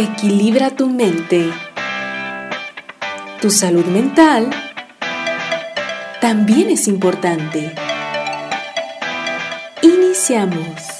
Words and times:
Equilibra 0.00 0.70
tu 0.70 0.88
mente. 0.88 1.50
Tu 3.40 3.50
salud 3.50 3.84
mental 3.86 4.48
también 6.20 6.70
es 6.70 6.86
importante. 6.86 7.74
Iniciamos. 9.82 10.97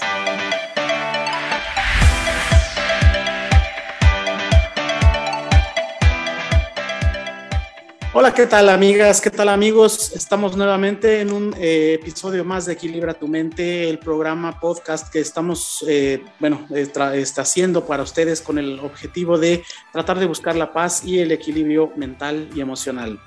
Hola, 8.20 8.34
¿qué 8.34 8.48
tal 8.48 8.68
amigas? 8.68 9.20
¿Qué 9.20 9.30
tal 9.30 9.48
amigos? 9.48 10.10
Estamos 10.12 10.56
nuevamente 10.56 11.20
en 11.20 11.32
un 11.32 11.54
eh, 11.56 11.98
episodio 12.00 12.44
más 12.44 12.66
de 12.66 12.72
Equilibra 12.72 13.14
tu 13.14 13.28
mente, 13.28 13.88
el 13.88 14.00
programa 14.00 14.58
podcast 14.58 15.08
que 15.12 15.20
estamos, 15.20 15.84
eh, 15.86 16.24
bueno, 16.40 16.66
está 16.74 17.12
haciendo 17.42 17.86
para 17.86 18.02
ustedes 18.02 18.40
con 18.40 18.58
el 18.58 18.80
objetivo 18.80 19.38
de 19.38 19.62
tratar 19.92 20.18
de 20.18 20.26
buscar 20.26 20.56
la 20.56 20.72
paz 20.72 21.04
y 21.04 21.20
el 21.20 21.30
equilibrio 21.30 21.92
mental 21.94 22.48
y 22.56 22.60
emocional. 22.60 23.20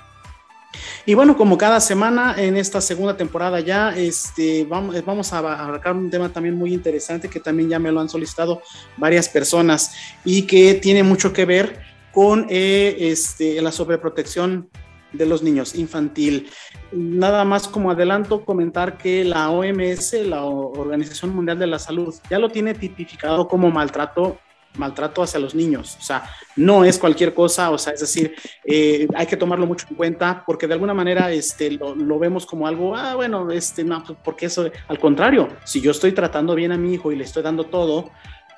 Y 1.06 1.14
bueno, 1.14 1.38
como 1.38 1.58
cada 1.58 1.80
semana 1.80 2.36
en 2.38 2.58
esta 2.58 2.82
segunda 2.82 3.16
temporada 3.16 3.62
ya, 3.62 3.96
este, 3.96 4.66
vamos, 4.66 5.06
vamos 5.06 5.32
a 5.32 5.38
abarcar 5.38 5.96
un 5.96 6.10
tema 6.10 6.28
también 6.28 6.56
muy 6.56 6.74
interesante 6.74 7.30
que 7.30 7.40
también 7.40 7.70
ya 7.70 7.80
me 7.80 7.94
lo 7.94 8.02
han 8.02 8.10
solicitado 8.10 8.62
varias 8.98 9.30
personas 9.30 9.94
y 10.26 10.42
que 10.42 10.74
tiene 10.74 11.02
mucho 11.02 11.32
que 11.32 11.46
ver 11.46 11.92
con 12.12 12.48
eh, 12.50 12.98
este, 13.00 13.62
la 13.62 13.72
sobreprotección 13.72 14.70
de 15.12 15.26
los 15.26 15.44
niños 15.44 15.76
infantil. 15.76 16.50
Nada 16.92 17.46
más 17.46 17.68
como 17.68 17.92
adelanto 17.92 18.46
comentar 18.46 18.98
que 18.98 19.24
la 19.24 19.50
OMS, 19.50 20.14
la 20.26 20.44
Organización 20.44 21.36
Mundial 21.36 21.60
de 21.60 21.68
la 21.68 21.80
Salud, 21.80 22.14
ya 22.30 22.40
lo 22.40 22.50
tiene 22.50 22.74
tipificado 22.74 23.48
como 23.48 23.70
maltrato 23.70 24.38
maltrato 24.78 25.22
hacia 25.22 25.40
los 25.40 25.54
niños, 25.54 25.98
o 26.00 26.02
sea, 26.02 26.24
no 26.56 26.86
es 26.86 26.98
cualquier 26.98 27.34
cosa, 27.34 27.72
o 27.72 27.78
sea, 27.78 27.94
es 27.94 28.00
decir, 28.00 28.36
eh, 28.64 29.08
hay 29.16 29.26
que 29.26 29.36
tomarlo 29.36 29.66
mucho 29.66 29.86
en 29.90 29.96
cuenta 29.96 30.44
porque 30.46 30.68
de 30.68 30.74
alguna 30.74 30.94
manera 30.94 31.32
este, 31.32 31.72
lo, 31.72 31.96
lo, 31.96 32.20
vemos 32.20 32.46
como 32.46 32.68
algo, 32.68 32.96
ah, 32.96 33.16
bueno, 33.16 33.52
este, 33.52 33.84
no, 33.84 34.04
porque 34.24 34.46
eso, 34.46 34.70
al 34.88 35.00
contrario, 35.00 35.50
si 35.66 35.82
yo 35.82 35.92
estoy 35.92 36.14
tratando 36.14 36.56
bien 36.56 36.72
a 36.72 36.78
mi 36.78 36.94
hijo 36.94 37.12
y 37.12 37.16
le 37.16 37.26
estoy 37.26 37.44
dando 37.44 37.66
todo, 37.66 38.12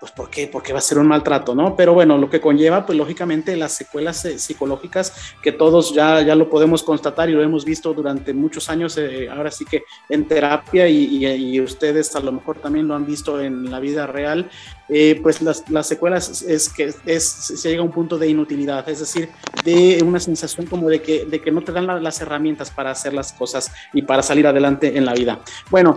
pues 0.03 0.11
¿por 0.11 0.29
qué? 0.29 0.49
Porque 0.51 0.73
va 0.73 0.79
a 0.79 0.81
ser 0.81 0.97
un 0.97 1.07
maltrato, 1.07 1.55
¿no? 1.55 1.77
Pero 1.77 1.93
bueno, 1.93 2.17
lo 2.17 2.29
que 2.29 2.41
conlleva, 2.41 2.85
pues 2.85 2.97
lógicamente 2.97 3.55
las 3.55 3.71
secuelas 3.71 4.25
eh, 4.25 4.37
psicológicas 4.37 5.13
que 5.41 5.53
todos 5.53 5.95
ya, 5.95 6.21
ya 6.21 6.35
lo 6.35 6.49
podemos 6.49 6.83
constatar 6.83 7.29
y 7.29 7.31
lo 7.31 7.41
hemos 7.41 7.63
visto 7.63 7.93
durante 7.93 8.33
muchos 8.33 8.69
años, 8.69 8.97
eh, 8.97 9.29
ahora 9.29 9.49
sí 9.49 9.63
que 9.63 9.83
en 10.09 10.27
terapia 10.27 10.89
y, 10.89 11.25
y, 11.25 11.61
ustedes 11.61 12.13
a 12.17 12.19
lo 12.19 12.33
mejor 12.33 12.57
también 12.57 12.85
lo 12.85 12.95
han 12.95 13.05
visto 13.05 13.39
en 13.39 13.71
la 13.71 13.79
vida 13.79 14.05
real, 14.05 14.49
eh, 14.89 15.17
pues 15.23 15.41
las, 15.41 15.69
las, 15.69 15.87
secuelas 15.87 16.41
es 16.41 16.67
que 16.67 16.93
es, 17.05 17.23
se 17.23 17.69
llega 17.69 17.81
a 17.81 17.85
un 17.85 17.91
punto 17.91 18.17
de 18.17 18.27
inutilidad, 18.27 18.87
es 18.89 18.99
decir, 18.99 19.29
de 19.63 20.03
una 20.05 20.19
sensación 20.19 20.65
como 20.65 20.89
de 20.89 21.01
que, 21.01 21.23
de 21.23 21.39
que 21.39 21.49
no 21.49 21.61
te 21.61 21.71
dan 21.71 21.87
la, 21.87 22.01
las 22.01 22.19
herramientas 22.19 22.71
para 22.71 22.91
hacer 22.91 23.13
las 23.13 23.31
cosas 23.31 23.71
y 23.93 24.01
para 24.01 24.21
salir 24.21 24.47
adelante 24.47 24.97
en 24.97 25.05
la 25.05 25.13
vida. 25.13 25.39
Bueno, 25.71 25.95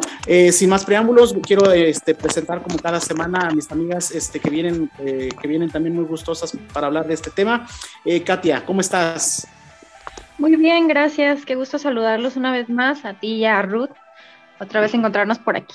sin 0.53 0.71
más 0.71 0.85
preámbulos, 0.85 1.35
quiero 1.43 1.73
este, 1.73 2.15
presentar 2.15 2.63
como 2.63 2.79
cada 2.79 3.01
semana 3.01 3.49
a 3.49 3.51
mis 3.51 3.71
amigas 3.73 3.96
este, 3.99 4.41
que, 4.41 4.51
vienen, 4.51 4.91
eh, 4.99 5.29
que 5.41 5.49
vienen 5.49 5.71
también 5.71 5.95
muy 5.95 6.05
gustosas 6.05 6.57
para 6.73 6.87
hablar 6.87 7.07
de 7.07 7.15
este 7.15 7.31
tema. 7.31 7.67
Eh, 8.05 8.23
Katia, 8.23 8.65
¿cómo 8.65 8.81
estás? 8.81 9.47
Muy 10.39 10.57
bien, 10.57 10.87
gracias. 10.89 11.45
Qué 11.45 11.55
gusto 11.55 11.79
saludarlos 11.79 12.37
una 12.37 12.53
vez 12.53 12.69
más, 12.69 13.05
a 13.05 13.15
ti 13.15 13.35
y 13.35 13.45
a 13.45 13.63
Ruth. 13.63 13.91
Otra 14.61 14.81
vez 14.81 14.95
encontrarnos 14.95 15.39
por 15.39 15.57
aquí. 15.57 15.75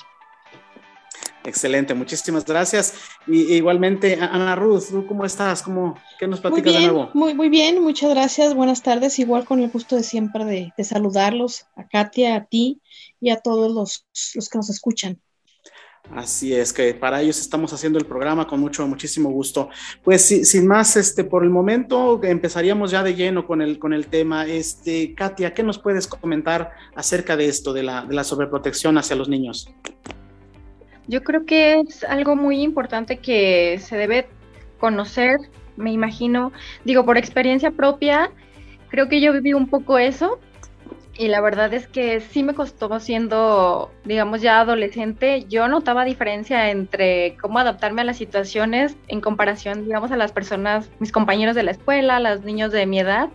Excelente, 1.44 1.94
muchísimas 1.94 2.44
gracias. 2.44 2.94
Y, 3.26 3.54
igualmente, 3.54 4.18
Ana 4.20 4.54
Ruth, 4.54 5.06
¿cómo 5.08 5.24
estás? 5.24 5.62
¿Cómo, 5.62 5.98
¿Qué 6.18 6.28
nos 6.28 6.40
platicas 6.40 6.72
de 6.74 6.80
nuevo? 6.80 7.10
Muy, 7.14 7.34
muy 7.34 7.48
bien, 7.48 7.82
muchas 7.82 8.10
gracias. 8.10 8.54
Buenas 8.54 8.82
tardes. 8.82 9.18
Igual 9.18 9.44
con 9.44 9.60
el 9.60 9.70
gusto 9.70 9.96
de 9.96 10.04
siempre 10.04 10.44
de, 10.44 10.72
de 10.76 10.84
saludarlos, 10.84 11.66
a 11.74 11.88
Katia, 11.88 12.36
a 12.36 12.44
ti 12.44 12.80
y 13.20 13.30
a 13.30 13.40
todos 13.40 13.72
los, 13.72 14.06
los 14.34 14.48
que 14.48 14.58
nos 14.58 14.70
escuchan. 14.70 15.20
Así 16.10 16.54
es, 16.54 16.72
que 16.72 16.92
para 16.94 17.22
ellos 17.22 17.40
estamos 17.40 17.72
haciendo 17.72 17.98
el 17.98 18.04
programa 18.04 18.46
con 18.46 18.60
mucho, 18.60 18.86
muchísimo 18.86 19.30
gusto. 19.30 19.70
Pues 20.02 20.22
sin 20.26 20.66
más, 20.66 20.96
este, 20.96 21.24
por 21.24 21.42
el 21.44 21.50
momento 21.50 22.20
empezaríamos 22.22 22.90
ya 22.90 23.02
de 23.02 23.14
lleno 23.14 23.46
con 23.46 23.62
el, 23.62 23.78
con 23.78 23.92
el 23.92 24.08
tema. 24.08 24.46
Este, 24.46 25.14
Katia, 25.14 25.54
¿qué 25.54 25.62
nos 25.62 25.78
puedes 25.78 26.06
comentar 26.06 26.72
acerca 26.94 27.36
de 27.36 27.46
esto, 27.46 27.72
de 27.72 27.84
la, 27.84 28.04
de 28.04 28.14
la 28.14 28.24
sobreprotección 28.24 28.98
hacia 28.98 29.16
los 29.16 29.28
niños? 29.28 29.72
Yo 31.06 31.22
creo 31.22 31.44
que 31.46 31.80
es 31.80 32.04
algo 32.04 32.36
muy 32.36 32.62
importante 32.62 33.18
que 33.18 33.78
se 33.82 33.96
debe 33.96 34.28
conocer, 34.78 35.38
me 35.76 35.92
imagino, 35.92 36.52
digo, 36.84 37.04
por 37.04 37.16
experiencia 37.16 37.70
propia, 37.70 38.30
creo 38.88 39.08
que 39.08 39.20
yo 39.20 39.32
viví 39.32 39.52
un 39.54 39.68
poco 39.68 39.98
eso, 39.98 40.38
y 41.18 41.28
la 41.28 41.40
verdad 41.40 41.72
es 41.74 41.86
que 41.86 42.20
sí 42.20 42.42
me 42.42 42.54
costó 42.54 42.98
siendo, 42.98 43.90
digamos, 44.04 44.40
ya 44.40 44.60
adolescente. 44.60 45.44
Yo 45.48 45.68
notaba 45.68 46.04
diferencia 46.04 46.70
entre 46.70 47.36
cómo 47.40 47.58
adaptarme 47.58 48.00
a 48.00 48.04
las 48.04 48.16
situaciones 48.16 48.96
en 49.08 49.20
comparación, 49.20 49.84
digamos, 49.84 50.10
a 50.10 50.16
las 50.16 50.32
personas, 50.32 50.90
mis 51.00 51.12
compañeros 51.12 51.54
de 51.54 51.64
la 51.64 51.72
escuela, 51.72 52.18
los 52.18 52.42
niños 52.42 52.72
de 52.72 52.86
mi 52.86 53.00
edad. 53.00 53.28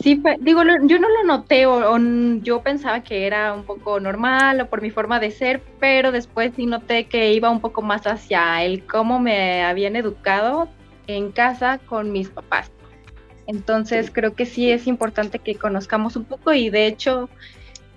Sí, 0.00 0.22
digo, 0.40 0.62
yo 0.84 0.98
no 0.98 1.08
lo 1.08 1.24
noté 1.24 1.66
o, 1.66 1.98
yo 2.40 2.62
pensaba 2.62 3.02
que 3.02 3.26
era 3.26 3.52
un 3.52 3.64
poco 3.64 4.00
normal 4.00 4.62
o 4.62 4.66
por 4.70 4.80
mi 4.80 4.90
forma 4.90 5.20
de 5.20 5.30
ser, 5.30 5.62
pero 5.78 6.12
después 6.12 6.52
sí 6.56 6.64
noté 6.64 7.04
que 7.04 7.34
iba 7.34 7.50
un 7.50 7.60
poco 7.60 7.82
más 7.82 8.06
hacia 8.06 8.64
el 8.64 8.86
cómo 8.86 9.18
me 9.18 9.62
habían 9.62 9.96
educado 9.96 10.70
en 11.06 11.30
casa 11.30 11.78
con 11.78 12.10
mis 12.10 12.30
papás. 12.30 12.72
Entonces 13.46 14.10
creo 14.12 14.34
que 14.34 14.46
sí 14.46 14.70
es 14.70 14.86
importante 14.86 15.38
que 15.38 15.54
conozcamos 15.56 16.16
un 16.16 16.24
poco 16.24 16.52
y 16.52 16.70
de 16.70 16.86
hecho 16.86 17.28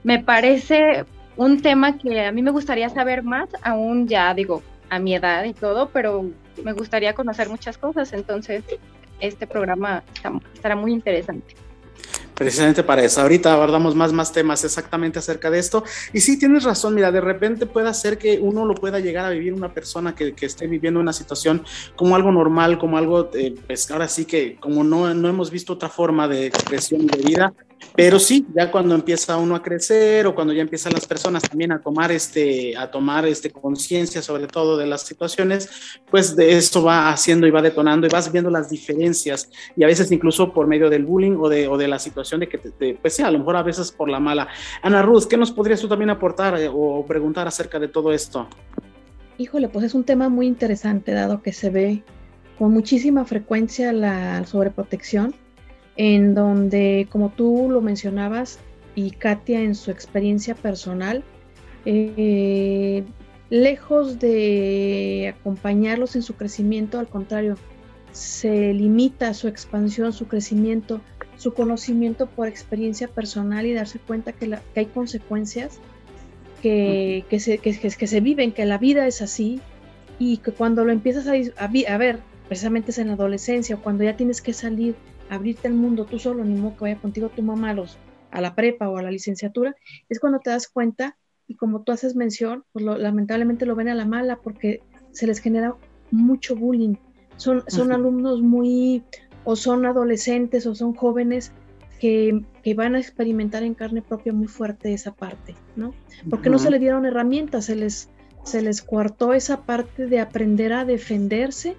me 0.03 0.19
parece 0.19 1.06
un 1.38 1.61
tema 1.61 1.97
que 1.97 2.25
a 2.25 2.31
mí 2.31 2.41
me 2.41 2.51
gustaría 2.51 2.89
saber 2.89 3.23
más, 3.23 3.50
aún 3.61 4.07
ya 4.07 4.34
digo 4.34 4.63
a 4.89 5.00
mi 5.00 5.16
edad 5.16 5.44
y 5.44 5.53
todo, 5.53 5.89
pero 5.89 6.25
me 6.63 6.73
gustaría 6.73 7.13
conocer 7.13 7.50
muchas 7.50 7.78
cosas, 7.78 8.13
entonces 8.13 8.63
este 9.19 9.47
programa 9.47 10.03
estará 10.53 10.75
muy 10.75 10.91
interesante 10.91 11.55
precisamente 12.35 12.84
para 12.84 13.03
eso. 13.03 13.22
Ahorita 13.22 13.53
abordamos 13.53 13.96
más, 13.96 14.13
más 14.13 14.31
temas 14.31 14.63
exactamente 14.63 15.19
acerca 15.19 15.50
de 15.50 15.59
esto. 15.59 15.84
Y 16.13 16.19
sí, 16.19 16.38
tienes 16.38 16.63
razón, 16.63 16.94
mira, 16.94 17.12
de 17.12 17.22
repente 17.22 17.66
puede 17.66 17.91
ser 17.94 18.18
que 18.18 18.40
uno 18.40 18.66
lo 18.66 18.75
pueda 18.75 19.00
llegar 19.00 19.25
a 19.25 19.29
vivir 19.29 19.53
una 19.53 19.73
persona 19.73 20.13
que, 20.13 20.34
que 20.34 20.46
esté 20.46 20.68
viviendo 20.68 21.00
una 21.00 21.13
situación 21.13 21.63
como 21.96 22.16
algo 22.16 22.31
normal, 22.31 22.78
como 22.78 22.97
algo, 22.97 23.29
eh, 23.34 23.56
pues 23.66 23.90
ahora 23.91 24.07
sí 24.07 24.25
que 24.25 24.57
como 24.59 24.84
no, 24.84 25.13
no 25.13 25.29
hemos 25.29 25.50
visto 25.50 25.73
otra 25.73 25.90
forma 25.90 26.28
de 26.28 26.47
expresión 26.47 27.07
de 27.07 27.18
vida, 27.18 27.53
pero 27.95 28.19
sí, 28.19 28.45
ya 28.53 28.72
cuando 28.72 28.95
empieza 28.95 29.38
uno 29.38 29.56
a 29.56 29.61
crecer 29.61 30.28
o 30.28 30.35
cuando 30.35 30.53
ya 30.53 30.61
empiezan 30.61 30.94
las 30.94 31.06
personas 31.06 31.44
también 31.44 31.72
a 31.72 31.81
tomar 31.81 32.11
este, 32.11 32.75
a 32.78 32.91
tomar 32.91 33.25
este 33.25 33.51
conciencia 33.51 34.22
sobre 34.22 34.47
todo 34.47 34.78
de 34.78 34.85
las 34.85 35.03
situaciones, 35.03 35.69
pues 36.09 36.35
de 36.35 36.57
esto 36.57 36.84
va 36.84 37.09
haciendo 37.09 37.47
y 37.47 37.51
va 37.51 37.61
detonando 37.61 38.07
y 38.07 38.09
vas 38.09 38.31
viendo 38.31 38.50
las 38.50 38.69
diferencias 38.69 39.50
y 39.75 39.84
a 39.84 39.88
veces 39.88 40.11
incluso 40.11 40.53
por 40.53 40.67
medio 40.67 40.89
del 40.89 41.05
bullying 41.05 41.38
o 41.39 41.47
de, 41.47 41.67
o 41.67 41.78
de 41.78 41.88
la 41.88 42.00
situación 42.00 42.41
de 42.41 42.50
que, 42.50 42.57
te, 42.57 42.95
pues 42.95 43.16
sí, 43.16 43.23
a 43.23 43.31
lo 43.31 43.39
mejor 43.39 43.55
a 43.55 43.63
veces 43.63 43.91
por 43.91 44.09
la 44.09 44.19
mala. 44.19 44.47
Ana 44.81 45.01
Ruth, 45.01 45.25
¿qué 45.29 45.38
nos 45.38 45.51
podrías 45.51 45.79
tú 45.79 45.88
también 45.88 46.09
aportar 46.09 46.59
eh, 46.59 46.69
o 46.72 47.05
preguntar 47.05 47.47
acerca 47.47 47.79
de 47.79 47.88
todo 47.88 48.11
esto? 48.11 48.47
Híjole, 49.38 49.69
pues 49.69 49.85
es 49.85 49.94
un 49.94 50.03
tema 50.03 50.29
muy 50.29 50.47
interesante 50.47 51.11
dado 51.11 51.41
que 51.41 51.53
se 51.53 51.69
ve 51.69 52.03
con 52.57 52.72
muchísima 52.72 53.25
frecuencia 53.25 53.91
la 53.91 54.45
sobreprotección 54.45 55.35
en 55.97 56.33
donde, 56.33 57.07
como 57.09 57.29
tú 57.29 57.69
lo 57.69 57.81
mencionabas, 57.81 58.59
y 58.95 59.11
Katia 59.11 59.61
en 59.61 59.75
su 59.75 59.91
experiencia 59.91 60.56
personal, 60.56 61.23
eh, 61.85 63.03
lejos 63.50 64.19
de 64.19 65.34
acompañarlos 65.38 66.16
en 66.16 66.23
su 66.23 66.35
crecimiento, 66.35 66.97
al 66.99 67.08
contrario, 67.08 67.58
se 68.11 68.73
limita 68.73 69.34
su 69.34 69.47
expansión, 69.47 70.14
su 70.14 70.28
crecimiento, 70.28 71.02
su 71.37 71.53
conocimiento 71.53 72.28
por 72.28 72.47
experiencia 72.47 73.09
personal 73.09 73.66
y 73.66 73.73
darse 73.73 73.99
cuenta 73.99 74.31
que, 74.31 74.58
hay 74.75 74.85
consecuencias 74.85 75.79
que, 76.61 77.25
se, 77.37 77.58
que, 77.59 78.08
se, 78.08 78.20
viven, 78.22 78.53
que 78.53 78.66
la 78.66 78.78
vida 78.78 79.05
es 79.05 79.22
así 79.22 79.59
y 80.17 80.37
que 80.37 80.52
cuando 80.52 80.85
lo 80.85 80.91
empiezas 80.91 81.28
a, 81.28 81.66
a 81.66 81.97
ver, 81.97 82.20
precisamente 82.47 82.91
es 82.91 82.97
en 82.97 83.08
la 83.08 83.14
adolescencia, 83.14 83.75
cuando 83.78 84.05
ya 84.05 84.16
tienes 84.16 84.41
que 84.41 84.53
salir 84.53 84.96
abrirte 85.29 85.67
al 85.67 85.73
mundo 85.73 86.05
tú 86.05 86.19
solo, 86.19 86.43
ni 86.43 86.55
modo 86.55 86.75
que 86.75 86.81
vaya 86.81 87.01
contigo 87.01 87.29
tu 87.29 87.41
mamá 87.41 87.72
a, 87.72 87.73
los, 87.73 87.97
a 88.31 88.41
la 88.41 88.55
prepa 88.55 88.89
o 88.89 88.97
a 88.97 89.01
la 89.01 89.11
licenciatura, 89.11 89.75
es 90.09 90.19
cuando 90.19 90.39
te 90.39 90.49
das 90.49 90.67
cuenta 90.67 91.17
y 91.47 91.55
como 91.55 91.81
tú 91.81 91.91
haces 91.91 92.16
mención, 92.16 92.63
pues 92.72 92.85
lamentablemente 92.85 93.66
lo 93.66 93.75
ven 93.75 93.89
a 93.89 93.95
la 93.95 94.05
mala 94.05 94.37
porque 94.37 94.81
se 95.11 95.27
les 95.27 95.39
genera 95.39 95.75
mucho 96.11 96.55
bullying. 96.55 96.95
Son, 97.37 97.63
son 97.67 97.91
alumnos 97.91 98.41
muy, 98.41 99.03
o 99.43 99.55
son 99.55 99.85
adolescentes 99.85 100.66
o 100.66 100.73
son 100.73 100.93
jóvenes 100.93 101.51
que, 101.99 102.41
que, 102.63 102.73
van 102.73 102.95
a 102.95 102.99
experimentar 102.99 103.63
en 103.63 103.73
carne 103.73 104.01
propia 104.01 104.33
muy 104.33 104.47
fuerte 104.47 104.93
esa 104.93 105.13
parte, 105.13 105.55
¿no? 105.75 105.93
Porque 106.29 106.49
no 106.49 106.59
se 106.59 106.72
les 106.72 106.79
dieron 106.79 107.05
herramientas, 107.05 107.66
se 107.66 107.75
les, 107.75 108.09
se 108.43 108.61
les 108.61 108.81
coartó 108.81 109.33
esa 109.33 109.61
parte 109.63 110.07
de 110.07 110.19
aprender 110.19 110.73
a 110.73 110.85
defenderse 110.85 111.75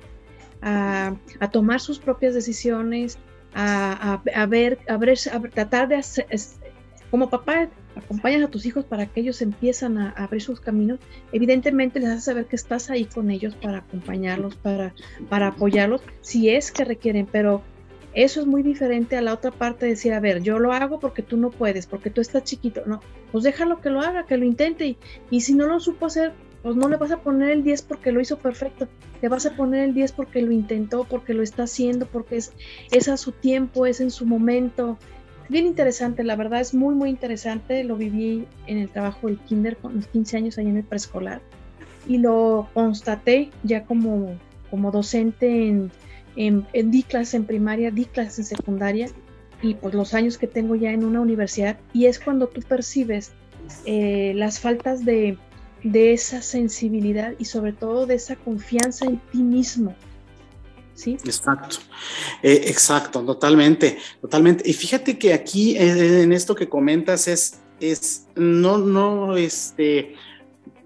a, 0.62 1.16
tomar 1.52 1.80
sus 1.80 1.98
propias 1.98 2.34
decisiones, 2.34 3.18
a, 3.58 4.46
ver, 4.46 4.78
a, 4.86 4.96
ver, 4.96 5.18
tratar 5.52 5.88
de 5.88 5.96
hacer, 5.96 6.26
como 7.10 7.30
papá 7.30 7.68
acompañas 7.94 8.42
a 8.42 8.48
tus 8.48 8.66
hijos 8.66 8.84
para 8.84 9.06
que 9.06 9.20
ellos 9.20 9.40
empiezan 9.40 9.96
a, 9.96 10.10
abrir 10.10 10.42
sus 10.42 10.60
caminos, 10.60 11.00
evidentemente 11.32 11.98
les 11.98 12.10
haces 12.10 12.24
saber 12.24 12.44
que 12.46 12.56
estás 12.56 12.90
ahí 12.90 13.06
con 13.06 13.30
ellos 13.30 13.54
para 13.54 13.78
acompañarlos, 13.78 14.56
para, 14.56 14.94
para 15.30 15.48
apoyarlos, 15.48 16.02
si 16.20 16.50
es 16.50 16.70
que 16.70 16.84
requieren, 16.84 17.26
pero 17.30 17.62
eso 18.12 18.40
es 18.40 18.46
muy 18.46 18.62
diferente 18.62 19.16
a 19.16 19.22
la 19.22 19.32
otra 19.32 19.50
parte 19.50 19.86
de 19.86 19.92
decir, 19.92 20.12
a 20.12 20.20
ver, 20.20 20.42
yo 20.42 20.58
lo 20.58 20.72
hago 20.72 21.00
porque 21.00 21.22
tú 21.22 21.36
no 21.36 21.50
puedes, 21.50 21.86
porque 21.86 22.10
tú 22.10 22.20
estás 22.22 22.44
chiquito. 22.44 22.82
No, 22.86 23.00
pues 23.30 23.44
déjalo 23.44 23.82
que 23.82 23.90
lo 23.90 24.00
haga, 24.00 24.24
que 24.24 24.38
lo 24.38 24.46
intente. 24.46 24.86
Y, 24.86 24.98
y 25.30 25.42
si 25.42 25.52
no 25.52 25.66
lo 25.66 25.80
supo 25.80 26.06
hacer, 26.06 26.32
pues 26.62 26.76
no 26.76 26.88
le 26.88 26.96
vas 26.96 27.10
a 27.10 27.18
poner 27.18 27.50
el 27.50 27.62
10 27.62 27.82
porque 27.82 28.12
lo 28.12 28.20
hizo 28.20 28.38
perfecto. 28.38 28.88
Le 29.22 29.28
vas 29.28 29.46
a 29.46 29.56
poner 29.56 29.84
el 29.84 29.94
10 29.94 30.12
porque 30.12 30.42
lo 30.42 30.52
intentó, 30.52 31.04
porque 31.04 31.34
lo 31.34 31.42
está 31.42 31.64
haciendo, 31.64 32.06
porque 32.06 32.36
es, 32.36 32.52
es 32.90 33.08
a 33.08 33.16
su 33.16 33.32
tiempo, 33.32 33.86
es 33.86 34.00
en 34.00 34.10
su 34.10 34.26
momento. 34.26 34.98
Bien 35.48 35.66
interesante, 35.66 36.24
la 36.24 36.36
verdad 36.36 36.60
es 36.60 36.74
muy, 36.74 36.94
muy 36.94 37.10
interesante. 37.10 37.84
Lo 37.84 37.96
viví 37.96 38.46
en 38.66 38.78
el 38.78 38.88
trabajo 38.88 39.28
del 39.28 39.38
kinder 39.38 39.76
con 39.76 39.96
los 39.96 40.06
15 40.08 40.36
años 40.36 40.58
ahí 40.58 40.66
en 40.66 40.76
el 40.76 40.84
preescolar. 40.84 41.40
Y 42.08 42.18
lo 42.18 42.68
constaté 42.74 43.50
ya 43.62 43.84
como, 43.84 44.36
como 44.70 44.90
docente 44.90 45.68
en 45.68 45.90
en, 46.36 46.90
di 46.90 47.02
clases 47.02 47.34
en 47.34 47.44
primaria, 47.44 47.90
di 47.90 48.04
clases 48.04 48.38
en 48.38 48.56
secundaria 48.56 49.08
y 49.62 49.74
pues 49.74 49.94
los 49.94 50.14
años 50.14 50.36
que 50.36 50.46
tengo 50.46 50.74
ya 50.74 50.92
en 50.92 51.04
una 51.04 51.20
universidad 51.20 51.78
y 51.92 52.06
es 52.06 52.20
cuando 52.20 52.46
tú 52.46 52.60
percibes 52.60 53.32
eh, 53.86 54.32
las 54.36 54.60
faltas 54.60 55.04
de, 55.04 55.38
esa 55.94 56.42
sensibilidad 56.42 57.34
y 57.38 57.44
sobre 57.44 57.72
todo 57.72 58.06
de 58.06 58.14
esa 58.14 58.36
confianza 58.36 59.06
en 59.06 59.18
ti 59.32 59.42
mismo. 59.42 59.94
¿Sí? 60.94 61.18
Exacto, 61.24 61.76
eh, 62.42 62.62
exacto, 62.66 63.22
totalmente, 63.22 63.98
totalmente. 64.20 64.68
Y 64.68 64.72
fíjate 64.72 65.18
que 65.18 65.34
aquí 65.34 65.76
eh, 65.76 66.22
en 66.22 66.32
esto 66.32 66.54
que 66.54 66.68
comentas 66.68 67.28
es, 67.28 67.60
es 67.80 68.26
no, 68.34 68.78
no, 68.78 69.36
este, 69.36 70.14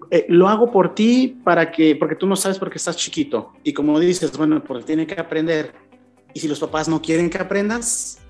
eh, 0.09 0.25
lo 0.27 0.49
hago 0.49 0.69
por 0.69 0.93
ti 0.93 1.39
para 1.45 1.71
que, 1.71 1.95
porque 1.95 2.17
tú 2.17 2.27
no 2.27 2.35
sabes 2.35 2.59
porque 2.59 2.77
estás 2.77 2.97
chiquito. 2.97 3.53
Y 3.63 3.71
como 3.71 3.97
dices, 3.97 4.37
bueno, 4.37 4.61
porque 4.61 4.83
tiene 4.83 5.07
que 5.07 5.19
aprender. 5.19 5.73
Y 6.33 6.41
si 6.41 6.49
los 6.49 6.59
papás 6.59 6.89
no 6.89 7.01
quieren 7.01 7.29
que 7.29 7.37
aprendas, 7.37 8.20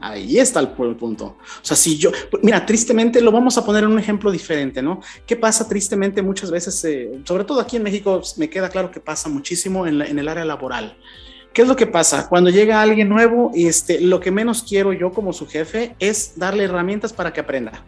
ahí 0.00 0.38
está 0.38 0.60
el, 0.60 0.68
punto. 0.68 1.24
O 1.26 1.64
sea, 1.64 1.76
si 1.76 1.98
yo, 1.98 2.10
mira, 2.42 2.64
tristemente 2.64 3.20
lo 3.20 3.32
vamos 3.32 3.58
a 3.58 3.64
poner 3.64 3.84
en 3.84 3.90
un 3.90 3.98
ejemplo 3.98 4.30
diferente, 4.30 4.82
¿no? 4.82 5.00
¿Qué 5.26 5.36
pasa 5.36 5.68
tristemente 5.68 6.22
muchas 6.22 6.50
veces, 6.50 6.84
eh, 6.84 7.20
sobre 7.24 7.44
todo 7.44 7.60
aquí 7.60 7.76
en 7.76 7.82
México, 7.82 8.22
me 8.36 8.48
queda 8.48 8.68
claro 8.68 8.90
que 8.90 9.00
pasa 9.00 9.28
muchísimo 9.28 9.86
en, 9.86 10.00
el 10.00 10.28
área 10.28 10.44
laboral. 10.44 10.96
¿Qué 11.52 11.62
es 11.62 11.68
lo 11.68 11.76
que 11.76 11.86
pasa? 11.86 12.28
Cuando 12.28 12.50
llega 12.50 12.82
alguien 12.82 13.08
nuevo, 13.08 13.50
este, 13.54 14.00
lo 14.00 14.20
que 14.20 14.30
menos 14.30 14.62
quiero 14.62 14.92
yo 14.92 15.10
como 15.10 15.32
su 15.32 15.46
jefe 15.46 15.96
es 15.98 16.34
darle 16.36 16.64
herramientas 16.64 17.12
para 17.12 17.32
que 17.32 17.40
aprenda. 17.40 17.84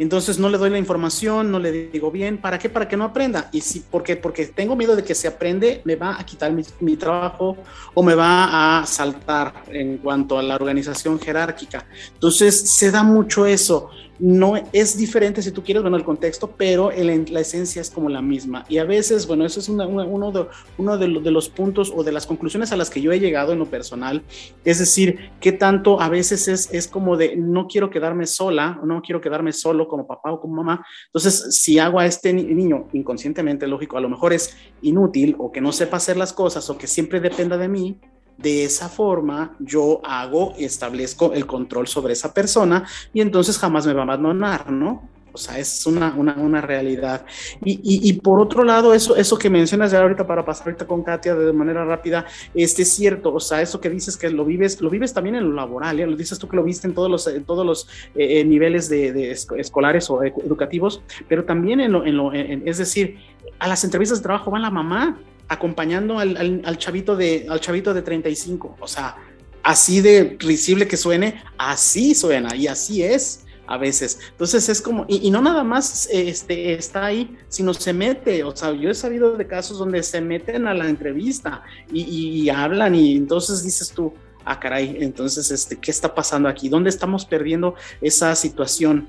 Entonces 0.00 0.38
no 0.38 0.48
le 0.48 0.56
doy 0.56 0.70
la 0.70 0.78
información, 0.78 1.50
no 1.50 1.58
le 1.58 1.90
digo 1.90 2.10
bien, 2.10 2.38
¿para 2.38 2.58
qué? 2.58 2.70
Para 2.70 2.88
que 2.88 2.96
no 2.96 3.04
aprenda. 3.04 3.50
Y 3.52 3.60
si, 3.60 3.80
¿por 3.80 4.02
qué? 4.02 4.16
Porque 4.16 4.46
tengo 4.46 4.74
miedo 4.74 4.96
de 4.96 5.04
que 5.04 5.14
se 5.14 5.28
aprende, 5.28 5.82
me 5.84 5.94
va 5.94 6.18
a 6.18 6.24
quitar 6.24 6.50
mi, 6.80 6.96
trabajo 6.96 7.58
o 7.92 8.02
me 8.02 8.14
va 8.14 8.80
a 8.80 8.86
saltar 8.86 9.64
en 9.68 9.98
cuanto 9.98 10.38
a 10.38 10.42
la 10.42 10.54
organización 10.54 11.20
jerárquica. 11.20 11.86
Entonces 12.14 12.58
se 12.58 12.90
da 12.90 13.02
mucho 13.02 13.44
eso 13.44 13.90
no 14.20 14.54
es 14.72 14.96
diferente 14.96 15.42
si 15.42 15.50
tú 15.50 15.62
quieres, 15.62 15.82
bueno, 15.82 15.96
el 15.96 16.04
contexto, 16.04 16.54
pero 16.56 16.90
la 16.90 17.40
esencia 17.40 17.80
es 17.80 17.90
como 17.90 18.08
la 18.08 18.20
misma. 18.20 18.64
Y 18.68 18.78
a 18.78 18.84
veces, 18.84 19.26
bueno, 19.26 19.46
eso 19.46 19.60
es 19.60 19.68
uno, 19.68 19.86
de, 19.86 20.48
uno 20.78 20.98
de, 20.98 21.30
los 21.30 21.48
puntos 21.48 21.92
o 21.94 22.04
de 22.04 22.12
las 22.12 22.26
conclusiones 22.26 22.70
a 22.72 22.76
las 22.76 22.90
que 22.90 23.00
yo 23.00 23.12
he 23.12 23.20
llegado 23.20 23.52
en 23.52 23.58
lo 23.58 23.66
personal. 23.66 24.22
Es 24.64 24.78
decir, 24.78 25.30
que 25.40 25.52
tanto 25.52 26.00
a 26.00 26.08
veces 26.08 26.48
es, 26.48 26.68
es 26.72 26.86
como 26.86 27.16
de 27.16 27.34
no 27.36 27.66
quiero 27.66 27.88
quedarme 27.88 28.26
sola, 28.26 28.78
no 28.84 29.00
quiero 29.00 29.20
quedarme 29.20 29.52
solo 29.52 29.88
como 29.88 30.06
papá 30.06 30.32
o 30.32 30.40
como 30.40 30.56
mamá. 30.56 30.84
Entonces, 31.06 31.56
si 31.56 31.78
hago 31.78 31.98
a 31.98 32.06
este 32.06 32.32
niño 32.32 32.88
inconscientemente, 32.92 33.66
lógico, 33.66 33.96
a 33.96 34.00
lo 34.00 34.10
mejor 34.10 34.32
es 34.32 34.56
inútil 34.82 35.34
o 35.38 35.50
que 35.50 35.60
no 35.60 35.72
sepa 35.72 35.96
hacer 35.96 36.16
las 36.16 36.32
cosas 36.32 36.68
o 36.68 36.76
que 36.76 36.86
siempre 36.86 37.20
dependa 37.20 37.56
de 37.56 37.68
mí, 37.68 37.98
de 38.42 38.64
esa 38.64 38.88
forma 38.88 39.56
yo 39.58 40.00
hago, 40.04 40.54
establezco 40.58 41.32
el 41.32 41.46
control 41.46 41.86
sobre 41.88 42.12
esa 42.12 42.32
persona 42.32 42.86
y 43.12 43.20
entonces 43.20 43.58
jamás 43.58 43.86
me 43.86 43.92
va 43.92 44.00
a 44.00 44.04
abandonar, 44.04 44.70
¿no? 44.70 45.08
O 45.32 45.38
sea, 45.38 45.58
es 45.58 45.86
una, 45.86 46.14
una, 46.16 46.34
una 46.34 46.60
realidad. 46.60 47.24
Y, 47.64 47.80
y, 47.82 48.12
por 48.14 48.40
otro 48.40 48.64
lado, 48.64 48.94
eso, 48.94 49.16
eso 49.16 49.38
que 49.38 49.48
mencionas 49.48 49.92
ya 49.92 50.00
ahorita 50.00 50.26
para 50.26 50.44
pasar 50.44 50.68
ahorita 50.68 50.86
con 50.86 51.02
Katia 51.02 51.34
de 51.34 51.52
manera 51.52 51.84
rápida, 51.84 52.26
este 52.54 52.82
es 52.82 52.92
cierto. 52.92 53.32
O 53.32 53.40
sea, 53.40 53.62
eso 53.62 53.80
que 53.80 53.88
dices 53.88 54.16
que 54.16 54.28
lo 54.30 54.44
vives, 54.44 54.80
lo 54.80 54.90
vives 54.90 55.14
también 55.14 55.36
en 55.36 55.48
lo 55.48 55.54
laboral, 55.54 56.00
¿eh? 56.00 56.06
lo 56.06 56.16
dices 56.16 56.38
tú 56.38 56.48
que 56.48 56.56
lo 56.56 56.64
viste 56.64 56.88
en 56.88 56.94
todos 56.94 57.10
los, 57.10 57.26
en 57.26 57.44
todos 57.44 57.64
los 57.64 57.88
eh, 58.16 58.40
eh, 58.40 58.44
niveles 58.44 58.88
de, 58.88 59.30
escolares 59.30 60.10
o 60.10 60.24
educativos, 60.24 61.02
pero 61.28 61.44
también 61.44 61.80
en 61.80 61.92
lo, 61.92 62.04
en 62.04 62.16
lo 62.16 62.32
es 62.32 62.78
decir, 62.78 63.18
a 63.58 63.68
las 63.68 63.84
entrevistas 63.84 64.18
de 64.18 64.22
trabajo 64.24 64.50
va 64.50 64.58
la 64.58 64.70
mamá 64.70 65.18
acompañando 65.50 66.18
al, 66.20 66.62
al, 66.64 66.78
chavito 66.78 67.16
de, 67.16 67.44
al 67.50 67.60
chavito 67.60 67.92
de 67.92 68.02
35. 68.02 68.76
O 68.80 68.86
sea, 68.86 69.16
así 69.64 70.00
de 70.00 70.36
risible 70.38 70.86
que 70.86 70.96
suene, 70.96 71.42
así 71.58 72.14
suena 72.14 72.54
y 72.54 72.68
así 72.68 73.02
es 73.02 73.44
a 73.66 73.76
veces. 73.76 74.20
Entonces 74.30 74.68
es 74.68 74.80
como, 74.80 75.06
y, 75.08 75.28
no 75.30 75.42
nada 75.42 75.64
más 75.64 76.08
este, 76.12 76.74
está 76.74 77.06
ahí, 77.06 77.36
sino 77.48 77.74
se 77.74 77.92
mete. 77.92 78.44
O 78.44 78.54
sea, 78.54 78.72
yo 78.72 78.90
he 78.90 78.94
sabido 78.94 79.36
de 79.36 79.46
casos 79.48 79.78
donde 79.78 80.04
se 80.04 80.20
meten 80.20 80.68
a 80.68 80.74
la 80.74 80.88
entrevista 80.88 81.62
y, 81.92 82.48
hablan 82.48 82.94
y 82.94 83.16
entonces 83.16 83.64
dices 83.64 83.90
tú, 83.90 84.14
ah, 84.44 84.60
caray, 84.60 84.98
entonces, 85.00 85.50
este, 85.50 85.76
¿qué 85.76 85.90
está 85.90 86.14
pasando 86.14 86.48
aquí? 86.48 86.68
¿Dónde 86.68 86.90
estamos 86.90 87.24
perdiendo 87.24 87.74
esa 88.00 88.36
situación? 88.36 89.08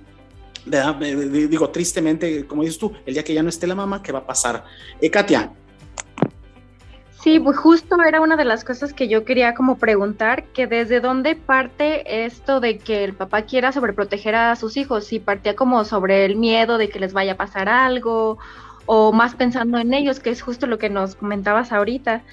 Digo, 0.66 1.70
tristemente, 1.70 2.46
como 2.46 2.64
dices 2.64 2.80
tú, 2.80 2.92
el 3.06 3.14
día 3.14 3.24
que 3.24 3.34
ya 3.34 3.44
no 3.44 3.50
esté 3.50 3.68
la 3.68 3.76
mamá, 3.76 4.04
¿qué 4.04 4.12
va 4.12 4.20
a 4.20 4.28
pasar? 4.28 4.64
Eh, 5.00 5.10
Katia, 5.10 5.52
Sí, 7.22 7.40
pues 7.40 7.56
justo 7.56 7.98
era 8.02 8.20
una 8.20 8.36
de 8.36 8.46
las 8.46 8.64
cosas 8.64 8.94
que 8.94 9.08
yo 9.08 9.26
quería 9.26 9.54
como 9.54 9.78
preguntar, 9.78 10.46
que 10.54 10.66
desde 10.66 11.02
dónde 11.02 11.36
parte 11.36 12.26
esto 12.26 12.60
de 12.60 12.80
que 12.80 13.04
el 13.04 13.14
papá 13.14 13.44
quiera 13.44 13.72
sobreproteger 13.72 14.34
a 14.34 14.56
sus 14.56 14.76
hijos, 14.76 15.06
si 15.06 15.20
partía 15.20 15.56
como 15.56 15.86
sobre 15.86 16.26
el 16.26 16.36
miedo 16.36 16.80
de 16.80 16.90
que 16.90 17.00
les 17.00 17.14
vaya 17.14 17.34
a 17.34 17.38
pasar 17.38 17.70
algo, 17.70 18.40
o 18.88 19.12
más 19.14 19.36
pensando 19.36 19.78
en 19.78 19.94
ellos, 19.94 20.20
que 20.20 20.32
es 20.32 20.42
justo 20.42 20.66
lo 20.66 20.80
que 20.80 20.90
nos 20.90 21.16
comentabas 21.16 21.72
ahorita. 21.72 22.24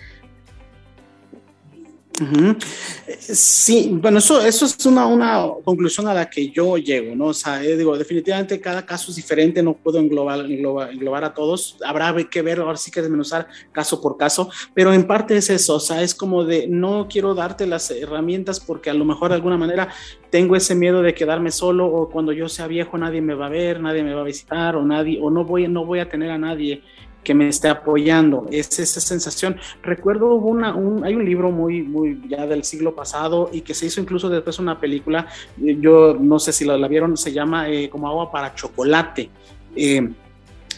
Sí, 3.20 3.90
bueno, 3.92 4.18
eso, 4.18 4.40
eso 4.40 4.66
es 4.66 4.84
una, 4.86 5.06
una, 5.06 5.46
conclusión 5.64 6.08
a 6.08 6.14
la 6.14 6.28
que 6.28 6.50
yo 6.50 6.76
llego, 6.76 7.14
¿no? 7.14 7.26
O 7.26 7.34
sea, 7.34 7.62
eh, 7.62 7.76
digo, 7.76 7.96
definitivamente 7.96 8.60
cada 8.60 8.84
caso 8.84 9.10
es 9.10 9.16
diferente, 9.16 9.62
no 9.62 9.74
puedo 9.74 9.98
englobar, 9.98 10.40
englobar, 10.40 11.24
a 11.24 11.32
todos, 11.32 11.76
habrá 11.84 12.14
que 12.28 12.42
ver, 12.42 12.58
ahora 12.58 12.76
sí 12.76 12.90
que 12.90 13.02
desmenuzar 13.02 13.46
caso 13.70 14.00
por 14.00 14.16
caso, 14.16 14.50
pero 14.74 14.92
en 14.92 15.06
parte 15.06 15.36
es 15.36 15.48
eso, 15.50 15.76
o 15.76 15.80
sea, 15.80 16.02
es 16.02 16.14
como 16.14 16.44
de 16.44 16.66
no 16.68 17.06
quiero 17.08 17.34
darte 17.34 17.66
las 17.66 17.90
herramientas 17.90 18.60
porque 18.60 18.90
a 18.90 18.94
lo 18.94 19.04
mejor 19.04 19.28
de 19.28 19.36
alguna 19.36 19.56
manera 19.56 19.88
tengo 20.30 20.56
ese 20.56 20.74
miedo 20.74 21.02
de 21.02 21.14
quedarme 21.14 21.50
solo 21.50 21.86
o 21.86 22.08
cuando 22.10 22.32
yo 22.32 22.48
sea 22.48 22.66
viejo 22.66 22.98
nadie 22.98 23.20
me 23.20 23.34
va 23.34 23.46
a 23.46 23.50
ver, 23.50 23.80
nadie 23.80 24.02
me 24.02 24.14
va 24.14 24.22
a 24.22 24.24
visitar 24.24 24.76
o 24.76 24.84
nadie, 24.84 25.18
o 25.20 25.30
no 25.30 25.44
voy, 25.44 25.68
no 25.68 25.84
voy 25.84 26.00
a 26.00 26.08
tener 26.08 26.30
a 26.30 26.38
nadie 26.38 26.82
que 27.22 27.34
me 27.34 27.48
esté 27.48 27.68
apoyando. 27.68 28.46
Es 28.50 28.78
esa 28.78 29.00
sensación. 29.00 29.56
Recuerdo 29.82 30.34
una, 30.34 30.74
un, 30.74 31.04
hay 31.04 31.14
un 31.14 31.24
libro 31.24 31.50
muy, 31.50 31.82
muy 31.82 32.20
ya 32.28 32.46
del 32.46 32.64
siglo 32.64 32.94
pasado 32.94 33.50
y 33.52 33.60
que 33.60 33.74
se 33.74 33.86
hizo 33.86 34.00
incluso 34.00 34.28
después 34.28 34.58
una 34.58 34.80
película. 34.80 35.26
Yo 35.56 36.16
no 36.18 36.38
sé 36.38 36.52
si 36.52 36.64
la, 36.64 36.76
la 36.78 36.88
vieron, 36.88 37.16
se 37.16 37.32
llama 37.32 37.68
eh, 37.68 37.88
como 37.90 38.08
agua 38.08 38.30
para 38.30 38.54
chocolate. 38.54 39.30
Eh, 39.76 40.08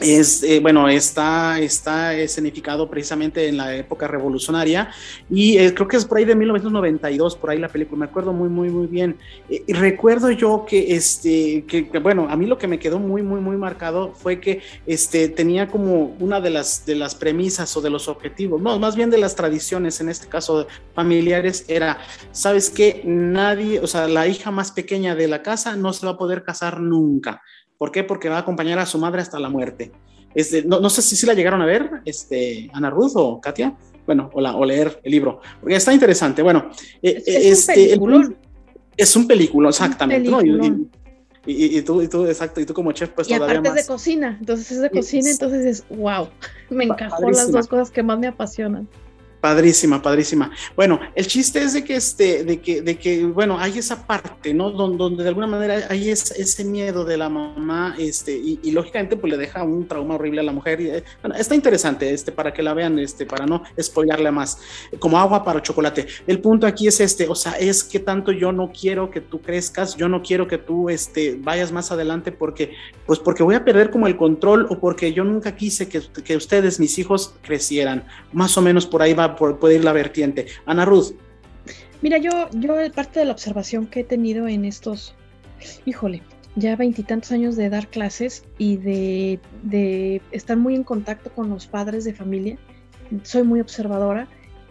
es, 0.00 0.42
eh, 0.42 0.60
bueno, 0.60 0.88
está, 0.88 1.60
escenificado 1.60 2.88
precisamente 2.88 3.48
en 3.48 3.56
la 3.56 3.76
época 3.76 4.08
revolucionaria 4.08 4.90
y 5.28 5.58
eh, 5.58 5.74
creo 5.74 5.86
que 5.86 5.96
es 5.96 6.04
por 6.04 6.18
ahí 6.18 6.24
de 6.24 6.34
1992, 6.34 7.36
por 7.36 7.50
ahí 7.50 7.58
la 7.58 7.68
película, 7.68 8.00
me 8.00 8.04
acuerdo 8.06 8.32
muy, 8.32 8.48
muy, 8.48 8.70
muy 8.70 8.86
bien. 8.86 9.16
Eh, 9.48 9.62
y 9.66 9.72
recuerdo 9.72 10.30
yo 10.30 10.64
que, 10.66 10.94
este, 10.94 11.64
que, 11.66 11.98
bueno, 11.98 12.26
a 12.30 12.36
mí 12.36 12.46
lo 12.46 12.58
que 12.58 12.66
me 12.66 12.78
quedó 12.78 12.98
muy, 12.98 13.22
muy, 13.22 13.40
muy 13.40 13.56
marcado 13.56 14.12
fue 14.14 14.40
que 14.40 14.62
este, 14.86 15.28
tenía 15.28 15.68
como 15.68 16.16
una 16.18 16.40
de 16.40 16.50
las, 16.50 16.86
de 16.86 16.94
las 16.94 17.14
premisas 17.14 17.76
o 17.76 17.80
de 17.80 17.90
los 17.90 18.08
objetivos, 18.08 18.60
no, 18.60 18.78
más 18.78 18.96
bien 18.96 19.10
de 19.10 19.18
las 19.18 19.36
tradiciones, 19.36 20.00
en 20.00 20.08
este 20.08 20.28
caso 20.28 20.66
familiares, 20.94 21.64
era, 21.68 21.98
¿sabes 22.32 22.70
qué? 22.70 23.02
Nadie, 23.04 23.80
o 23.80 23.86
sea, 23.86 24.08
la 24.08 24.26
hija 24.26 24.50
más 24.50 24.72
pequeña 24.72 25.14
de 25.14 25.28
la 25.28 25.42
casa 25.42 25.76
no 25.76 25.92
se 25.92 26.06
va 26.06 26.12
a 26.12 26.18
poder 26.18 26.42
casar 26.42 26.80
nunca 26.80 27.42
¿Por 27.80 27.90
qué? 27.90 28.04
Porque 28.04 28.28
va 28.28 28.36
a 28.36 28.40
acompañar 28.40 28.78
a 28.78 28.84
su 28.84 28.98
madre 28.98 29.22
hasta 29.22 29.38
la 29.38 29.48
muerte. 29.48 29.90
Este, 30.34 30.62
no, 30.62 30.90
sé 30.90 31.00
si, 31.00 31.16
si 31.16 31.24
la 31.24 31.32
llegaron 31.32 31.62
a 31.62 31.64
ver, 31.64 32.02
este, 32.04 32.68
Ana 32.74 32.90
Ruth 32.90 33.12
o 33.14 33.40
Katia, 33.40 33.74
bueno, 34.04 34.28
o, 34.34 34.40
la, 34.42 34.54
o 34.54 34.66
leer 34.66 35.00
el 35.02 35.10
libro, 35.10 35.40
porque 35.58 35.76
está 35.76 35.90
interesante. 35.90 36.42
Bueno, 36.42 36.68
eh, 37.00 37.22
es, 37.26 37.70
este, 37.70 37.98
un 37.98 38.36
es 38.94 39.16
un 39.16 39.26
película, 39.26 39.70
exactamente. 39.70 40.28
Y, 41.46 41.80
tú, 41.80 42.02
y 42.02 42.08
tú, 42.08 42.26
exacto, 42.26 42.60
y 42.60 42.66
tú 42.66 42.74
como 42.74 42.92
chef, 42.92 43.12
pues 43.12 43.30
y 43.30 43.32
aparte 43.32 43.66
es 43.66 43.74
de 43.74 43.86
cocina, 43.86 44.36
entonces 44.38 44.72
es 44.72 44.82
de 44.82 44.90
cocina, 44.90 45.30
entonces 45.30 45.64
es 45.64 45.96
wow, 45.96 46.28
me 46.68 46.84
encajó 46.84 47.30
las 47.30 47.50
dos 47.50 47.66
cosas 47.66 47.90
que 47.90 48.02
más 48.02 48.18
me 48.18 48.26
apasionan. 48.26 48.86
Padrísima, 49.40 50.02
padrísima. 50.02 50.50
Bueno, 50.76 51.00
el 51.14 51.26
chiste 51.26 51.62
es 51.62 51.72
de 51.72 51.82
que 51.82 51.96
este, 51.96 52.44
de 52.44 52.60
que, 52.60 52.82
de 52.82 52.98
que, 52.98 53.24
bueno, 53.24 53.58
hay 53.58 53.78
esa 53.78 54.06
parte, 54.06 54.52
¿no? 54.52 54.70
Donde, 54.70 55.22
de 55.22 55.28
alguna 55.30 55.46
manera 55.46 55.86
hay 55.88 56.10
ese, 56.10 56.62
miedo 56.62 57.06
de 57.06 57.16
la 57.16 57.30
mamá, 57.30 57.94
este, 57.98 58.32
y, 58.32 58.70
lógicamente, 58.70 59.16
pues 59.16 59.30
le 59.30 59.38
deja 59.38 59.62
un 59.62 59.88
trauma 59.88 60.16
horrible 60.16 60.40
a 60.40 60.44
la 60.44 60.52
mujer. 60.52 60.80
Y, 60.82 60.90
bueno, 61.22 61.36
está 61.38 61.54
interesante, 61.54 62.12
este, 62.12 62.32
para 62.32 62.52
que 62.52 62.62
la 62.62 62.74
vean, 62.74 62.98
este, 62.98 63.24
para 63.24 63.46
no 63.46 63.62
spoilarle 63.80 64.30
más, 64.30 64.58
como 64.98 65.18
agua 65.18 65.42
para 65.42 65.62
chocolate. 65.62 66.06
El 66.26 66.40
punto 66.40 66.66
aquí 66.66 66.86
es 66.86 67.00
este, 67.00 67.26
o 67.26 67.34
sea, 67.34 67.52
es 67.52 67.82
que 67.82 67.98
tanto 67.98 68.32
yo 68.32 68.52
no 68.52 68.70
quiero 68.70 69.10
que 69.10 69.22
tú 69.22 69.40
crezcas, 69.40 69.96
yo 69.96 70.10
no 70.10 70.22
quiero 70.22 70.48
que 70.48 70.58
tú, 70.58 70.90
este, 70.90 71.38
vayas 71.40 71.72
más 71.72 71.90
adelante 71.90 72.30
porque, 72.30 72.74
pues 73.06 73.18
porque 73.18 73.42
voy 73.42 73.54
a 73.54 73.64
perder 73.64 73.90
como 73.90 74.06
el 74.06 74.18
control 74.18 74.66
o 74.68 74.78
porque 74.78 75.14
yo 75.14 75.24
nunca 75.24 75.56
quise 75.56 75.88
que, 75.88 76.02
que 76.22 76.36
ustedes, 76.36 76.78
mis 76.78 76.98
hijos, 76.98 77.34
crecieran. 77.40 78.04
Más 78.34 78.58
o 78.58 78.60
menos 78.60 78.86
por 78.86 79.00
ahí 79.00 79.14
va 79.14 79.29
puede 79.36 79.76
ir 79.76 79.84
la 79.84 79.92
vertiente. 79.92 80.46
Ana 80.66 80.84
Ruth. 80.84 81.14
Mira, 82.02 82.18
yo, 82.18 82.48
yo 82.52 82.74
parte 82.94 83.20
de 83.20 83.26
la 83.26 83.32
observación 83.32 83.86
que 83.86 84.00
he 84.00 84.04
tenido 84.04 84.48
en 84.48 84.64
estos, 84.64 85.14
híjole, 85.84 86.22
ya 86.56 86.74
veintitantos 86.76 87.30
años 87.32 87.56
de 87.56 87.68
dar 87.68 87.88
clases 87.88 88.44
y 88.58 88.76
de, 88.78 89.38
de, 89.62 90.22
estar 90.32 90.56
muy 90.56 90.74
en 90.74 90.84
contacto 90.84 91.30
con 91.30 91.50
los 91.50 91.66
padres 91.66 92.04
de 92.04 92.14
familia, 92.14 92.58
soy 93.22 93.42
muy 93.42 93.60
observadora. 93.60 94.28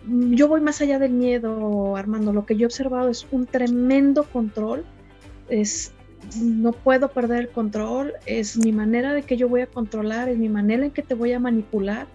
Yo 0.08 0.48
voy 0.48 0.62
más 0.62 0.82
allá 0.82 0.98
del 0.98 1.12
miedo, 1.12 1.96
Armando. 1.96 2.34
Lo 2.34 2.46
que 2.46 2.56
yo 2.56 2.64
he 2.64 2.66
observado 2.66 3.10
es 3.10 3.28
un 3.32 3.46
tremendo 3.46 4.24
control. 4.24 4.86
Es, 5.50 5.92
no 6.42 6.72
puedo 6.72 7.10
perder 7.10 7.42
el 7.42 7.50
control. 7.50 8.14
Es 8.26 8.58
mi 8.58 8.72
manera 8.72 9.14
de 9.14 9.24
que 9.24 9.38
yo 9.38 9.50
voy 9.50 9.62
a 9.62 9.68
controlar, 9.68 10.30
es 10.30 10.38
mi 10.38 10.50
manera 10.50 10.86
en 10.86 10.92
que 10.92 11.04
te 11.04 11.16
voy 11.16 11.34
a 11.34 11.40
manipular. 11.40 12.08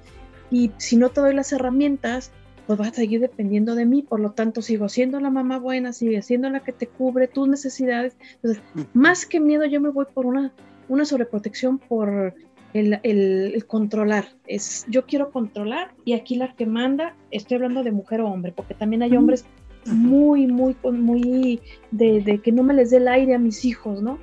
Y 0.50 0.70
si 0.76 0.96
no 0.96 1.10
te 1.10 1.20
doy 1.20 1.34
las 1.34 1.52
herramientas, 1.52 2.32
pues 2.66 2.78
vas 2.78 2.88
a 2.88 2.94
seguir 2.94 3.20
dependiendo 3.20 3.74
de 3.74 3.84
mí, 3.84 4.02
por 4.02 4.20
lo 4.20 4.32
tanto 4.32 4.62
sigo 4.62 4.88
siendo 4.88 5.20
la 5.20 5.30
mamá 5.30 5.58
buena, 5.58 5.92
sigue 5.92 6.22
siendo 6.22 6.48
la 6.50 6.60
que 6.60 6.72
te 6.72 6.86
cubre 6.86 7.28
tus 7.28 7.48
necesidades. 7.48 8.16
Entonces, 8.36 8.62
más 8.94 9.26
que 9.26 9.40
miedo, 9.40 9.64
yo 9.66 9.80
me 9.80 9.90
voy 9.90 10.06
por 10.12 10.26
una, 10.26 10.52
una 10.88 11.04
sobreprotección 11.04 11.78
por 11.78 12.34
el, 12.72 13.00
el, 13.02 13.64
controlar. 13.66 14.28
Es, 14.46 14.86
yo 14.88 15.04
quiero 15.06 15.30
controlar 15.30 15.94
y 16.04 16.14
aquí 16.14 16.36
la 16.36 16.54
que 16.54 16.66
manda, 16.66 17.14
estoy 17.30 17.56
hablando 17.56 17.82
de 17.82 17.92
mujer 17.92 18.20
o 18.20 18.28
hombre, 18.28 18.52
porque 18.54 18.74
también 18.74 19.02
hay 19.02 19.16
hombres 19.16 19.44
muy, 19.86 20.46
muy, 20.46 20.76
muy 20.82 21.60
de, 21.90 22.20
de 22.22 22.38
que 22.38 22.52
no 22.52 22.62
me 22.62 22.74
les 22.74 22.90
dé 22.90 22.96
el 22.96 23.08
aire 23.08 23.34
a 23.34 23.38
mis 23.38 23.64
hijos, 23.64 24.02
¿no? 24.02 24.18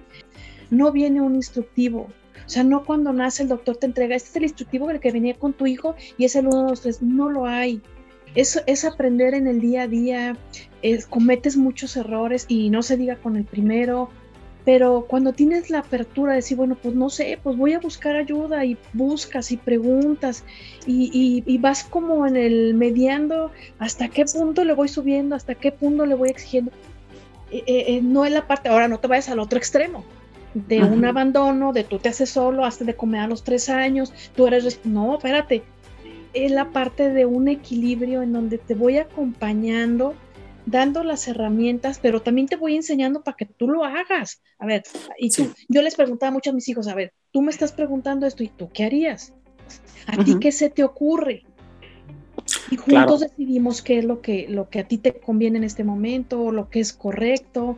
No 0.72 0.92
viene 0.92 1.22
un 1.22 1.36
instructivo, 1.36 2.08
o 2.46 2.50
sea, 2.50 2.64
no 2.64 2.84
cuando 2.84 3.14
nace 3.14 3.44
el 3.44 3.50
doctor 3.50 3.78
te 3.78 3.86
entrega, 3.86 4.16
este 4.16 4.30
es 4.30 4.36
el 4.36 4.44
instructivo 4.44 4.88
del 4.88 5.00
que 5.00 5.12
venía 5.12 5.36
con 5.36 5.54
tu 5.54 5.66
hijo 5.68 5.96
y 6.18 6.26
es 6.26 6.36
el 6.36 6.48
1, 6.48 6.64
2, 6.70 6.82
3, 6.82 7.02
no 7.02 7.30
lo 7.30 7.46
hay 7.46 7.82
es, 8.36 8.62
es 8.66 8.86
aprender 8.86 9.34
en 9.34 9.48
el 9.48 9.60
día 9.60 9.84
a 9.84 9.88
día, 9.88 10.38
cometes 11.10 11.58
muchos 11.58 11.98
errores 11.98 12.46
y 12.48 12.70
no 12.70 12.82
se 12.82 12.98
diga 12.98 13.18
con 13.18 13.36
el 13.36 13.44
primero, 13.44 14.10
pero 14.64 15.06
cuando 15.08 15.34
tienes 15.34 15.70
la 15.70 15.80
apertura 15.80 16.34
de 16.34 16.38
decir, 16.38 16.56
bueno, 16.56 16.78
pues 16.82 16.96
no 16.96 17.10
sé, 17.10 17.40
pues 17.42 17.58
voy 17.58 17.74
a 17.74 17.80
buscar 17.80 18.16
ayuda 18.16 18.64
y 18.64 18.78
buscas 18.94 19.52
y 19.52 19.58
preguntas 19.58 20.44
y, 20.86 21.44
y, 21.46 21.58
vas 21.58 21.84
como 21.84 22.26
en 22.28 22.38
el 22.38 22.74
mediando 22.74 23.52
hasta 23.80 24.08
qué 24.08 24.26
punto 24.26 24.64
le 24.64 24.74
voy 24.74 24.88
subiendo, 24.88 25.36
hasta 25.36 25.56
qué 25.56 25.72
punto 25.72 26.06
le 26.06 26.16
voy 26.16 26.30
exigiendo. 26.30 26.72
Eh, 27.52 27.64
eh, 27.68 27.86
eh, 27.88 28.02
no 28.02 28.24
es 28.24 28.32
la 28.32 28.48
parte, 28.48 28.70
ahora 28.70 28.88
no 28.88 29.00
te 29.00 29.08
vayas 29.08 29.30
al 29.30 29.40
otro 29.40 29.58
extremo, 29.58 30.06
de 30.54 30.84
un 30.84 31.06
abandono, 31.06 31.74
de 31.74 31.84
tú 31.84 32.00
te 32.00 32.10
haces 32.10 32.30
solo, 32.30 32.66
hasta 32.66 32.86
de 32.86 32.96
comer 32.96 33.22
a 33.22 33.28
los 33.28 33.44
tres 33.44 33.70
años, 33.70 34.14
tú 34.36 34.48
eres, 34.48 34.82
no, 34.84 35.16
espérate, 35.16 35.64
es 36.34 36.52
la 36.52 36.72
parte 36.72 37.10
de 37.12 37.26
un 37.26 37.48
equilibrio 37.48 38.22
en 38.22 38.34
donde 38.34 38.58
te 38.58 38.76
voy 38.76 38.98
acompañando, 38.98 40.14
dando 40.66 41.04
las 41.04 41.28
herramientas, 41.28 42.00
pero 42.02 42.22
también 42.22 42.48
te 42.48 42.56
voy 42.56 42.76
enseñando 42.76 43.24
para 43.24 43.38
que 43.38 43.46
tú 43.46 43.68
lo 43.68 43.84
hagas. 43.84 44.42
A 44.60 44.66
ver, 44.66 44.84
y 45.18 45.30
tú, 45.30 45.52
yo 45.70 45.82
les 45.82 45.96
preguntaba 45.96 46.32
mucho 46.32 46.52
a 46.52 46.54
mis 46.54 46.68
hijos, 46.68 46.88
a 46.88 46.96
ver, 46.96 47.14
tú 47.32 47.42
me 47.42 47.52
estás 47.52 47.72
preguntando 47.72 48.26
esto 48.26 48.44
y 48.44 48.50
tú 48.50 48.70
qué 48.74 48.86
harías? 48.86 49.34
¿A 50.08 50.24
ti 50.24 50.38
qué 50.40 50.52
se 50.52 50.70
te 50.70 50.84
ocurre? 50.84 51.44
Y 52.70 52.78
juntos 52.78 53.22
decidimos 53.22 53.82
qué 53.82 54.00
es 54.00 54.06
lo 54.06 54.22
que, 54.22 54.48
lo 54.50 54.70
que 54.70 54.80
a 54.80 54.88
ti 54.88 54.98
te 54.98 55.14
conviene 55.14 55.58
en 55.58 55.64
este 55.64 55.84
momento, 55.84 56.52
lo 56.52 56.70
que 56.70 56.80
es 56.80 56.94
correcto. 56.94 57.78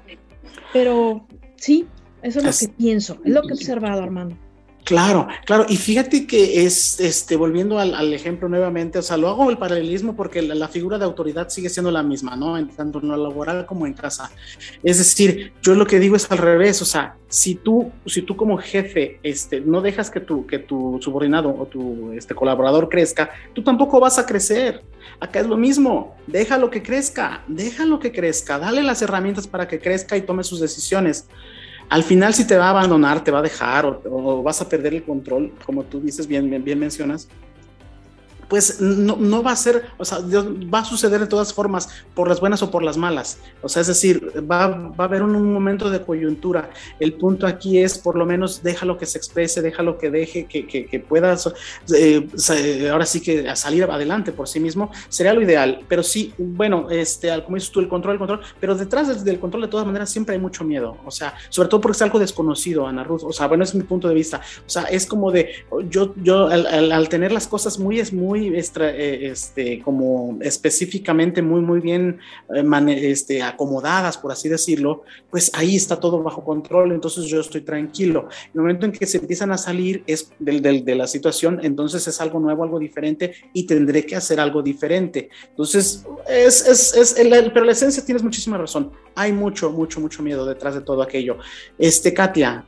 Pero 0.72 1.27
sí, 1.56 1.88
eso 2.24 2.39
es 2.39 2.46
lo 2.46 2.51
que 2.51 2.74
pienso, 2.75 3.20
es 3.24 3.34
lo 3.34 3.42
que 3.42 3.50
he 3.50 3.53
observado, 3.53 4.01
Armando. 4.01 4.36
Claro, 4.84 5.27
claro. 5.46 5.65
Y 5.70 5.77
fíjate 5.77 6.27
que 6.27 6.65
es, 6.65 7.00
este, 7.00 7.38
volviendo 7.38 7.80
al, 7.80 8.13
ejemplo 8.13 8.50
nuevamente, 8.50 9.00
o 9.00 9.01
sea, 9.01 9.15
lo 9.15 9.30
hago 9.30 9.50
el 9.50 9.58
paralelismo 9.58 10.15
porque 10.15 10.42
la, 10.42 10.68
figura 10.68 10.98
de 10.98 11.06
autoridad 11.06 11.50
sigue 11.50 11.70
siendo 11.70 11.92
la 11.92 12.03
misma, 12.03 12.36
¿no? 12.36 12.58
En, 12.58 12.68
tanto 12.68 13.00
en 13.00 13.08
lo 13.08 13.15
laboral 13.15 13.65
como 13.65 13.88
en 13.88 13.94
casa. 13.94 14.30
Es 14.84 14.98
decir, 14.98 15.53
yo 15.62 15.75
lo 15.75 15.88
que 15.88 16.00
digo 16.00 16.15
es 16.15 16.30
al 16.32 16.38
revés, 16.38 16.82
o 16.82 16.86
sea, 16.86 17.15
si 17.30 17.56
tú, 17.56 17.92
si 18.06 18.24
tú 18.24 18.36
como 18.36 18.58
jefe, 18.58 19.20
este, 19.24 19.62
no 19.62 19.82
dejas 19.82 20.10
que 20.10 20.20
tu, 20.20 20.46
que 20.46 20.60
tu 20.60 21.00
subordinado 21.01 21.50
o 21.50 21.65
tu 21.65 22.12
este, 22.12 22.36
colaborador 22.36 22.89
crezca, 22.89 23.30
tú 23.53 23.63
tampoco 23.63 24.00
vas 24.00 24.20
a 24.20 24.25
crecer. 24.25 24.84
Acá 25.20 25.39
es 25.39 25.48
lo 25.48 25.56
mismo, 25.56 26.15
déjalo 26.27 26.70
que 26.70 26.84
crezca, 26.84 27.44
déjalo 27.48 28.00
que 28.00 28.12
crezca, 28.12 28.60
dale 28.60 28.84
las 28.84 29.01
herramientas 29.01 29.48
para 29.48 29.68
que 29.68 29.80
crezca 29.80 30.18
y 30.18 30.22
tome 30.22 30.44
sus 30.44 30.60
decisiones 30.60 31.27
al 31.90 32.04
final 32.04 32.34
si 32.34 32.46
te 32.46 32.58
va 32.58 32.68
a 32.68 32.70
abandonar, 32.70 33.24
te 33.24 33.32
va 33.32 33.40
a 33.40 33.42
dejar 33.42 33.86
o, 33.86 34.44
vas 34.44 34.62
a 34.62 34.70
perder 34.70 34.94
el 34.94 35.04
control, 35.04 35.54
como 35.66 35.84
tú 35.84 36.00
dices, 36.00 36.28
bien, 36.28 36.50
bien, 36.50 36.63
bien 36.63 36.80
mencionas, 36.80 37.28
pues 38.47 38.81
no, 38.81 39.15
no, 39.15 39.43
va 39.43 39.51
a 39.51 39.55
ser, 39.55 39.85
o 39.97 40.05
sea, 40.05 40.19
va 40.21 40.79
a 40.79 40.85
suceder 40.85 41.19
de 41.19 41.27
todas 41.27 41.53
formas, 41.53 41.89
por 42.13 42.27
las 42.27 42.39
buenas 42.39 42.62
o 42.63 42.71
por 42.71 42.83
las 42.83 42.97
malas. 42.97 43.39
O 43.62 43.69
sea, 43.69 43.81
es 43.81 43.88
decir, 43.88 44.31
va, 44.50 44.67
va 44.67 45.05
a 45.05 45.07
haber 45.07 45.23
un, 45.23 45.53
momento 45.53 45.89
de 45.89 46.01
coyuntura. 46.01 46.69
El 47.00 47.13
punto 47.13 47.47
aquí 47.47 47.79
es, 47.79 47.97
por 47.97 48.15
lo 48.15 48.25
menos, 48.25 48.63
déjalo 48.63 48.97
que 48.97 49.05
se 49.05 49.17
exprese, 49.17 49.62
déjalo 49.62 49.97
que 49.97 50.09
deje, 50.09 50.45
que, 50.45 50.65
que, 50.65 50.85
que 50.85 51.00
pueda, 51.00 51.38
eh, 51.95 52.89
ahora 52.91 53.05
sí 53.05 53.21
que 53.21 53.55
salir 53.55 53.83
adelante 53.83 54.31
por 54.31 54.47
sí 54.47 54.59
mismo, 54.59 54.91
sería 55.09 55.33
lo 55.33 55.41
ideal. 55.41 55.81
Pero 55.88 56.03
sí, 56.03 56.33
bueno, 56.38 56.89
este, 56.89 57.29
como 57.43 57.55
dices 57.55 57.71
tú, 57.71 57.79
el 57.79 57.88
control, 57.88 58.13
el 58.13 58.19
control, 58.19 58.41
pero 58.59 58.75
detrás 58.75 59.23
del, 59.23 59.39
control, 59.39 59.63
de 59.63 59.67
todas 59.67 59.85
maneras, 59.85 60.09
siempre 60.09 60.35
hay 60.35 60.41
mucho 60.41 60.63
miedo. 60.63 60.97
O 61.05 61.12
sea, 61.12 61.33
sobre 61.50 61.69
todo 61.69 61.81
porque 61.81 61.95
es 61.95 62.01
algo 62.01 62.19
desconocido, 62.19 62.88
Ana 62.88 63.03
Ruth. 63.03 63.23
O 63.23 63.33
sea, 63.33 63.47
bueno, 63.47 63.63
es 63.63 63.75
mi 63.75 63.83
punto 63.83 64.07
de 64.07 64.15
vista. 64.15 64.41
O 64.65 64.69
sea, 64.69 64.83
es 64.83 65.05
como 65.05 65.31
de, 65.31 65.51
yo, 65.89 66.13
yo 66.17 66.47
al, 66.47 66.65
al, 66.67 66.91
al 66.91 67.09
tener 67.09 67.31
las 67.31 67.47
cosas 67.47 67.79
muy, 67.79 68.00
es 68.00 68.13
muy 68.34 68.48
eh, 68.58 69.28
este, 69.32 69.80
como 69.82 70.40
específicamente 70.42 71.42
muy, 71.42 71.62
muy 71.62 71.80
bien 71.80 72.20
eh, 72.56 73.12
este, 73.12 73.44
acomodadas, 73.44 74.18
por 74.18 74.32
así 74.32 74.50
decirlo, 74.50 75.04
pues 75.30 75.52
ahí 75.54 75.75
está 75.75 76.00
todo 76.00 76.24
bajo 76.24 76.44
control, 76.44 76.94
entonces 76.94 77.25
yo 77.25 77.42
estoy 77.42 77.62
tranquilo. 77.62 78.28
El 78.54 78.62
momento 78.62 78.88
en 78.88 78.92
que 78.92 79.06
se 79.06 79.20
empiezan 79.20 79.52
a 79.52 79.58
salir 79.58 80.04
es 80.08 80.32
del, 80.40 80.62
de 80.62 80.96
la 80.96 81.06
situación, 81.06 81.60
entonces 81.62 82.08
es 82.08 82.20
algo 82.22 82.40
nuevo, 82.40 82.63
algo 82.63 82.80
diferente 82.80 83.36
y 83.54 83.68
tendré 83.68 84.04
que 84.04 84.16
hacer 84.16 84.40
algo 84.40 84.63
diferente. 84.63 85.30
Entonces, 85.50 86.06
es, 86.28 86.96
es, 86.96 87.16
pero 87.54 87.66
la 87.66 87.72
esencia 87.74 88.04
tienes 88.04 88.24
muchísima 88.24 88.58
razón. 88.58 88.92
Hay 89.16 89.32
mucho, 89.32 89.72
mucho, 89.72 90.00
mucho 90.00 90.24
miedo 90.24 90.44
detrás 90.46 90.74
de 90.74 90.82
todo 90.82 91.04
aquello. 91.04 91.38
Este, 91.78 92.13
Katia, 92.13 92.66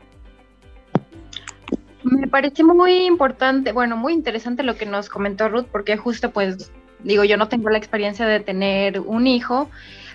me 2.16 2.28
parece 2.28 2.64
muy 2.64 3.06
importante, 3.06 3.72
bueno, 3.72 3.98
muy 3.98 4.14
interesante 4.14 4.64
lo 4.64 4.76
que 4.76 4.86
nos 4.86 5.10
comentó 5.10 5.50
Ruth, 5.50 5.68
porque 5.72 5.98
justo 5.98 6.32
pues 6.32 6.72
digo, 7.04 7.24
yo 7.24 7.38
no 7.38 7.48
tengo 7.48 7.70
la 7.70 7.78
experiencia 7.78 8.26
de 8.26 8.40
tener 8.40 9.00
un 9.00 9.28
hijo, 9.28 9.70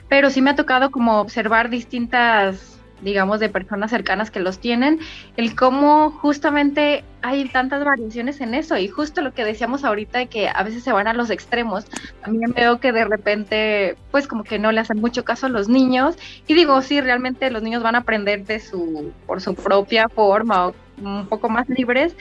pero 0.08 0.30
sí 0.30 0.42
me 0.42 0.50
ha 0.50 0.56
tocado 0.56 0.90
como 0.90 1.20
observar 1.20 1.70
distintas 1.70 2.79
digamos, 3.02 3.40
de 3.40 3.48
personas 3.48 3.90
cercanas 3.90 4.30
que 4.30 4.40
los 4.40 4.58
tienen, 4.58 4.98
el 5.36 5.54
cómo 5.54 6.10
justamente 6.10 7.04
hay 7.22 7.48
tantas 7.48 7.84
variaciones 7.84 8.40
en 8.40 8.54
eso. 8.54 8.76
Y 8.76 8.88
justo 8.88 9.20
lo 9.20 9.32
que 9.32 9.44
decíamos 9.44 9.84
ahorita 9.84 10.18
de 10.18 10.26
que 10.26 10.48
a 10.48 10.62
veces 10.62 10.82
se 10.82 10.92
van 10.92 11.06
a 11.06 11.12
los 11.12 11.30
extremos, 11.30 11.86
también 12.22 12.52
veo 12.52 12.80
que 12.80 12.92
de 12.92 13.04
repente 13.04 13.96
pues 14.10 14.26
como 14.26 14.44
que 14.44 14.58
no 14.58 14.72
le 14.72 14.80
hacen 14.80 15.00
mucho 15.00 15.24
caso 15.24 15.46
a 15.46 15.50
los 15.50 15.68
niños. 15.68 16.16
Y 16.46 16.54
digo, 16.54 16.80
sí, 16.82 17.00
realmente 17.00 17.50
los 17.50 17.62
niños 17.62 17.82
van 17.82 17.94
a 17.94 17.98
aprender 17.98 18.44
de 18.44 18.60
su, 18.60 19.12
por 19.26 19.40
su 19.40 19.54
propia 19.54 20.08
forma 20.08 20.68
o 20.68 20.74
un 21.02 21.26
poco 21.26 21.48
más 21.48 21.68
libres, 21.68 22.14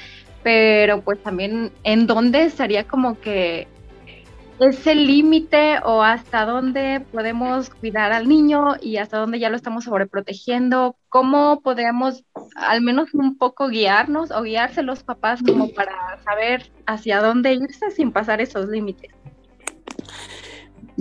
pero 0.44 1.02
pues 1.02 1.22
también 1.22 1.72
en 1.84 2.08
dónde 2.08 2.44
estaría 2.44 2.86
como 2.86 3.20
que 3.20 3.68
ese 4.60 4.96
límite 4.96 5.80
o 5.84 6.04
hasta 6.04 6.46
dónde 6.46 7.06
podemos 7.12 7.70
cuidar 7.70 8.12
al 8.12 8.28
niño 8.28 8.75
y 8.82 8.98
hasta 8.98 9.18
dónde 9.18 9.39
ya 9.39 9.50
lo 9.50 9.56
estamos 9.56 9.86
sobreprotegiendo, 9.86 10.96
cómo 11.08 11.62
podemos 11.62 12.24
al 12.56 12.82
menos 12.82 13.13
un 13.13 13.38
poco 13.38 13.70
guiarnos 13.70 14.32
o 14.32 14.42
guiarse 14.44 14.84
los 14.84 15.04
papás 15.04 15.42
como 15.46 15.70
para 15.70 16.18
saber 16.24 16.72
hacia 16.86 17.22
dónde 17.22 17.54
irse 17.54 17.92
sin 17.92 18.12
pasar 18.12 18.42
esos 18.42 18.68
límites. 18.68 19.19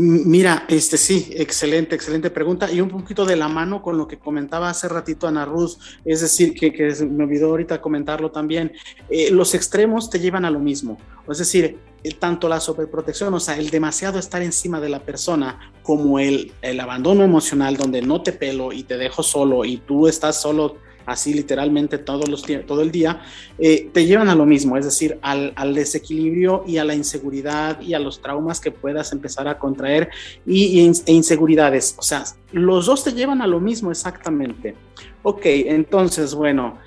Mira, 0.01 0.65
este 0.69 0.97
sí, 0.97 1.29
excelente, 1.33 1.97
excelente 1.97 2.31
pregunta. 2.31 2.71
Y 2.71 2.81
un 2.81 2.89
poquito 2.89 3.27
de 3.27 3.35
la 3.35 3.49
mano 3.49 3.83
con 3.83 3.99
lo 3.99 4.07
que 4.07 4.17
comentaba 4.17 4.71
hace 4.71 4.87
ratito 4.87 5.27
Ana 5.27 5.45
Ruth, 5.45 5.73
es 6.05 6.21
decir, 6.21 6.55
que, 6.55 6.71
me 7.11 7.25
olvidó 7.25 7.49
ahorita 7.49 7.81
comentarlo 7.81 8.31
también, 8.31 8.71
eh, 9.11 9.33
los 9.33 9.57
extremos 9.57 10.09
te 10.09 10.21
llevan 10.21 10.45
a 10.45 10.53
lo 10.53 10.61
mismo, 10.61 10.99
es 11.29 11.39
decir, 11.39 11.81
tanto 12.21 12.49
la 12.49 12.61
sobreprotección, 12.61 13.35
o 13.35 13.41
sea, 13.41 13.59
el 13.59 13.71
demasiado 13.71 14.21
estar 14.21 14.41
encima 14.41 14.81
de 14.81 14.89
la 14.89 15.03
persona, 15.03 15.73
como 15.83 16.21
el, 16.21 16.53
el 16.63 16.79
abandono 16.79 17.25
emocional 17.25 17.77
donde 17.77 18.01
no 18.01 18.23
te 18.23 18.33
pelo 18.33 18.73
y 18.73 18.85
te 18.85 18.99
dejo 18.99 19.25
solo 19.25 19.65
y 19.65 19.79
tú 19.79 20.07
estás 20.07 20.41
solo 20.41 20.77
así 21.09 21.33
literalmente 21.33 21.99
los, 22.07 22.45
todo 22.67 22.83
el 22.83 22.91
día, 22.93 23.23
eh, 23.59 23.89
te 23.93 24.07
llevan 24.07 24.29
a 24.29 24.35
lo 24.35 24.47
mismo, 24.47 24.77
es 24.77 24.85
decir, 24.85 25.19
al, 25.23 25.53
al, 25.57 25.75
desequilibrio 25.75 26.65
y 26.67 26.77
a 26.77 26.85
la 26.85 26.95
inseguridad 26.95 27.81
y 27.81 27.95
a 27.95 27.99
los 27.99 28.21
traumas 28.21 28.61
que 28.61 28.71
puedas 28.71 29.13
empezar 29.13 29.49
a 29.49 29.59
contraer 29.59 30.11
y, 30.47 30.81
e 30.81 31.13
inseguridades. 31.13 31.97
O 31.99 32.03
sea, 32.03 32.25
los 32.53 32.87
dos 32.87 33.05
te 33.05 33.13
llevan 33.13 33.43
a 33.43 33.47
lo 33.47 33.59
mismo 33.59 33.91
exactamente. 33.91 34.75
Ok, 35.23 35.43
entonces, 35.45 36.35
bueno, 36.35 36.79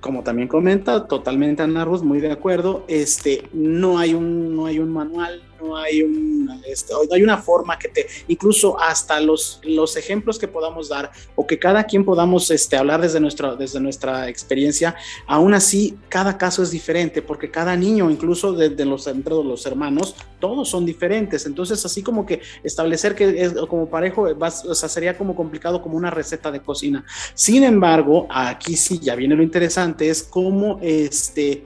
como 0.00 0.22
también 0.22 0.48
comenta, 0.48 1.06
totalmente 1.06 1.62
Ana 1.62 1.84
Ruth, 1.84 2.02
muy 2.02 2.20
de 2.20 2.30
acuerdo, 2.30 2.84
este, 2.88 3.48
no 3.52 3.98
hay 3.98 4.14
un, 4.14 4.54
no 4.54 4.66
hay 4.66 4.78
un 4.78 4.92
manual, 4.92 5.42
no 5.64 5.76
hay, 5.76 6.02
un, 6.02 6.60
este, 6.66 6.92
hay 7.12 7.22
una 7.22 7.38
forma 7.38 7.78
que 7.78 7.88
te, 7.88 8.06
incluso 8.28 8.78
hasta 8.78 9.20
los, 9.20 9.60
los 9.64 9.96
ejemplos 9.96 10.38
que 10.38 10.48
podamos 10.48 10.88
dar 10.88 11.10
o 11.34 11.46
que 11.46 11.58
cada 11.58 11.84
quien 11.84 12.04
podamos 12.04 12.50
este, 12.50 12.76
hablar 12.76 13.00
desde 13.00 13.20
nuestra, 13.20 13.56
desde 13.56 13.80
nuestra 13.80 14.28
experiencia, 14.28 14.94
aún 15.26 15.54
así 15.54 15.96
cada 16.08 16.36
caso 16.36 16.62
es 16.62 16.70
diferente 16.70 17.22
porque 17.22 17.50
cada 17.50 17.76
niño, 17.76 18.10
incluso 18.10 18.52
desde 18.52 18.84
los, 18.84 19.06
entre 19.06 19.34
los 19.34 19.64
hermanos, 19.66 20.14
todos 20.38 20.68
son 20.68 20.84
diferentes. 20.84 21.46
Entonces, 21.46 21.84
así 21.84 22.02
como 22.02 22.26
que 22.26 22.40
establecer 22.62 23.14
que 23.14 23.42
es 23.42 23.52
como 23.68 23.88
parejo, 23.88 24.28
o 24.28 24.74
sea, 24.74 24.88
sería 24.88 25.16
como 25.16 25.34
complicado 25.34 25.80
como 25.80 25.96
una 25.96 26.10
receta 26.10 26.50
de 26.50 26.60
cocina. 26.60 27.04
Sin 27.34 27.64
embargo, 27.64 28.26
aquí 28.30 28.76
sí 28.76 28.98
ya 29.00 29.14
viene 29.14 29.36
lo 29.36 29.42
interesante, 29.42 30.10
es 30.10 30.22
cómo 30.22 30.78
este 30.82 31.64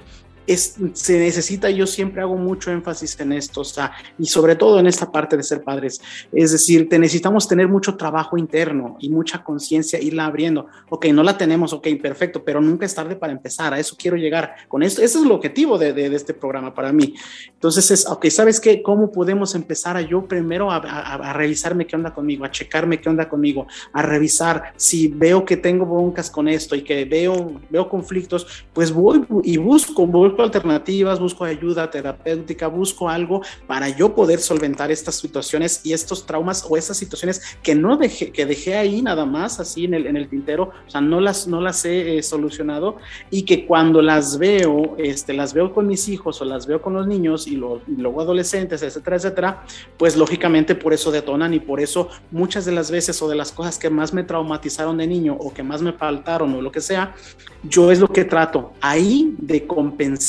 se 0.57 1.19
necesita, 1.19 1.71
yo 1.71 1.87
siempre 1.87 2.23
hago 2.23 2.37
mucho 2.37 2.71
énfasis 2.71 3.19
en 3.21 3.33
esto, 3.33 3.61
o 3.61 3.65
sea, 3.65 3.93
y 4.19 4.27
sobre 4.27 4.57
todo 4.57 4.79
en 4.81 4.87
esta 4.87 5.11
parte 5.11 5.37
de 5.37 5.43
ser 5.43 5.63
padres, 5.63 6.01
es 6.33 6.53
decir, 6.53 6.89
te 6.89 6.99
necesitamos 6.99 7.47
tener 7.47 7.69
mucho 7.69 7.97
trabajo 7.97 8.39
interno 8.39 8.97
y 9.01 9.11
mucha 9.11 9.43
conciencia, 9.45 10.01
irla 10.01 10.27
abriendo. 10.27 10.67
Ok, 10.89 11.07
no 11.07 11.23
la 11.23 11.37
tenemos, 11.37 11.73
ok, 11.73 11.89
perfecto, 12.01 12.43
pero 12.45 12.61
nunca 12.61 12.87
es 12.87 12.95
tarde 12.95 13.17
para 13.17 13.33
empezar, 13.33 13.75
a 13.75 13.79
eso 13.79 13.97
quiero 13.99 14.17
llegar 14.17 14.55
con 14.69 14.83
esto, 14.83 15.03
ese 15.03 15.19
es 15.19 15.25
el 15.25 15.33
objetivo 15.33 15.79
de, 15.79 15.93
de, 15.93 16.15
este 16.15 16.35
programa 16.35 16.75
para 16.75 16.93
mí. 16.93 17.15
Entonces 17.53 17.91
es, 17.91 18.07
ok, 18.07 18.27
¿sabes 18.29 18.61
qué? 18.61 18.83
¿Cómo 18.83 19.13
podemos 19.13 19.55
empezar 19.55 19.97
a 19.97 20.01
yo 20.01 20.27
primero 20.27 20.71
a, 20.71 20.77
a, 20.77 21.15
a 21.15 21.33
revisarme 21.33 21.87
qué 21.87 21.97
onda 21.97 22.15
conmigo, 22.15 22.45
a 22.45 22.51
checarme 22.51 23.01
qué 23.01 23.09
onda 23.09 23.29
conmigo, 23.29 23.67
a 23.93 24.03
revisar 24.03 24.73
si 24.77 25.09
veo 25.09 25.45
que 25.45 25.57
tengo 25.57 25.87
broncas 25.87 26.31
con 26.31 26.49
esto 26.49 26.75
y 26.75 26.83
que 26.83 27.05
veo, 27.05 27.61
veo 27.71 27.89
conflictos, 27.89 28.65
pues 28.73 28.93
voy 28.93 29.25
y 29.45 29.57
busco, 29.57 30.07
voy 30.07 30.31
alternativas, 30.43 31.19
busco 31.19 31.45
ayuda 31.45 31.91
terapéutica, 31.91 32.67
busco 32.67 33.09
algo 33.09 33.43
para 33.67 33.89
yo 33.89 34.15
poder 34.15 34.39
solventar 34.39 34.91
estas 34.91 35.17
situaciones 35.17 35.81
y 35.85 35.93
estos 35.93 36.27
traumas 36.27 36.65
o 36.69 36.77
estas 36.77 36.97
situaciones 36.97 37.59
que 37.63 37.75
no 37.75 37.97
dejé, 37.97 38.31
que 38.31 38.47
dejé 38.47 38.77
ahí 38.77 39.03
nada 39.03 39.25
más 39.25 39.61
así 39.61 39.85
en 39.85 39.95
el, 39.95 40.07
en 40.07 40.17
el 40.17 40.29
tintero, 40.29 40.71
o 40.87 40.91
sea, 40.91 41.01
no 41.01 41.21
las, 41.21 41.47
no 41.47 41.61
las 41.61 41.85
he 41.85 42.19
eh, 42.19 42.23
solucionado 42.23 42.97
y 43.31 43.43
que 43.43 43.67
cuando 43.67 44.03
las 44.03 44.39
veo, 44.39 44.97
este, 44.99 45.33
las 45.33 45.53
veo 45.55 45.73
con 45.73 45.87
mis 45.87 46.09
hijos 46.09 46.41
o 46.41 46.45
las 46.45 46.67
veo 46.67 46.81
con 46.81 46.95
los 46.95 47.07
niños 47.07 47.47
y, 47.47 47.55
y 47.55 47.57
luego 47.57 48.21
adolescentes, 48.21 48.83
etcétera, 48.83 49.17
etcétera, 49.17 49.65
pues 49.97 50.17
lógicamente 50.17 50.75
por 50.75 50.93
eso 50.93 51.11
detonan 51.11 51.55
y 51.55 51.61
por 51.61 51.81
eso 51.81 52.09
muchas 52.31 52.65
de 52.65 52.73
las 52.73 52.91
veces 52.91 53.21
o 53.23 53.29
de 53.29 53.37
las 53.37 53.53
cosas 53.53 53.79
que 53.79 53.91
más 53.91 54.13
me 54.13 54.23
traumatizaron 54.23 54.99
de 54.99 55.07
niño 55.07 55.37
o 55.39 55.53
que 55.53 55.63
más 55.63 55.83
me 55.83 55.93
faltaron 55.93 56.55
o 56.55 56.63
lo 56.63 56.71
que 56.71 56.81
sea, 56.81 57.15
yo 57.65 57.91
es 57.91 57.99
lo 57.99 58.09
que 58.09 58.25
trato 58.25 58.73
ahí 58.81 59.35
de 59.39 59.67
compensar 59.67 60.28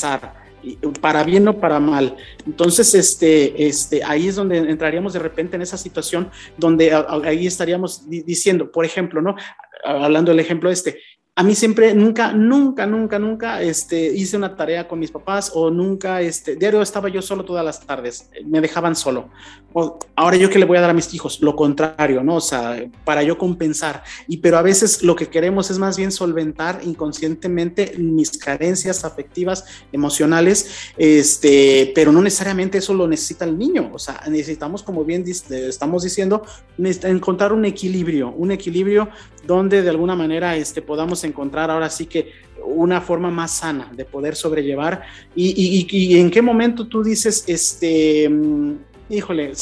para 1.01 1.23
bien 1.23 1.47
o 1.47 1.59
para 1.59 1.79
mal. 1.79 2.15
Entonces, 2.45 2.93
este, 2.93 3.67
este, 3.67 4.03
ahí 4.03 4.27
es 4.27 4.35
donde 4.35 4.57
entraríamos 4.57 5.13
de 5.13 5.19
repente 5.19 5.55
en 5.55 5.61
esa 5.61 5.77
situación 5.77 6.29
donde 6.57 6.93
ahí 7.23 7.47
estaríamos 7.47 8.09
diciendo, 8.09 8.71
por 8.71 8.85
ejemplo, 8.85 9.21
¿no? 9.21 9.35
Hablando 9.83 10.31
del 10.31 10.39
ejemplo 10.39 10.69
este, 10.69 10.99
a 11.39 11.43
mí 11.43 11.55
siempre, 11.55 11.93
nunca, 11.93 12.33
nunca, 12.33 12.85
nunca, 12.85 13.17
nunca 13.17 13.61
este, 13.61 14.13
hice 14.13 14.35
una 14.35 14.57
tarea 14.57 14.89
con 14.89 14.99
mis 14.99 15.09
papás 15.09 15.53
o 15.53 15.71
nunca, 15.71 16.19
este, 16.19 16.57
diario 16.57 16.81
estaba 16.81 17.07
yo 17.07 17.21
solo 17.21 17.45
todas 17.45 17.63
las 17.63 17.79
tardes, 17.79 18.29
me 18.43 18.59
dejaban 18.59 18.93
solo. 18.93 19.29
O, 19.71 19.97
ahora 20.17 20.35
yo 20.35 20.49
qué 20.49 20.59
le 20.59 20.65
voy 20.65 20.77
a 20.77 20.81
dar 20.81 20.89
a 20.89 20.93
mis 20.93 21.13
hijos, 21.13 21.39
lo 21.39 21.55
contrario, 21.55 22.23
¿no? 22.25 22.35
O 22.35 22.41
sea, 22.41 22.83
para 23.05 23.23
yo 23.23 23.37
compensar. 23.37 24.03
Y 24.27 24.37
pero 24.37 24.57
a 24.57 24.61
veces 24.61 25.01
lo 25.01 25.15
que 25.15 25.27
queremos 25.27 25.71
es 25.71 25.79
más 25.79 25.95
bien 25.95 26.11
solventar 26.11 26.81
inconscientemente 26.83 27.93
mis 27.97 28.37
carencias 28.37 29.05
afectivas, 29.05 29.63
emocionales, 29.93 30.91
este, 30.97 31.93
pero 31.95 32.11
no 32.11 32.21
necesariamente 32.21 32.79
eso 32.79 32.93
lo 32.93 33.07
necesita 33.07 33.45
el 33.45 33.57
niño. 33.57 33.91
O 33.93 33.99
sea, 33.99 34.23
necesitamos, 34.27 34.83
como 34.83 35.05
bien 35.05 35.23
estamos 35.25 36.03
diciendo, 36.03 36.43
encontrar 36.77 37.53
un 37.53 37.63
equilibrio, 37.63 38.31
un 38.31 38.51
equilibrio 38.51 39.07
donde 39.49 39.81
de 39.81 39.89
alguna 39.89 40.15
manera 40.15 40.55
este, 40.55 40.83
podamos 40.83 41.23
encontrar 41.23 41.71
ahora 41.71 41.89
sí 41.89 42.05
que 42.05 42.31
una 42.63 43.01
forma 43.01 43.31
más 43.31 43.49
sana 43.49 43.91
de 43.95 44.05
poder 44.05 44.35
sobrellevar 44.35 45.01
y, 45.35 45.87
y, 45.89 46.19
en 46.19 46.29
qué 46.29 46.43
momento 46.43 46.85
tú 46.85 47.03
dices, 47.03 47.45
este, 47.47 48.29
mm, 48.29 48.73
híjole, 49.09 49.53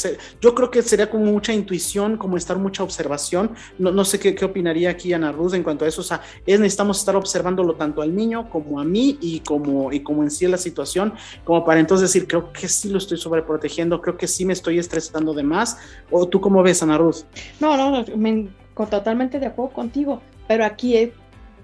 yo 0.42 0.54
creo 0.54 0.70
que 0.70 0.82
sería 0.82 1.08
como 1.08 1.24
mucha 1.24 1.54
intuición, 1.54 2.18
como 2.18 2.36
estar 2.36 2.58
mucha 2.58 2.82
observación. 2.82 3.52
No, 3.78 3.90
no 3.90 4.04
sé 4.04 4.18
qué, 4.18 4.34
qué, 4.34 4.44
opinaría 4.44 4.90
aquí 4.90 5.14
Ana 5.14 5.32
Ruth 5.32 5.54
en 5.54 5.62
cuanto 5.62 5.86
a 5.86 5.88
eso. 5.88 6.02
O 6.02 6.04
sea, 6.04 6.20
es 6.44 6.60
necesitamos 6.60 6.98
estar 6.98 7.16
observándolo 7.16 7.74
tanto 7.74 8.02
al 8.02 8.14
niño 8.14 8.50
como 8.50 8.78
a 8.78 8.84
mí 8.84 9.16
y 9.22 9.40
como, 9.40 9.90
y 9.90 10.00
como 10.00 10.22
en 10.22 10.30
sí 10.30 10.46
la 10.46 10.58
situación, 10.58 11.14
como 11.44 11.64
para 11.64 11.80
entonces 11.80 12.12
decir, 12.12 12.28
creo 12.28 12.52
que 12.52 12.68
sí 12.68 12.90
lo 12.90 12.98
estoy 12.98 13.16
sobreprotegiendo, 13.16 14.02
creo 14.02 14.18
que 14.18 14.28
sí 14.28 14.44
me 14.44 14.52
estoy 14.52 14.78
estresando 14.78 15.32
de 15.32 15.44
más. 15.44 15.78
¿O 16.10 16.28
tú 16.28 16.42
cómo 16.42 16.62
ves, 16.62 16.82
Ana 16.82 16.98
Ruth? 16.98 17.22
No, 17.58 17.74
no, 17.76 18.04
me, 18.16 18.48
totalmente 18.86 19.40
de 19.40 19.46
acuerdo 19.46 19.74
contigo, 19.74 20.20
pero 20.46 20.64
aquí 20.64 20.96
eh, 20.96 21.12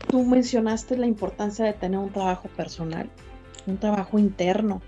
tú 0.09 0.24
mencionaste 0.24 0.96
la 0.96 1.07
importancia 1.07 1.64
de 1.64 1.72
tener 1.72 1.98
un 1.98 2.11
trabajo 2.11 2.48
personal, 2.48 3.09
un 3.66 3.79
trabajo 3.79 4.18
interno, 4.18 4.83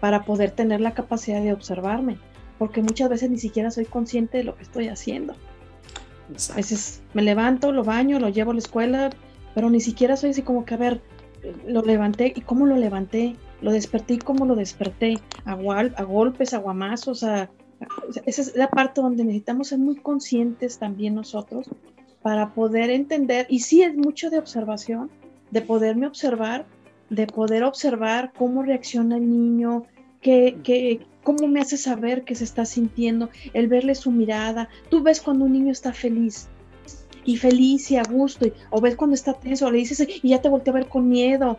para 0.00 0.24
poder 0.24 0.50
tener 0.50 0.80
la 0.80 0.94
capacidad 0.94 1.42
de 1.42 1.52
observarme, 1.52 2.18
porque 2.58 2.82
muchas 2.82 3.08
veces 3.08 3.30
ni 3.30 3.38
siquiera 3.38 3.70
soy 3.70 3.84
consciente 3.84 4.38
de 4.38 4.44
lo 4.44 4.56
que 4.56 4.62
estoy 4.62 4.88
haciendo. 4.88 5.34
A 6.52 6.56
veces 6.56 7.02
me 7.12 7.22
levanto, 7.22 7.72
lo 7.72 7.84
baño, 7.84 8.18
lo 8.18 8.28
llevo 8.28 8.52
a 8.52 8.54
la 8.54 8.60
escuela, 8.60 9.10
pero 9.54 9.68
ni 9.68 9.80
siquiera 9.80 10.16
soy 10.16 10.30
así 10.30 10.42
como 10.42 10.64
que, 10.64 10.74
a 10.74 10.78
ver, 10.78 11.00
lo 11.66 11.82
levanté 11.82 12.32
y 12.34 12.40
cómo 12.40 12.66
lo 12.66 12.76
levanté, 12.76 13.36
lo 13.60 13.72
desperté 13.72 14.14
y 14.14 14.18
cómo 14.18 14.46
lo 14.46 14.54
desperté, 14.54 15.18
a, 15.44 15.52
a 15.52 16.02
golpes, 16.04 16.54
a 16.54 16.58
guamazos, 16.58 17.24
a, 17.24 17.50
esa 18.26 18.42
es 18.42 18.56
la 18.56 18.70
parte 18.70 19.00
donde 19.00 19.24
necesitamos 19.24 19.68
ser 19.68 19.78
muy 19.78 19.96
conscientes 19.96 20.78
también 20.78 21.14
nosotros 21.14 21.68
para 22.22 22.52
poder 22.52 22.90
entender, 22.90 23.46
y 23.48 23.60
sí 23.60 23.82
es 23.82 23.96
mucho 23.96 24.28
de 24.30 24.38
observación, 24.38 25.10
de 25.50 25.62
poderme 25.62 26.06
observar, 26.06 26.66
de 27.08 27.26
poder 27.26 27.64
observar 27.64 28.32
cómo 28.36 28.62
reacciona 28.62 29.16
el 29.16 29.28
niño, 29.28 29.86
que, 30.20 31.00
cómo 31.22 31.48
me 31.48 31.60
hace 31.60 31.76
saber 31.76 32.24
que 32.24 32.34
se 32.34 32.44
está 32.44 32.66
sintiendo, 32.66 33.30
el 33.54 33.68
verle 33.68 33.94
su 33.94 34.10
mirada. 34.10 34.68
Tú 34.90 35.02
ves 35.02 35.20
cuando 35.20 35.46
un 35.46 35.52
niño 35.52 35.72
está 35.72 35.92
feliz 35.92 36.48
y 37.24 37.36
feliz 37.36 37.90
y 37.90 37.96
a 37.96 38.02
gusto, 38.02 38.46
o 38.70 38.80
ves 38.80 38.96
cuando 38.96 39.14
está 39.14 39.32
tenso, 39.32 39.70
le 39.70 39.78
dices 39.78 40.06
y 40.22 40.28
ya 40.28 40.42
te 40.42 40.48
voltea 40.48 40.72
a 40.72 40.76
ver 40.76 40.88
con 40.88 41.08
miedo. 41.08 41.58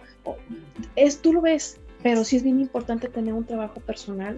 es, 0.96 1.22
tú 1.22 1.34
lo 1.34 1.42
ves, 1.42 1.80
pero 2.04 2.24
sí 2.24 2.38
es 2.38 2.44
bien 2.44 2.60
importante 2.60 3.10
tener 3.10 3.34
un 3.34 3.46
trabajo 3.46 3.80
personal 3.80 4.38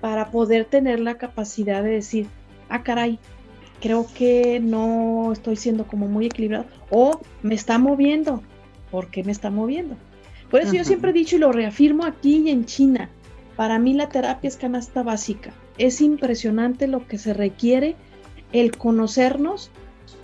para 0.00 0.30
poder 0.30 0.64
tener 0.64 1.00
la 1.00 1.16
capacidad 1.16 1.82
de 1.82 1.90
decir, 1.90 2.26
ah, 2.68 2.82
caray, 2.82 3.18
creo 3.80 4.06
que 4.14 4.60
no 4.60 5.32
estoy 5.32 5.56
siendo 5.56 5.86
como 5.86 6.06
muy 6.06 6.26
equilibrado 6.26 6.66
o 6.90 7.20
me 7.42 7.54
está 7.54 7.78
moviendo. 7.78 8.42
¿Por 8.90 9.08
qué 9.08 9.22
me 9.24 9.32
está 9.32 9.50
moviendo? 9.50 9.96
Por 10.50 10.60
eso 10.60 10.74
yo 10.74 10.84
siempre 10.84 11.10
he 11.10 11.14
dicho 11.14 11.36
y 11.36 11.38
lo 11.38 11.52
reafirmo 11.52 12.04
aquí 12.04 12.38
y 12.38 12.50
en 12.50 12.64
China, 12.64 13.08
para 13.56 13.78
mí 13.78 13.94
la 13.94 14.08
terapia 14.08 14.48
es 14.48 14.56
canasta 14.56 15.02
básica. 15.02 15.52
Es 15.78 16.00
impresionante 16.00 16.88
lo 16.88 17.06
que 17.06 17.18
se 17.18 17.32
requiere 17.34 17.94
el 18.52 18.76
conocernos 18.76 19.70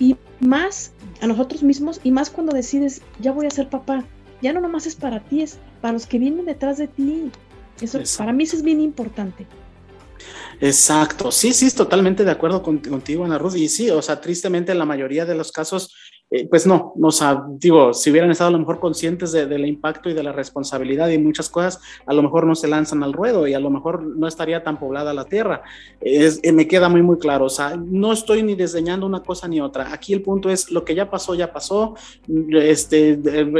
y 0.01 0.17
más 0.41 0.93
a 1.21 1.29
nosotros 1.29 1.63
mismos 1.63 2.01
y 2.03 2.11
más 2.11 2.31
cuando 2.31 2.53
decides, 2.53 3.03
ya 3.21 3.33
voy 3.33 3.47
a 3.47 3.51
ser 3.51 3.69
papá. 3.69 4.05
Ya 4.43 4.53
no 4.53 4.61
nomás 4.61 4.87
es 4.87 4.97
para 4.97 5.21
ti, 5.21 5.43
es 5.43 5.59
para 5.81 5.93
los 5.93 6.07
que 6.07 6.19
vienen 6.19 6.47
detrás 6.47 6.77
de 6.79 6.89
ti. 6.89 7.31
Eso, 7.81 8.01
para 8.19 8.33
mí 8.33 8.45
eso 8.45 8.57
es 8.57 8.63
bien 8.63 8.81
importante. 8.81 9.47
Exacto, 10.61 11.31
sí, 11.33 11.53
sí, 11.53 11.71
totalmente 11.75 12.25
de 12.25 12.31
acuerdo 12.31 12.63
contigo, 12.63 13.25
Ana 13.25 13.39
Ruth. 13.39 13.57
Y 13.57 13.69
sí, 13.69 13.91
o 13.91 14.01
sea, 14.01 14.21
tristemente 14.21 14.73
en 14.73 14.79
la 14.79 14.87
mayoría 14.87 15.27
de 15.27 15.35
los 15.35 15.53
casos, 15.53 15.95
eh, 16.37 16.47
pues 16.49 16.67
no, 16.67 16.93
o 17.01 17.11
sea, 17.11 17.45
digo, 17.49 17.95
si 17.95 18.11
hubieran 18.11 18.31
estado 18.31 18.49
a 18.49 18.53
lo 18.53 18.59
mejor 18.59 18.79
conscientes 18.79 19.33
del 19.33 19.67
impacto 19.67 20.11
y 20.11 20.15
de 20.15 20.23
la 20.23 20.33
responsabilidad 20.33 21.09
y 21.09 21.19
muchas 21.19 21.49
cosas, 21.49 21.81
a 22.07 22.13
lo 22.13 22.23
mejor 22.23 22.47
no 22.47 22.55
se 22.55 22.69
lanzan 22.69 23.03
al 23.03 23.13
ruedo 23.13 23.47
y 23.47 23.55
a 23.55 23.61
lo 23.61 23.71
mejor 23.71 24.03
no 24.03 24.27
estaría 24.27 24.63
tan 24.63 24.79
poblada 24.79 25.15
la 25.15 25.25
tierra. 25.25 25.63
Es, 26.01 26.41
eh, 26.43 26.53
me 26.53 26.69
queda 26.69 26.89
muy, 26.89 27.03
muy 27.03 27.19
claro, 27.19 27.47
o 27.47 27.51
sea, 27.51 27.77
no 27.77 28.13
estoy 28.13 28.43
ni 28.43 28.55
desdeñando 28.55 29.07
una 29.07 29.23
cosa 29.23 29.49
ni 29.49 29.61
otra. 29.61 29.93
Aquí 29.93 30.13
el 30.13 30.23
punto 30.23 30.51
es, 30.51 30.71
lo 30.71 30.85
que 30.85 30.95
ya 30.95 31.11
pasó, 31.11 31.35
ya 31.35 31.53
pasó. 31.53 31.95
Este, 32.51 33.17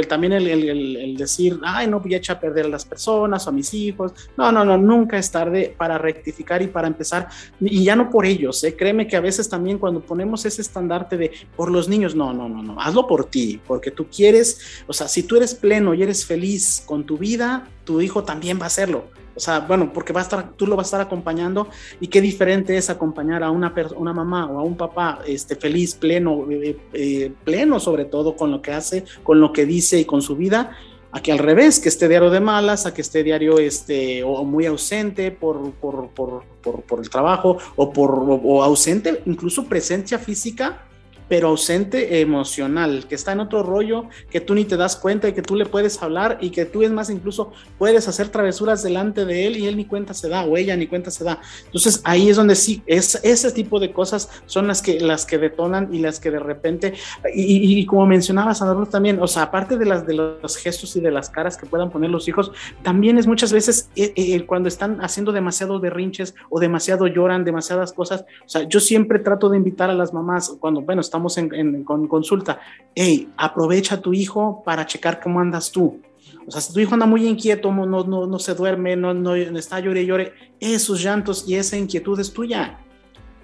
también 0.07 0.33
el, 0.33 0.47
el, 0.47 0.95
el 0.95 1.17
decir, 1.17 1.59
ay, 1.63 1.87
no 1.87 1.99
voy 1.99 2.13
a 2.13 2.17
echar 2.17 2.37
a 2.37 2.39
perder 2.39 2.65
a 2.65 2.69
las 2.69 2.85
personas 2.85 3.45
o 3.45 3.49
a 3.49 3.53
mis 3.53 3.73
hijos. 3.73 4.13
No, 4.35 4.51
no, 4.51 4.63
no, 4.63 4.77
nunca 4.77 5.17
es 5.17 5.31
tarde 5.31 5.73
para 5.77 5.97
rectificar 5.97 6.61
y 6.61 6.67
para 6.67 6.87
empezar. 6.87 7.27
Y 7.59 7.83
ya 7.83 7.95
no 7.95 8.09
por 8.09 8.25
ellos, 8.25 8.63
¿eh? 8.63 8.75
créeme 8.75 9.07
que 9.07 9.15
a 9.15 9.21
veces 9.21 9.49
también 9.49 9.77
cuando 9.79 10.01
ponemos 10.01 10.45
ese 10.45 10.61
estandarte 10.61 11.17
de 11.17 11.31
por 11.55 11.71
los 11.71 11.87
niños, 11.87 12.15
no, 12.15 12.33
no, 12.33 12.47
no, 12.49 12.61
hazlo 12.79 13.07
por 13.07 13.25
ti, 13.25 13.61
porque 13.65 13.91
tú 13.91 14.07
quieres, 14.07 14.59
o 14.87 14.93
sea, 14.93 15.07
si 15.07 15.23
tú 15.23 15.35
eres 15.37 15.55
pleno 15.55 15.93
y 15.93 16.03
eres 16.03 16.25
feliz 16.25 16.83
con 16.85 17.05
tu 17.05 17.17
vida, 17.17 17.69
tu 17.83 18.01
hijo 18.01 18.23
también 18.23 18.59
va 18.59 18.63
a 18.63 18.67
hacerlo. 18.67 19.05
O 19.37 19.39
sea, 19.39 19.59
bueno, 19.59 19.93
porque 19.93 20.13
va 20.13 20.21
a 20.21 20.23
estar, 20.23 20.53
tú 20.53 20.65
lo 20.65 20.75
vas 20.75 20.87
a 20.87 20.89
estar 20.89 21.01
acompañando 21.01 21.67
y 22.01 22.07
qué 22.07 22.21
diferente 22.21 22.75
es 22.75 22.89
acompañar 22.89 23.43
a 23.43 23.51
una, 23.51 23.71
una 23.95 24.11
mamá 24.11 24.47
o 24.47 24.59
a 24.59 24.63
un 24.63 24.75
papá 24.75 25.19
este, 25.27 25.55
feliz, 25.55 25.93
pleno, 25.93 26.47
eh, 26.49 26.75
eh, 26.93 27.31
pleno 27.43 27.79
sobre 27.79 28.05
todo 28.05 28.35
con 28.35 28.49
lo 28.49 28.63
que 28.63 28.71
hace, 28.71 29.05
con 29.21 29.39
lo 29.39 29.53
que 29.53 29.67
dice 29.67 29.99
y 29.99 30.05
con 30.05 30.23
su 30.23 30.35
vida, 30.35 30.75
a 31.11 31.21
que 31.21 31.31
al 31.31 31.37
revés, 31.37 31.79
que 31.79 31.87
esté 31.87 32.07
diario 32.07 32.31
de 32.31 32.39
malas, 32.39 32.87
a 32.87 32.95
que 32.95 33.01
esté 33.01 33.23
diario 33.23 33.59
este, 33.59 34.23
o 34.23 34.43
muy 34.43 34.65
ausente 34.65 35.29
por, 35.29 35.71
por, 35.73 36.09
por, 36.09 36.43
por 36.61 36.99
el 36.99 37.09
trabajo 37.11 37.59
o, 37.75 37.93
por, 37.93 38.25
o 38.27 38.63
ausente, 38.63 39.21
incluso 39.27 39.65
presencia 39.65 40.17
física 40.17 40.87
pero 41.27 41.49
ausente 41.49 42.21
emocional, 42.21 43.05
que 43.07 43.15
está 43.15 43.33
en 43.33 43.39
otro 43.39 43.63
rollo, 43.63 44.05
que 44.29 44.41
tú 44.41 44.55
ni 44.55 44.65
te 44.65 44.77
das 44.77 44.95
cuenta 44.95 45.27
y 45.27 45.33
que 45.33 45.41
tú 45.41 45.55
le 45.55 45.65
puedes 45.65 46.01
hablar 46.01 46.37
y 46.41 46.49
que 46.49 46.65
tú 46.65 46.83
es 46.83 46.91
más 46.91 47.09
incluso 47.09 47.51
puedes 47.77 48.07
hacer 48.07 48.29
travesuras 48.29 48.83
delante 48.83 49.25
de 49.25 49.47
él 49.47 49.57
y 49.57 49.67
él 49.67 49.77
ni 49.77 49.85
cuenta 49.85 50.13
se 50.13 50.29
da 50.29 50.45
o 50.45 50.57
ella 50.57 50.75
ni 50.75 50.87
cuenta 50.87 51.11
se 51.11 51.23
da. 51.23 51.39
Entonces 51.65 52.01
ahí 52.03 52.29
es 52.29 52.37
donde 52.37 52.55
sí, 52.55 52.81
es, 52.85 53.19
ese 53.23 53.51
tipo 53.51 53.79
de 53.79 53.91
cosas 53.91 54.29
son 54.45 54.67
las 54.67 54.81
que, 54.81 54.99
las 54.99 55.25
que 55.25 55.37
detonan 55.37 55.93
y 55.93 55.99
las 55.99 56.19
que 56.19 56.31
de 56.31 56.39
repente, 56.39 56.93
y, 57.33 57.85
como 57.85 58.05
mencionaba 58.05 58.53
Sandra 58.53 58.85
también, 58.85 59.19
o 59.21 59.27
sea, 59.27 59.43
aparte 59.43 59.77
de, 59.77 59.85
las, 59.85 60.05
de 60.05 60.13
los 60.13 60.57
gestos 60.57 60.95
y 60.95 61.01
de 61.01 61.11
las 61.11 61.29
caras 61.29 61.57
que 61.57 61.65
puedan 61.65 61.89
poner 61.89 62.09
los 62.09 62.27
hijos, 62.27 62.51
también 62.83 63.17
es 63.17 63.27
muchas 63.27 63.51
veces 63.51 63.89
eh, 63.95 64.13
eh, 64.15 64.45
cuando 64.45 64.67
están 64.67 64.99
haciendo 65.01 65.31
demasiado 65.31 65.79
berrinches 65.79 66.35
o 66.49 66.59
demasiado 66.59 67.07
lloran, 67.07 67.43
demasiadas 67.43 67.93
cosas, 67.93 68.25
o 68.45 68.49
sea, 68.49 68.63
yo 68.63 68.79
siempre 68.79 69.19
trato 69.19 69.49
de 69.49 69.57
invitar 69.57 69.89
a 69.89 69.93
las 69.93 70.13
mamás 70.13 70.55
cuando, 70.59 70.81
bueno, 70.81 71.01
estamos 71.01 71.16
estamos 71.17 71.37
en, 71.37 71.83
con 71.83 72.07
consulta, 72.07 72.59
hey, 72.93 73.29
aprovecha 73.37 73.95
a 73.95 74.01
tu 74.01 74.13
hijo 74.13 74.61
para 74.63 74.85
checar 74.85 75.19
cómo 75.19 75.39
andas 75.39 75.71
tú. 75.71 75.99
O 76.45 76.51
sea, 76.51 76.61
si 76.61 76.73
tu 76.73 76.79
hijo 76.79 76.93
anda 76.93 77.05
muy 77.05 77.27
inquieto, 77.27 77.71
no, 77.71 78.03
no, 78.03 78.27
no 78.27 78.39
se 78.39 78.53
duerme, 78.53 78.95
no, 78.95 79.13
no 79.13 79.35
está 79.35 79.79
llore 79.79 80.03
y 80.03 80.05
llore, 80.05 80.33
esos 80.59 81.01
llantos 81.01 81.45
y 81.47 81.55
esa 81.55 81.75
inquietud 81.75 82.19
es 82.19 82.31
tuya. 82.31 82.79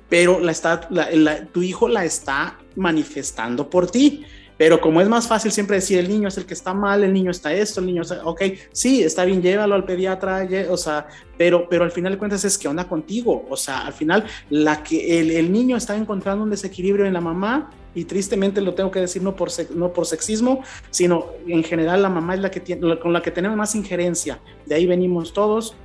Pero 0.08 0.40
la 0.40 0.52
está, 0.52 0.88
tu 1.52 1.64
hijo 1.64 1.88
la 1.88 2.06
está 2.06 2.60
manifestando 2.76 3.70
por 3.70 3.90
ti. 3.90 4.24
Pero 4.64 4.80
como 4.80 5.02
es 5.02 5.10
más 5.10 5.28
fácil 5.28 5.52
siempre 5.52 5.76
decir 5.76 6.00
el 6.00 6.08
niño 6.08 6.30
es 6.30 6.38
el 6.38 6.46
que 6.46 6.54
está 6.54 6.74
mal, 6.74 7.04
el 7.04 7.12
niño 7.12 7.32
está 7.32 7.54
esto, 7.54 7.82
el 7.82 7.86
niño 7.86 8.04
está, 8.04 8.22
ok, 8.24 8.44
sí, 8.72 9.04
está 9.04 9.26
bien, 9.26 9.42
llévalo 9.42 9.76
al 9.76 9.84
pediatra, 9.84 10.48
o 10.70 10.78
sea, 10.78 11.06
pero, 11.38 11.68
pero 11.68 11.84
al 11.84 11.92
final 11.92 12.14
de 12.14 12.18
cuentas 12.18 12.46
es 12.46 12.58
que 12.58 12.70
onda 12.70 12.88
contigo, 12.88 13.46
o 13.50 13.58
sea, 13.58 13.80
al 13.80 13.92
final 13.92 14.24
la 14.50 14.82
que 14.82 15.20
el, 15.20 15.32
el 15.32 15.52
niño 15.52 15.76
está 15.76 15.98
encontrando 15.98 16.46
un 16.46 16.50
desequilibrio 16.50 17.06
en 17.06 17.12
la 17.12 17.20
mamá 17.20 17.72
y 17.94 18.06
tristemente 18.06 18.62
lo 18.62 18.74
tengo 18.74 18.90
que 18.90 19.02
decir 19.02 19.22
no 19.22 19.36
por, 19.36 19.50
no 19.76 19.92
por 19.92 20.06
sexismo, 20.06 20.64
sino 20.92 21.26
en 21.46 21.62
general 21.66 22.02
la 22.02 22.10
mamá 22.10 22.36
es 22.36 22.40
la 22.40 22.50
que 22.50 22.62
tiene, 22.62 22.98
con 23.00 23.12
la 23.12 23.22
que 23.22 23.32
tenemos 23.32 23.58
más 23.58 23.76
injerencia, 23.76 24.40
de 24.66 24.76
ahí 24.76 24.86
venimos 24.86 25.34
todos, 25.34 25.76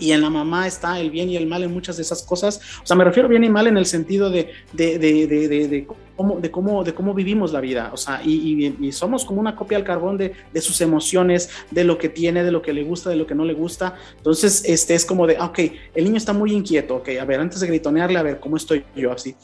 y 0.00 0.12
en 0.12 0.20
la 0.22 0.30
mamá 0.30 0.66
está 0.66 0.98
el 0.98 1.10
bien 1.10 1.28
y 1.28 1.36
el 1.36 1.46
mal 1.46 1.62
en 1.62 1.72
muchas 1.72 1.96
de 1.96 2.02
esas 2.02 2.22
cosas. 2.22 2.60
O 2.82 2.86
sea, 2.86 2.96
me 2.96 3.04
refiero 3.04 3.28
bien 3.28 3.44
y 3.44 3.48
mal 3.48 3.66
en 3.66 3.76
el 3.76 3.86
sentido 3.86 4.30
de, 4.30 4.50
de, 4.72 4.98
de, 4.98 5.26
de 5.26 5.86
cómo, 6.16 6.40
de, 6.40 6.50
cómo, 6.50 6.84
de 6.84 6.94
cómo 6.94 7.14
vivimos 7.14 7.52
la 7.52 7.60
vida. 7.60 7.90
O 7.92 7.96
sea, 7.96 8.20
y, 8.24 8.92
somos 8.92 9.24
como 9.24 9.40
una 9.40 9.54
copia 9.56 9.78
al 9.78 9.84
carbón 9.84 10.16
de, 10.16 10.34
sus 10.60 10.80
emociones, 10.80 11.50
de 11.70 11.84
lo 11.84 11.98
que 11.98 12.08
tiene, 12.08 12.42
de 12.42 12.50
lo 12.50 12.62
que 12.62 12.72
le 12.72 12.82
gusta, 12.82 13.10
de 13.10 13.16
lo 13.16 13.26
que 13.26 13.34
no 13.34 13.44
le 13.44 13.54
gusta. 13.54 13.94
Entonces, 14.16 14.64
este 14.66 14.94
es 14.94 15.04
como 15.04 15.26
de, 15.26 15.36
ah, 15.38 15.46
ok, 15.46 15.58
el 15.94 16.04
niño 16.04 16.16
está 16.16 16.32
muy 16.32 16.52
inquieto, 16.52 16.96
ok, 16.96 17.10
a 17.20 17.24
ver, 17.24 17.40
antes 17.40 17.60
de 17.60 17.66
gritonearle, 17.66 18.18
a 18.18 18.22
ver, 18.22 18.40
¿cómo 18.40 18.56
estoy 18.56 18.84
yo 18.96 19.12
así? 19.12 19.34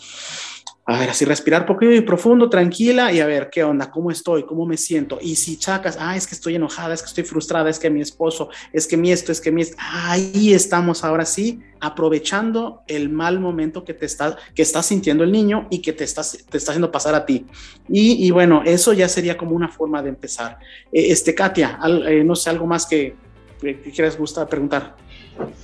A 0.89 1.01
ver, 1.01 1.11
así 1.11 1.25
respirar 1.25 1.67
poquito 1.67 1.93
y 1.93 2.01
profundo, 2.01 2.49
tranquila 2.49 3.13
y 3.13 3.19
a 3.19 3.27
ver 3.27 3.51
qué 3.51 3.65
onda, 3.65 3.91
cómo 3.91 4.13
estoy, 4.13 4.45
cómo 4.45 4.67
me 4.67 4.77
siento. 4.77 5.19
Y 5.21 5.35
si 5.35 5.59
chacas, 5.59 5.99
ah, 5.99 6.17
es 6.17 6.29
que 6.29 6.37
estoy 6.37 6.55
enojada, 6.55 6.95
es 6.95 7.03
que 7.03 7.09
estoy 7.09 7.25
frustrada, 7.25 7.69
es 7.69 7.81
que 7.81 7.91
mi 7.91 8.01
esposo, 8.01 8.51
es 8.73 8.87
que 8.87 8.97
mi 8.97 9.11
esto, 9.11 9.33
es 9.33 9.41
que 9.41 9.51
mi 9.51 9.63
esto, 9.63 9.77
ahí 9.81 10.55
estamos 10.55 11.03
ahora 11.03 11.27
sí, 11.27 11.61
aprovechando 11.81 12.83
el 12.87 13.09
mal 13.09 13.41
momento 13.41 13.85
que 13.85 13.95
te 13.95 14.07
está, 14.07 14.37
que 14.55 14.63
está 14.63 14.81
sintiendo 14.81 15.25
el 15.25 15.33
niño 15.33 15.67
y 15.71 15.83
que 15.83 15.93
te 15.93 16.05
está, 16.05 16.23
te 16.23 16.57
está 16.57 16.71
haciendo 16.71 16.93
pasar 16.93 17.17
a 17.17 17.27
ti. 17.27 17.47
Y, 17.89 18.31
bueno, 18.31 18.63
eso 18.65 18.93
ya 18.93 19.09
sería 19.09 19.37
como 19.37 19.57
una 19.57 19.69
forma 19.69 20.01
de 20.03 20.11
empezar. 20.11 20.59
Eh, 20.93 21.07
este, 21.11 21.35
Katia, 21.35 21.81
eh, 22.07 22.23
no 22.23 22.37
sé, 22.37 22.51
algo 22.51 22.67
más 22.67 22.87
que, 22.87 23.17
que 23.61 23.91
quieras 23.91 24.17
gusta 24.17 24.47
preguntar. 24.47 24.95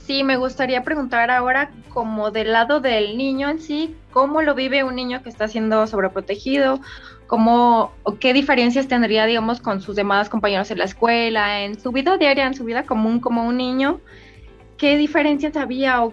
Sí, 0.06 0.24
me 0.24 0.36
gustaría 0.36 0.82
preguntar 0.82 1.30
ahora 1.30 1.70
como 1.88 2.30
del 2.30 2.52
lado 2.52 2.80
del 2.80 3.16
niño 3.16 3.48
en 3.48 3.60
sí, 3.60 3.94
¿cómo 4.10 4.42
lo 4.42 4.54
vive 4.54 4.84
un 4.84 4.96
niño 4.96 5.22
que 5.22 5.28
está 5.28 5.48
siendo 5.48 5.86
sobreprotegido? 5.86 6.80
¿Cómo, 7.26 7.92
o 8.02 8.18
qué 8.18 8.32
diferencias 8.34 8.88
tendría, 8.88 9.24
digamos, 9.24 9.60
con 9.60 9.80
sus 9.80 9.96
demás 9.96 10.28
compañeros 10.28 10.70
en 10.70 10.78
la 10.78 10.84
escuela, 10.84 11.62
en 11.62 11.80
su 11.80 11.92
vida 11.92 12.18
diaria, 12.18 12.46
en 12.46 12.54
su 12.54 12.64
vida 12.64 12.84
común 12.84 13.20
como 13.20 13.46
un 13.46 13.56
niño? 13.56 14.00
¿Qué 14.76 14.96
diferencias 14.96 15.56
había 15.56 16.02
o 16.04 16.12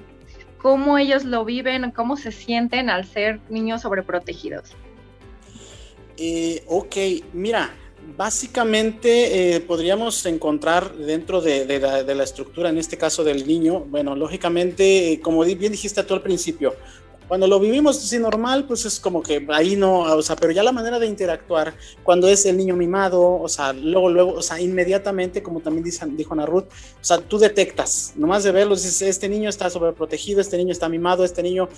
cómo 0.60 0.98
ellos 0.98 1.26
lo 1.26 1.43
viven, 1.43 1.91
cómo 1.91 2.15
se 2.15 2.32
sienten 2.32 2.89
al 2.89 3.06
ser 3.06 3.39
niños 3.50 3.82
sobreprotegidos? 3.82 4.76
Eh, 6.17 6.63
ok, 6.67 6.95
mira, 7.34 7.69
Básicamente 8.17 9.56
eh, 9.56 9.60
podríamos 9.62 10.26
encontrar 10.26 10.93
dentro 10.93 11.41
de, 11.41 11.80
la, 11.80 12.24
estructura, 12.24 12.69
en 12.69 12.78
este 12.78 12.98
caso 12.98 13.24
del 13.24 13.48
niño, 13.48 13.82
bueno, 13.82 14.15
lógicamente, 14.15 15.13
eh, 15.13 15.19
como 15.22 15.43
bien 15.43 15.72
dijiste 15.72 16.04
tú 16.04 16.13
al 16.13 16.22
principio, 16.22 16.76
cuando 17.30 17.46
lo 17.46 17.60
vivimos 17.60 17.98
así 18.00 18.18
normal, 18.18 18.65
pues 18.65 18.86
es 18.86 19.00
como 19.00 19.22
que 19.22 19.46
ahí 19.50 19.76
no, 19.76 20.00
o 20.00 20.22
sea, 20.24 20.36
pero 20.36 20.52
ya 20.52 20.63
la 20.63 20.72
manera 20.72 20.98
de 20.98 21.06
interactuar, 21.06 21.76
cuando 22.02 22.28
es 22.28 22.44
el 22.48 22.58
niño 22.58 22.76
mimado, 22.76 23.39
o 23.39 23.48
sea, 23.48 23.72
luego, 23.72 24.10
luego, 24.10 24.34
o 24.34 24.42
sea, 24.42 24.60
inmediatamente, 24.60 25.44
como 25.44 25.60
también 25.60 25.84
dice, 25.84 26.04
dijo 26.08 26.34
Ana 26.34 26.48
Ruth, 26.48 26.65
o 26.65 27.04
sea, 27.04 27.20
tú 27.20 27.38
detectas, 27.38 28.13
nomás 28.15 28.44
de 28.44 28.52
verlo, 28.52 28.74
dices, 28.74 29.04
este 29.04 29.30
niño 29.30 29.48
está 29.48 29.70
sobreprotegido, 29.70 30.42
este 30.42 30.58
niño 30.58 30.72
está 30.72 30.89
mimado, 30.89 31.24
este 31.24 31.44
niño 31.44 31.70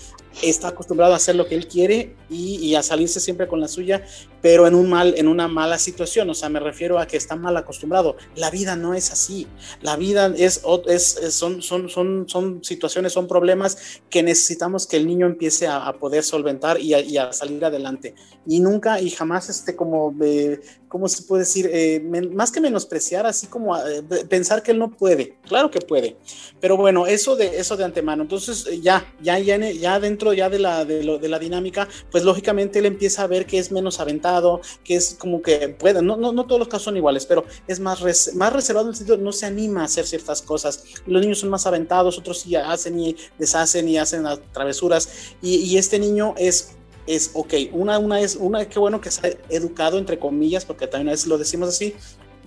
está 0.42 0.70
acostumbrado 0.70 1.12
a 1.12 1.18
hacer 1.18 1.36
lo 1.36 1.46
que 1.46 1.56
él 1.56 1.68
quiere 1.68 2.16
y, 2.30 2.56
y, 2.66 2.76
a 2.76 2.82
salirse 2.82 3.20
siempre 3.20 3.50
con 3.50 3.60
la 3.60 3.68
suya, 3.68 4.06
pero 4.42 4.68
en 4.68 4.74
un 4.74 4.90
mal, 4.90 5.16
en 5.18 5.28
una 5.28 5.50
mala 5.50 5.78
situación, 5.78 6.30
o 6.30 6.34
sea, 6.34 6.48
me 6.48 6.62
refiero 6.62 6.98
a 6.98 7.08
que 7.08 7.18
está 7.18 7.36
mal 7.36 7.58
acostumbrado. 7.58 8.16
La 8.36 8.50
vida 8.52 8.78
no 8.78 8.94
es 8.94 9.12
así, 9.12 9.48
la 9.82 9.98
vida 9.98 10.34
es, 10.38 10.64
es, 10.88 11.18
es 11.18 11.34
son, 11.34 11.62
son, 11.62 11.90
son, 11.90 12.30
son 12.30 12.64
situaciones, 12.64 13.12
son 13.12 13.28
problemas 13.28 14.00
que 14.10 14.24
necesitamos 14.24 14.88
que 14.88 14.96
el 14.96 15.08
niño 15.08 15.28
empiece 15.42 15.68
a, 15.68 15.92
poder 15.94 16.22
solventar 16.22 16.80
y 16.80 17.18
a, 17.18 17.34
salir 17.34 17.66
adelante. 17.66 18.14
Y 18.46 18.60
nunca 18.60 19.02
y 19.02 19.10
jamás 19.10 19.50
este 19.50 19.76
como, 19.76 20.12
de 20.16 20.62
¿cómo 20.92 21.08
se 21.08 21.24
puede 21.24 21.44
decir? 21.44 21.70
Eh, 21.72 22.02
más 22.34 22.52
que 22.52 22.60
menospreciar, 22.60 23.26
así 23.26 23.48
como 23.48 23.78
eh, 23.78 24.04
pensar 24.28 24.62
que 24.62 24.72
él 24.72 24.80
no 24.80 24.92
puede. 24.92 25.38
Claro 25.48 25.72
que 25.72 25.80
puede. 25.80 26.18
Pero 26.60 26.76
bueno, 26.76 27.08
eso 27.08 27.38
de, 27.38 27.58
eso 27.58 27.78
de 27.78 27.86
antemano. 27.86 28.24
Entonces 28.24 28.68
eh, 28.68 28.82
ya, 28.82 29.10
ya, 29.22 29.40
ya, 29.40 29.58
ya 29.58 30.00
dentro 30.02 30.34
ya 30.34 30.50
de 30.50 30.60
la, 30.60 30.84
de, 30.84 31.30
la 31.30 31.40
dinámica, 31.40 31.88
pues 32.12 32.26
lógicamente 32.26 32.80
él 32.80 32.86
empieza 32.86 33.24
a 33.24 33.28
ver 33.28 33.46
que 33.46 33.58
es 33.58 33.72
menos 33.72 34.02
aventado, 34.02 34.60
que 34.84 34.96
es 34.96 35.16
como 35.18 35.42
que 35.42 35.70
puede, 35.70 36.02
no, 36.02 36.18
no, 36.18 36.34
no 36.34 36.46
todos 36.46 36.60
los 36.60 36.68
casos 36.68 36.84
son 36.84 36.98
iguales, 36.98 37.26
pero 37.26 37.46
es 37.68 37.80
más, 37.80 38.02
más 38.36 38.54
reservado 38.54 38.88
en 38.88 38.92
el 38.92 38.96
sentido, 38.98 39.18
no 39.18 39.32
se 39.32 39.46
anima 39.46 39.84
a 39.84 39.86
hacer 39.86 40.06
ciertas 40.06 40.42
cosas. 40.42 40.84
Los 41.06 41.22
niños 41.22 41.40
son 41.40 41.50
más 41.50 41.66
aventados, 41.66 42.18
otros 42.18 42.40
sí 42.42 42.56
hacen 42.58 43.00
y 43.00 43.16
deshacen 43.40 43.88
y 43.88 43.98
hacen 43.98 44.26
travesuras 44.52 45.10
y, 45.42 45.78
este 45.78 46.00
niño 46.00 46.36
es 46.38 46.76
es, 47.08 47.32
ok, 47.34 47.54
una, 47.72 48.00
una 48.00 48.20
es, 48.22 48.36
una, 48.36 48.68
qué 48.68 48.80
bueno 48.80 49.02
que 49.02 49.10
ha 49.10 49.54
educado, 49.54 49.98
entre 49.98 50.20
comillas, 50.20 50.66
porque 50.66 50.88
también 50.88 51.10
a 51.10 51.12
veces 51.12 51.28
lo 51.28 51.38
decimos 51.38 51.70
así, 51.70 51.96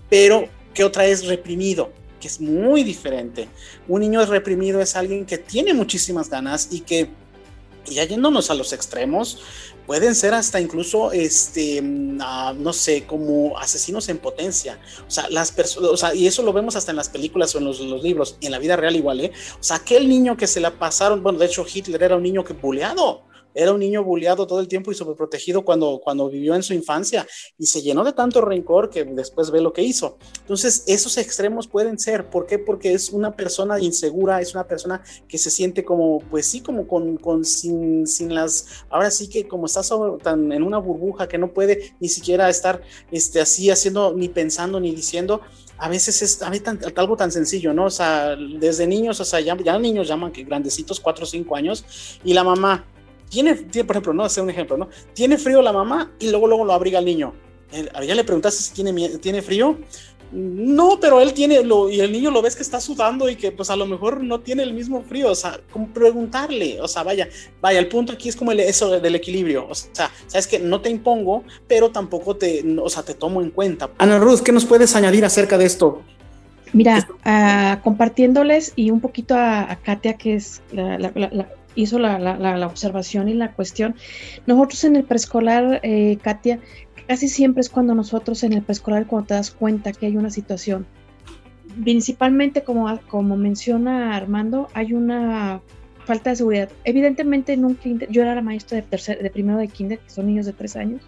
pero 0.09 0.49
que 0.73 0.85
otra 0.85 1.07
es 1.07 1.27
reprimido, 1.27 1.91
que 2.21 2.29
es 2.29 2.41
muy 2.41 2.83
diferente. 2.83 3.49
Un 3.89 4.01
niño 4.01 4.25
reprimido 4.27 4.81
es 4.81 4.97
alguien 4.97 5.25
que 5.27 5.39
tiene 5.39 5.75
muchísimas 5.75 6.29
ganas 6.29 6.69
y 6.71 6.81
que, 6.81 7.11
ya 7.87 8.05
yéndonos 8.05 8.51
a 8.51 8.55
los 8.55 8.73
extremos, 8.73 9.41
pueden 9.87 10.15
ser 10.15 10.35
hasta 10.35 10.61
incluso, 10.61 11.13
este, 11.13 11.83
ah, 12.21 12.55
no 12.57 12.73
sé, 12.73 13.05
como 13.07 13.59
asesinos 13.59 14.09
en 14.09 14.19
potencia. 14.19 14.79
O 15.07 15.11
sea, 15.11 15.29
las 15.29 15.53
personas, 15.53 15.91
o 15.91 15.97
sea, 15.97 16.15
y 16.15 16.27
eso 16.27 16.43
lo 16.43 16.53
vemos 16.53 16.77
hasta 16.77 16.91
en 16.91 16.97
las 16.97 17.09
películas 17.09 17.55
o 17.55 17.59
en 17.59 17.65
los, 17.65 17.81
libros, 18.03 18.37
en 18.41 18.51
la 18.51 18.59
vida 18.59 18.77
real 18.77 18.97
igual, 18.97 19.21
¿eh? 19.21 19.33
O 19.61 19.63
sea, 19.63 19.77
aquel 19.77 20.09
niño 20.09 20.37
que 20.37 20.47
se 20.47 20.61
la 20.61 20.79
pasaron, 20.79 21.23
bueno, 21.23 21.39
de 21.39 21.47
hecho 21.47 21.67
Hitler 21.73 22.03
era 22.03 22.17
un 22.17 22.23
niño 22.23 22.45
que 22.45 22.55
buleado. 22.55 23.23
Era 23.55 23.73
un 23.73 23.81
niño 23.81 24.05
bulleado 24.05 24.47
todo 24.47 24.61
el 24.61 24.69
tiempo 24.69 24.91
y 24.91 24.95
sobreprotegido 24.95 25.65
cuando, 25.65 26.01
cuando 26.03 26.29
vivió 26.29 26.55
en 26.55 26.63
su 26.63 26.75
infancia 26.75 27.27
y 27.59 27.67
se 27.67 27.83
llenó 27.83 28.05
de 28.05 28.13
tanto 28.13 28.41
rencor 28.41 28.91
que 28.91 29.05
después 29.05 29.51
ve 29.51 29.61
lo 29.61 29.73
que 29.73 29.83
hizo. 29.83 30.19
Entonces, 30.41 30.85
esos 30.87 31.17
extremos 31.17 31.69
pueden 31.69 31.99
ser. 31.99 32.29
¿Por 32.29 32.47
qué? 32.47 32.59
Porque 32.59 32.93
es 32.93 33.11
una 33.11 33.33
persona 33.33 33.79
insegura, 33.81 34.41
es 34.41 34.55
una 34.55 34.67
persona 34.67 35.03
que 35.29 35.39
se 35.39 35.51
siente 35.51 35.85
como, 35.85 36.19
pues 36.31 36.47
sí, 36.47 36.61
como 36.61 36.87
con, 36.87 37.17
con 37.17 37.45
sin, 37.45 38.07
sin 38.07 38.35
las, 38.35 38.85
ahora 38.91 39.11
sí 39.11 39.29
que 39.29 39.47
como 39.47 39.67
está 39.67 39.83
tan 40.23 40.51
en 40.53 40.63
una 40.63 40.79
burbuja 40.79 41.29
que 41.29 41.39
no 41.39 41.53
puede 41.53 41.95
ni 42.01 42.09
siquiera 42.09 42.49
estar 42.49 42.83
este, 43.11 43.41
así 43.41 43.71
haciendo, 43.71 44.15
ni 44.15 44.29
pensando, 44.29 44.81
ni 44.81 44.95
diciendo 44.95 45.41
a 45.79 45.89
veces 45.89 46.23
es 46.23 46.41
algo 46.97 47.17
tan 47.17 47.33
sencillo, 47.33 47.75
¿no? 47.75 47.87
O 47.87 47.91
sea, 47.91 48.37
desde 48.37 48.87
niños, 48.87 49.21
o 49.21 49.25
sea, 49.25 49.41
ya, 49.41 49.57
ya 49.57 49.79
niños 49.79 50.09
llaman 50.09 50.33
que 50.33 50.45
grandecitos, 50.45 51.01
cuatro 51.01 51.25
o 51.25 51.27
cinco 51.27 51.57
años, 51.57 51.85
y 52.25 52.33
la 52.33 52.45
mamá 52.45 52.87
tiene, 53.35 53.85
por 53.85 53.97
ejemplo, 53.97 54.13
no, 54.13 54.25
hacer 54.25 54.43
un 54.43 54.51
ejemplo, 54.51 54.77
¿no? 54.77 54.89
Tiene 55.13 55.39
frío 55.39 55.61
la 55.61 55.73
mamá 55.73 56.13
y 56.19 56.31
luego, 56.31 56.47
luego 56.47 56.65
lo 56.65 56.73
abriga 56.73 56.99
el 56.99 57.05
niño. 57.05 57.35
Ya 58.07 58.15
le 58.15 58.23
preguntaste 58.23 58.63
si 58.63 58.73
tiene, 58.73 59.19
tiene 59.19 59.43
frío 59.43 59.77
no, 60.35 60.99
pero 61.01 61.21
él 61.21 61.33
tiene, 61.33 61.63
lo, 61.63 61.89
y 61.89 62.01
el 62.01 62.11
niño 62.11 62.31
lo 62.31 62.43
ves 62.43 62.57
que 62.57 62.63
está 62.63 62.81
sudando 62.81 63.29
y 63.29 63.37
que 63.37 63.53
pues 63.53 63.71
a 63.71 63.77
lo 63.77 63.87
mejor 63.87 64.23
no 64.23 64.41
tiene 64.41 64.65
el 64.65 64.73
mismo 64.73 65.03
frío, 65.03 65.31
o 65.31 65.35
sea, 65.35 65.61
como 65.71 65.89
preguntarle, 65.89 66.81
o 66.81 66.89
sea, 66.89 67.05
vaya, 67.05 67.29
vaya, 67.61 67.79
el 67.79 67.87
punto 67.87 68.13
aquí 68.13 68.29
es 68.29 68.35
como 68.35 68.51
eso 68.51 68.99
del 68.99 69.15
equilibrio, 69.15 69.69
o 69.69 69.75
sea, 69.75 70.11
sabes 70.27 70.49
que 70.49 70.59
no 70.59 70.81
te 70.81 70.91
impongo, 70.91 71.45
pero 71.69 71.91
tampoco 71.91 72.37
te, 72.37 72.65
o 72.79 72.89
sea, 72.89 73.05
te 73.05 73.15
tomo 73.15 73.43
en 73.43 73.51
cuenta. 73.51 73.91
Ana 73.99 74.19
Ruth, 74.19 74.41
¿qué 74.41 74.51
nos 74.51 74.65
puedes 74.65 74.97
añadir 74.97 75.25
acerca 75.25 75.57
de 75.57 75.67
esto? 75.67 76.03
Mira, 76.73 77.07
uh, 77.25 77.81
compartiéndoles 77.85 78.73
y 78.75 78.91
un 78.91 79.01
poquito 79.01 79.37
a, 79.37 79.79
Katia, 79.85 80.15
que 80.15 80.35
es 80.35 80.61
la, 80.73 81.13
hizo 81.75 81.99
la, 81.99 82.67
observación 82.67 83.29
y 83.29 83.35
la 83.35 83.53
cuestión. 83.53 83.95
Nosotros 84.47 84.85
en 84.85 84.97
el 84.97 85.05
preescolar, 85.05 85.81
eh, 85.83 86.19
Katia, 86.23 86.61
casi 87.07 87.29
siempre 87.29 87.61
es 87.61 87.69
cuando 87.69 87.95
nosotros 87.95 88.43
en 88.43 88.53
el 88.53 88.63
preescolar, 88.63 89.07
cuando 89.07 89.29
te 89.29 89.35
das 89.35 89.51
cuenta 89.51 89.93
que 89.93 90.07
hay 90.07 90.17
una 90.17 90.31
situación. 90.31 90.87
Principalmente, 91.83 92.63
como, 92.63 92.99
como 93.09 93.37
menciona 93.37 94.17
Armando, 94.17 94.69
hay 94.75 94.93
una 94.93 95.61
falta 96.05 96.31
de 96.31 96.37
seguridad. 96.37 96.69
Evidentemente, 96.85 97.53
en 97.53 97.65
un 97.65 97.75
kinder, 97.75 98.09
yo 98.11 98.23
era 98.23 98.35
la 98.35 98.43
maestra 98.43 98.77
de, 98.77 98.83
tercer, 98.83 99.23
de 99.23 99.31
primero 99.31 99.59
de 99.59 99.69
kinder, 99.69 99.99
que 99.99 100.11
son 100.11 100.27
niños 100.27 100.47
de 100.47 100.53
tres 100.53 100.77
años, 100.77 101.03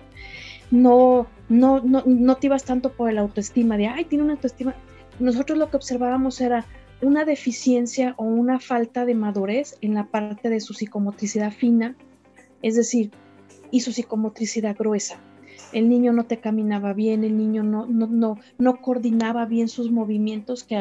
no, 0.70 1.26
no, 1.48 1.80
no, 1.80 2.02
no 2.06 2.36
te 2.36 2.48
ibas 2.48 2.64
tanto 2.64 2.90
por 2.90 3.10
el 3.10 3.18
autoestima, 3.18 3.76
de, 3.76 3.86
ay, 3.86 4.04
tiene 4.04 4.24
una 4.24 4.34
autoestima. 4.34 4.74
Nosotros 5.20 5.58
lo 5.58 5.70
que 5.70 5.76
observábamos 5.76 6.40
era 6.40 6.66
una 7.02 7.24
deficiencia 7.24 8.14
o 8.16 8.24
una 8.24 8.58
falta 8.58 9.04
de 9.04 9.14
madurez 9.14 9.76
en 9.80 9.94
la 9.94 10.06
parte 10.06 10.48
de 10.48 10.60
su 10.60 10.74
psicomotricidad 10.74 11.52
fina, 11.52 11.96
es 12.62 12.76
decir, 12.76 13.10
y 13.70 13.80
su 13.80 13.92
psicomotricidad 13.92 14.76
gruesa 14.76 15.20
el 15.72 15.88
niño 15.88 16.12
no 16.12 16.24
te 16.24 16.38
caminaba 16.38 16.92
bien, 16.92 17.24
el 17.24 17.36
niño 17.36 17.62
no, 17.62 17.86
no, 17.86 18.06
no, 18.06 18.38
no 18.58 18.80
coordinaba 18.80 19.46
bien 19.46 19.68
sus 19.68 19.90
movimientos, 19.90 20.64
que 20.64 20.76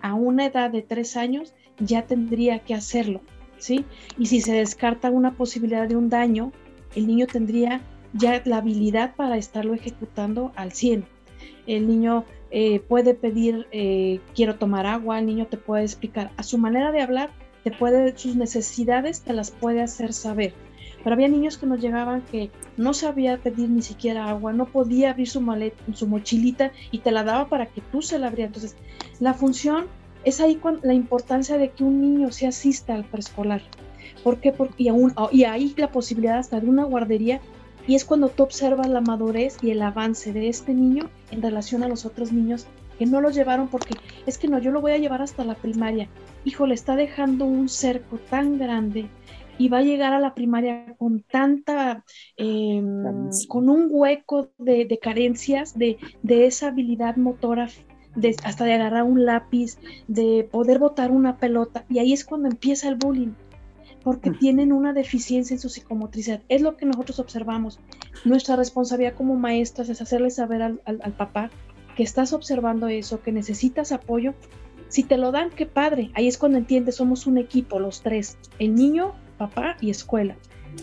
a, 0.00 0.14
una 0.14 0.46
edad 0.46 0.70
de 0.70 0.82
tres 0.82 1.16
años 1.16 1.54
ya 1.78 2.06
tendría 2.06 2.60
que 2.60 2.74
hacerlo, 2.74 3.20
¿sí? 3.58 3.84
Y 4.18 4.26
si 4.26 4.40
se 4.40 4.54
descarta 4.54 5.10
una 5.10 5.36
posibilidad 5.36 5.88
de 5.88 5.96
un 5.96 6.08
daño, 6.08 6.52
el 6.94 7.06
niño 7.06 7.26
tendría 7.26 7.80
ya 8.12 8.42
la 8.44 8.58
habilidad 8.58 9.14
para 9.14 9.36
estarlo 9.36 9.74
ejecutando 9.74 10.52
al 10.56 10.72
100. 10.72 11.04
El 11.66 11.86
niño 11.86 12.24
eh, 12.54 12.80
puede 12.80 13.14
pedir, 13.14 13.66
eh, 13.72 14.20
quiero 14.34 14.56
tomar 14.56 14.84
agua, 14.84 15.18
el 15.18 15.24
niño 15.24 15.46
te 15.46 15.56
puede 15.56 15.84
explicar 15.84 16.30
a 16.36 16.42
su 16.42 16.58
manera 16.58 16.92
de 16.92 17.00
hablar, 17.00 17.30
te 17.64 17.70
puede, 17.70 18.16
sus 18.18 18.36
necesidades 18.36 19.22
te 19.22 19.32
las 19.32 19.50
puede 19.50 19.80
hacer 19.80 20.12
saber. 20.12 20.52
Pero 21.02 21.14
había 21.14 21.28
niños 21.28 21.56
que 21.56 21.64
nos 21.64 21.80
llegaban 21.80 22.20
que 22.30 22.50
no 22.76 22.92
sabía 22.92 23.38
pedir 23.38 23.70
ni 23.70 23.80
siquiera 23.80 24.28
agua, 24.28 24.52
no 24.52 24.66
podía 24.66 25.12
abrir 25.12 25.30
su 25.30 25.40
maleta, 25.40 25.82
su 25.94 26.06
mochilita 26.06 26.72
y 26.90 26.98
te 26.98 27.10
la 27.10 27.24
daba 27.24 27.48
para 27.48 27.66
que 27.66 27.80
tú 27.80 28.02
se 28.02 28.18
la 28.18 28.26
abrieras. 28.26 28.54
Entonces, 28.54 28.76
la 29.18 29.32
función 29.32 29.86
es 30.24 30.38
ahí 30.42 30.56
con 30.56 30.78
la 30.82 30.92
importancia 30.92 31.56
de 31.56 31.70
que 31.70 31.84
un 31.84 32.02
niño 32.02 32.32
se 32.32 32.46
asista 32.46 32.94
al 32.94 33.04
preescolar. 33.04 33.62
¿Por 34.22 34.40
qué? 34.40 34.52
Porque, 34.52 34.74
y, 34.84 34.88
aún, 34.88 35.14
y 35.32 35.44
ahí 35.44 35.72
la 35.78 35.90
posibilidad 35.90 36.38
hasta 36.38 36.60
de 36.60 36.68
una 36.68 36.84
guardería 36.84 37.40
y 37.86 37.94
es 37.94 38.04
cuando 38.04 38.28
tú 38.28 38.42
observas 38.42 38.88
la 38.88 39.00
madurez 39.00 39.56
y 39.62 39.70
el 39.70 39.82
avance 39.82 40.32
de 40.32 40.48
este 40.48 40.74
niño 40.74 41.10
en 41.30 41.42
relación 41.42 41.82
a 41.82 41.88
los 41.88 42.04
otros 42.06 42.32
niños 42.32 42.66
que 42.98 43.06
no 43.06 43.20
lo 43.20 43.30
llevaron 43.30 43.68
porque 43.68 43.94
es 44.26 44.38
que 44.38 44.48
no, 44.48 44.58
yo 44.58 44.70
lo 44.70 44.80
voy 44.80 44.92
a 44.92 44.98
llevar 44.98 45.22
hasta 45.22 45.44
la 45.44 45.54
primaria. 45.54 46.08
Hijo, 46.44 46.66
le 46.66 46.74
está 46.74 46.96
dejando 46.96 47.44
un 47.44 47.68
cerco 47.68 48.18
tan 48.18 48.58
grande 48.58 49.08
y 49.58 49.68
va 49.68 49.78
a 49.78 49.82
llegar 49.82 50.12
a 50.12 50.20
la 50.20 50.34
primaria 50.34 50.94
con 50.98 51.20
tanta, 51.20 52.04
em, 52.36 53.28
con 53.48 53.68
un 53.68 53.88
hueco 53.90 54.50
de, 54.58 54.98
carencias 55.00 55.76
de, 55.78 55.98
esa 56.28 56.68
habilidad 56.68 57.16
motora, 57.16 57.68
de, 58.16 58.34
hasta 58.44 58.64
de 58.64 58.74
agarrar 58.74 59.04
un 59.04 59.24
lápiz, 59.24 59.78
de 60.08 60.48
poder 60.50 60.78
botar 60.78 61.10
una 61.10 61.36
pelota, 61.36 61.84
y 61.88 61.98
ahí 61.98 62.12
es 62.12 62.24
cuando 62.24 62.48
empieza 62.48 62.88
el 62.88 62.96
bullying, 62.96 63.34
porque 64.02 64.30
tienen 64.30 64.72
una 64.72 64.92
deficiencia 64.92 65.54
en 65.54 65.60
su 65.60 65.68
psicomotricidad. 65.68 66.42
Es 66.48 66.62
lo 66.62 66.76
que 66.76 66.86
nosotros 66.86 67.18
observamos. 67.18 67.78
Nuestra 68.24 68.56
responsabilidad 68.56 69.14
como 69.14 69.34
maestras 69.36 69.88
es 69.88 70.00
hacerle 70.00 70.30
saber 70.30 70.62
al, 70.62 70.80
al 70.84 71.12
papá 71.12 71.50
que 71.96 72.02
estás 72.02 72.32
observando 72.32 72.88
eso, 72.88 73.22
que 73.22 73.32
necesitas 73.32 73.92
apoyo. 73.92 74.34
Si 74.88 75.04
te 75.04 75.16
lo 75.16 75.32
dan, 75.32 75.50
qué 75.50 75.66
padre. 75.66 76.10
Ahí 76.14 76.28
es 76.28 76.38
cuando 76.38 76.58
entiendes, 76.58 76.96
somos 76.96 77.26
un 77.26 77.38
equipo, 77.38 77.78
los 77.78 78.02
tres. 78.02 78.38
El 78.58 78.74
niño 78.74 79.14
papá 79.38 79.76
y 79.80 79.90
escuela. 79.90 80.36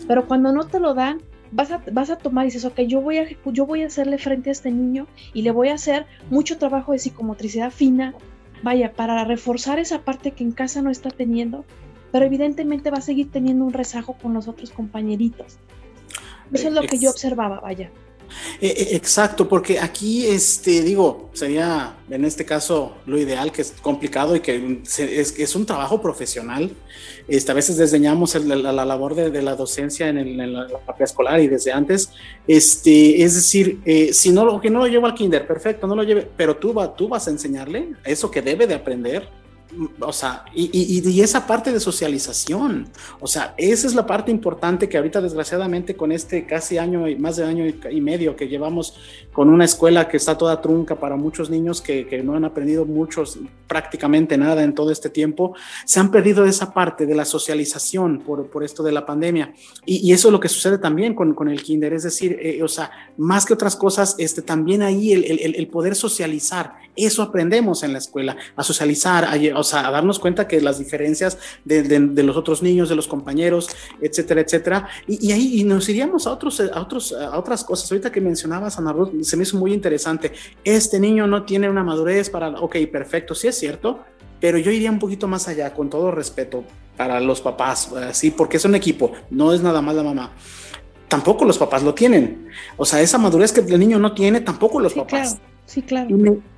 Pero 0.06 0.26
cuando 0.26 0.52
no 0.52 0.66
te 0.66 0.80
lo 0.80 0.94
dan, 0.94 1.20
vas 1.52 1.70
a, 1.72 1.82
vas 1.92 2.10
a 2.10 2.16
tomar 2.16 2.44
y 2.44 2.48
dices, 2.48 2.64
ok, 2.64 2.80
yo 2.80 3.00
voy, 3.00 3.18
a, 3.18 3.26
yo 3.46 3.66
voy 3.66 3.82
a 3.82 3.86
hacerle 3.86 4.18
frente 4.18 4.50
a 4.50 4.52
este 4.52 4.70
niño 4.70 5.06
y 5.32 5.42
le 5.42 5.50
voy 5.50 5.68
a 5.68 5.74
hacer 5.74 6.06
mucho 6.30 6.58
trabajo 6.58 6.92
de 6.92 6.98
psicomotricidad 6.98 7.70
fina, 7.70 8.14
vaya, 8.62 8.92
para 8.92 9.24
reforzar 9.24 9.78
esa 9.78 10.02
parte 10.04 10.32
que 10.32 10.44
en 10.44 10.52
casa 10.52 10.82
no 10.82 10.90
está 10.90 11.10
teniendo, 11.10 11.64
pero 12.12 12.24
evidentemente 12.24 12.90
va 12.90 12.98
a 12.98 13.02
seguir 13.02 13.30
teniendo 13.30 13.64
un 13.64 13.72
rezago 13.72 14.14
con 14.14 14.34
los 14.34 14.48
otros 14.48 14.70
compañeritos. 14.70 15.58
Eso 16.52 16.68
es 16.68 16.74
lo 16.74 16.82
que 16.82 16.98
yo 16.98 17.10
observaba, 17.10 17.60
vaya. 17.60 17.90
Eh, 18.60 18.74
eh, 18.76 18.88
exacto, 18.92 19.48
porque 19.48 19.80
aquí, 19.80 20.26
este, 20.26 20.82
digo, 20.82 21.30
sería 21.32 21.96
en 22.10 22.24
este 22.24 22.44
caso 22.44 22.96
lo 23.06 23.18
ideal, 23.18 23.52
que 23.52 23.62
es 23.62 23.72
complicado 23.82 24.36
y 24.36 24.40
que 24.40 24.80
es, 24.84 25.38
es 25.38 25.56
un 25.56 25.66
trabajo 25.66 26.00
profesional. 26.00 26.70
Este, 27.28 27.52
a 27.52 27.54
veces 27.54 27.76
desdeñamos 27.76 28.34
la, 28.34 28.72
labor 28.72 29.14
de, 29.14 29.42
la 29.42 29.54
docencia 29.54 30.08
en, 30.08 30.18
el, 30.18 30.52
la, 30.52 30.96
preescolar 30.96 31.40
y 31.40 31.48
desde 31.48 31.72
antes. 31.72 32.10
Este, 32.46 33.22
es 33.22 33.34
decir, 33.34 33.80
eh, 33.84 34.12
si 34.12 34.30
no, 34.30 34.60
que 34.60 34.70
no 34.70 34.80
lo 34.80 34.86
llevo 34.86 35.06
al 35.06 35.14
kinder, 35.14 35.46
perfecto, 35.46 35.86
no 35.86 35.94
lo 35.94 36.02
lleve, 36.02 36.28
pero 36.36 36.56
tú, 36.56 36.74
va, 36.74 36.94
tú 36.94 37.08
vas 37.08 37.26
a 37.28 37.30
enseñarle 37.30 37.94
eso 38.04 38.30
que 38.30 38.42
debe 38.42 38.66
de 38.66 38.74
aprender 38.74 39.28
o 40.00 40.12
sea, 40.12 40.44
y, 40.54 41.20
esa 41.20 41.46
parte 41.46 41.72
de 41.72 41.80
socialización, 41.80 42.88
o 43.20 43.26
sea, 43.26 43.54
esa 43.56 43.86
es 43.86 43.94
la 43.94 44.06
parte 44.06 44.30
importante 44.30 44.88
que 44.88 44.96
ahorita 44.96 45.20
desgraciadamente 45.20 45.96
con 45.96 46.12
este 46.12 46.46
casi 46.46 46.78
año 46.78 47.08
y 47.08 47.16
más 47.16 47.36
de 47.36 47.44
año 47.44 47.64
y 47.66 48.00
medio 48.00 48.36
que 48.36 48.48
llevamos 48.48 48.98
con 49.32 49.48
una 49.48 49.64
escuela 49.64 50.08
que 50.08 50.16
está 50.16 50.36
toda 50.36 50.60
trunca 50.60 50.96
para 50.96 51.16
muchos 51.16 51.50
niños 51.50 51.80
que, 51.80 52.06
que 52.06 52.22
no 52.22 52.34
han 52.34 52.44
aprendido 52.44 52.84
muchos, 52.84 53.38
prácticamente 53.66 54.36
nada 54.36 54.62
en 54.62 54.74
todo 54.74 54.90
este 54.90 55.10
tiempo, 55.10 55.54
se 55.84 56.00
han 56.00 56.10
perdido 56.10 56.44
esa 56.44 56.72
parte 56.72 57.06
de 57.06 57.14
la 57.14 57.24
socialización 57.24 58.20
por, 58.20 58.48
por 58.48 58.64
esto 58.64 58.82
de 58.82 58.92
la 58.92 59.06
pandemia. 59.06 59.54
Y, 59.84 60.10
eso 60.10 60.28
es 60.28 60.32
lo 60.32 60.40
que 60.40 60.48
sucede 60.48 60.78
también 60.78 61.14
con, 61.14 61.34
con 61.34 61.48
el 61.48 61.62
kinder, 61.62 61.92
es 61.92 62.02
decir, 62.02 62.36
eh, 62.40 62.62
o 62.62 62.68
sea, 62.68 62.90
más 63.16 63.46
que 63.46 63.54
otras 63.54 63.76
cosas, 63.76 64.16
este, 64.18 64.42
también 64.42 64.82
ahí 64.82 65.12
el, 65.12 65.24
el, 65.24 65.54
el 65.54 65.68
poder 65.68 65.94
socializar, 65.94 66.74
eso 66.96 67.22
aprendemos 67.22 67.82
en 67.82 67.92
la 67.92 67.98
escuela, 67.98 68.36
a 68.56 68.62
socializar, 68.62 69.24
a, 69.24 69.59
o 69.60 69.64
sea, 69.64 69.86
a 69.86 69.90
darnos 69.90 70.18
cuenta 70.18 70.48
que 70.48 70.60
las 70.60 70.78
diferencias 70.78 71.38
de, 71.64 71.82
de, 71.82 72.22
los 72.22 72.36
otros 72.36 72.62
niños, 72.62 72.88
de 72.88 72.96
los 72.96 73.08
compañeros, 73.08 73.68
etcétera, 74.00 74.40
etcétera. 74.40 74.88
Y, 75.06 75.32
ahí 75.32 75.64
nos 75.64 75.88
iríamos 75.88 76.26
a, 76.26 76.32
otros, 76.32 76.60
a, 76.60 76.80
otros, 76.80 77.12
a 77.12 77.38
otras 77.38 77.64
cosas. 77.64 77.90
Ahorita 77.90 78.10
que 78.10 78.20
mencionabas, 78.20 78.78
Ana 78.78 78.92
Ruth, 78.92 79.22
se 79.22 79.36
me 79.36 79.44
hizo 79.44 79.56
muy 79.58 79.72
interesante. 79.72 80.32
Este 80.64 80.98
niño 80.98 81.26
no 81.26 81.44
tiene 81.44 81.68
una 81.68 81.84
madurez 81.84 82.30
para, 82.30 82.48
ok, 82.48 82.76
perfecto, 82.90 83.34
sí 83.34 83.48
es 83.48 83.58
cierto, 83.58 84.00
pero 84.40 84.58
yo 84.58 84.70
iría 84.70 84.90
un 84.90 84.98
poquito 84.98 85.28
más 85.28 85.48
allá, 85.48 85.72
con 85.74 85.90
todo 85.90 86.10
respeto 86.10 86.64
para 86.96 87.20
los 87.20 87.40
papás, 87.40 87.90
sí, 88.12 88.30
porque 88.30 88.58
es 88.58 88.64
un 88.66 88.74
equipo, 88.74 89.12
no 89.30 89.54
es 89.54 89.62
nada 89.62 89.80
más 89.80 89.94
la 89.94 90.02
mamá. 90.02 90.32
Tampoco 91.08 91.44
los 91.44 91.58
papás 91.58 91.82
lo 91.82 91.94
tienen. 91.94 92.48
O 92.76 92.84
sea, 92.84 93.00
esa 93.00 93.18
madurez 93.18 93.52
que 93.52 93.60
el 93.60 93.80
niño 93.80 93.98
no 93.98 94.12
tiene, 94.12 94.42
tampoco 94.42 94.80
los 94.80 94.94
papás. 94.94 95.38
Sí, 95.70 95.82
claro. 95.82 96.08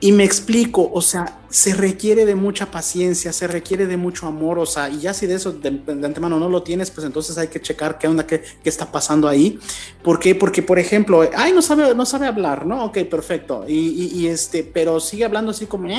Y 0.01 0.11
me, 0.11 0.25
explico, 0.25 0.90
o 0.90 1.03
sea, 1.03 1.38
se 1.51 1.75
requiere 1.75 2.25
de 2.25 2.35
mucha 2.35 2.70
paciencia, 2.70 3.31
se 3.35 3.46
requiere 3.46 3.87
de 3.87 3.98
mucho 3.98 4.27
amor, 4.27 4.59
o 4.59 4.64
sea, 4.64 4.88
y 4.88 5.01
ya 5.01 5.12
si 5.12 5.27
de 5.27 5.35
eso 5.35 5.53
de, 5.53 5.68
antemano 5.68 6.38
no 6.38 6.48
lo 6.48 6.62
tienes, 6.62 6.90
pues 6.90 7.07
entonces 7.07 7.37
hay 7.37 7.48
que 7.48 7.61
checar 7.61 7.98
qué 7.98 8.09
onda, 8.09 8.27
qué, 8.27 8.40
qué, 8.40 8.70
está 8.70 8.90
pasando 8.90 9.29
ahí. 9.29 9.59
¿Por 10.03 10.18
qué? 10.18 10.35
Porque, 10.35 10.62
por 10.62 10.79
ejemplo, 10.79 11.29
ay, 11.37 11.53
no 11.53 11.61
sabe, 11.61 11.94
no 11.94 12.07
sabe 12.07 12.27
hablar, 12.27 12.64
¿no? 12.64 12.87
Ok, 12.87 13.01
perfecto. 13.01 13.66
Y, 13.68 14.11
y, 14.14 14.29
este, 14.29 14.64
pero 14.64 14.98
sigue 14.98 15.27
hablando 15.27 15.51
así 15.51 15.66
como, 15.66 15.90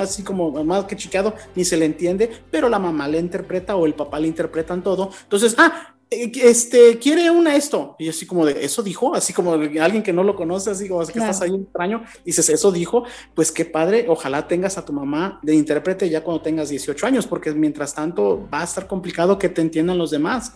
así 0.00 0.22
como 0.22 0.64
más 0.64 0.86
que 0.86 0.96
chiqueado, 0.96 1.34
ni 1.54 1.62
se 1.62 1.76
le 1.76 1.84
entiende, 1.84 2.30
pero 2.50 2.70
la 2.70 2.78
mamá 2.78 3.06
le 3.06 3.18
interpreta 3.18 3.76
o 3.76 3.84
el 3.84 3.92
papá 3.92 4.18
le 4.18 4.28
interpretan 4.28 4.82
todo. 4.82 5.10
Entonces, 5.24 5.56
ah, 5.58 5.95
este, 6.10 6.98
quiere 6.98 7.30
una 7.30 7.56
esto. 7.56 7.96
Y 7.98 8.08
así 8.08 8.26
como 8.26 8.46
de, 8.46 8.64
eso 8.64 8.82
dijo, 8.82 9.14
así 9.14 9.32
como 9.32 9.54
alguien 9.54 10.02
que 10.02 10.12
no 10.12 10.22
lo 10.22 10.36
conoce, 10.36 10.70
así 10.70 10.88
como 10.88 11.04
que 11.04 11.18
estás 11.18 11.42
ahí 11.42 11.54
extraño, 11.54 12.04
dices, 12.24 12.48
eso 12.48 12.70
dijo, 12.70 13.04
pues 13.34 13.50
qué 13.50 13.64
padre, 13.64 14.06
ojalá 14.08 14.46
tengas 14.46 14.78
a 14.78 14.84
tu 14.84 14.92
mamá 14.92 15.40
de 15.42 15.54
intérprete 15.54 16.08
ya 16.08 16.22
cuando 16.22 16.42
tengas 16.42 16.68
18 16.68 17.06
años, 17.06 17.26
porque 17.26 17.52
mientras 17.52 17.94
tanto 17.94 18.48
va 18.52 18.60
a 18.60 18.64
estar 18.64 18.86
complicado 18.86 19.38
que 19.38 19.48
te 19.48 19.60
entiendan 19.60 19.98
los 19.98 20.10
demás. 20.10 20.52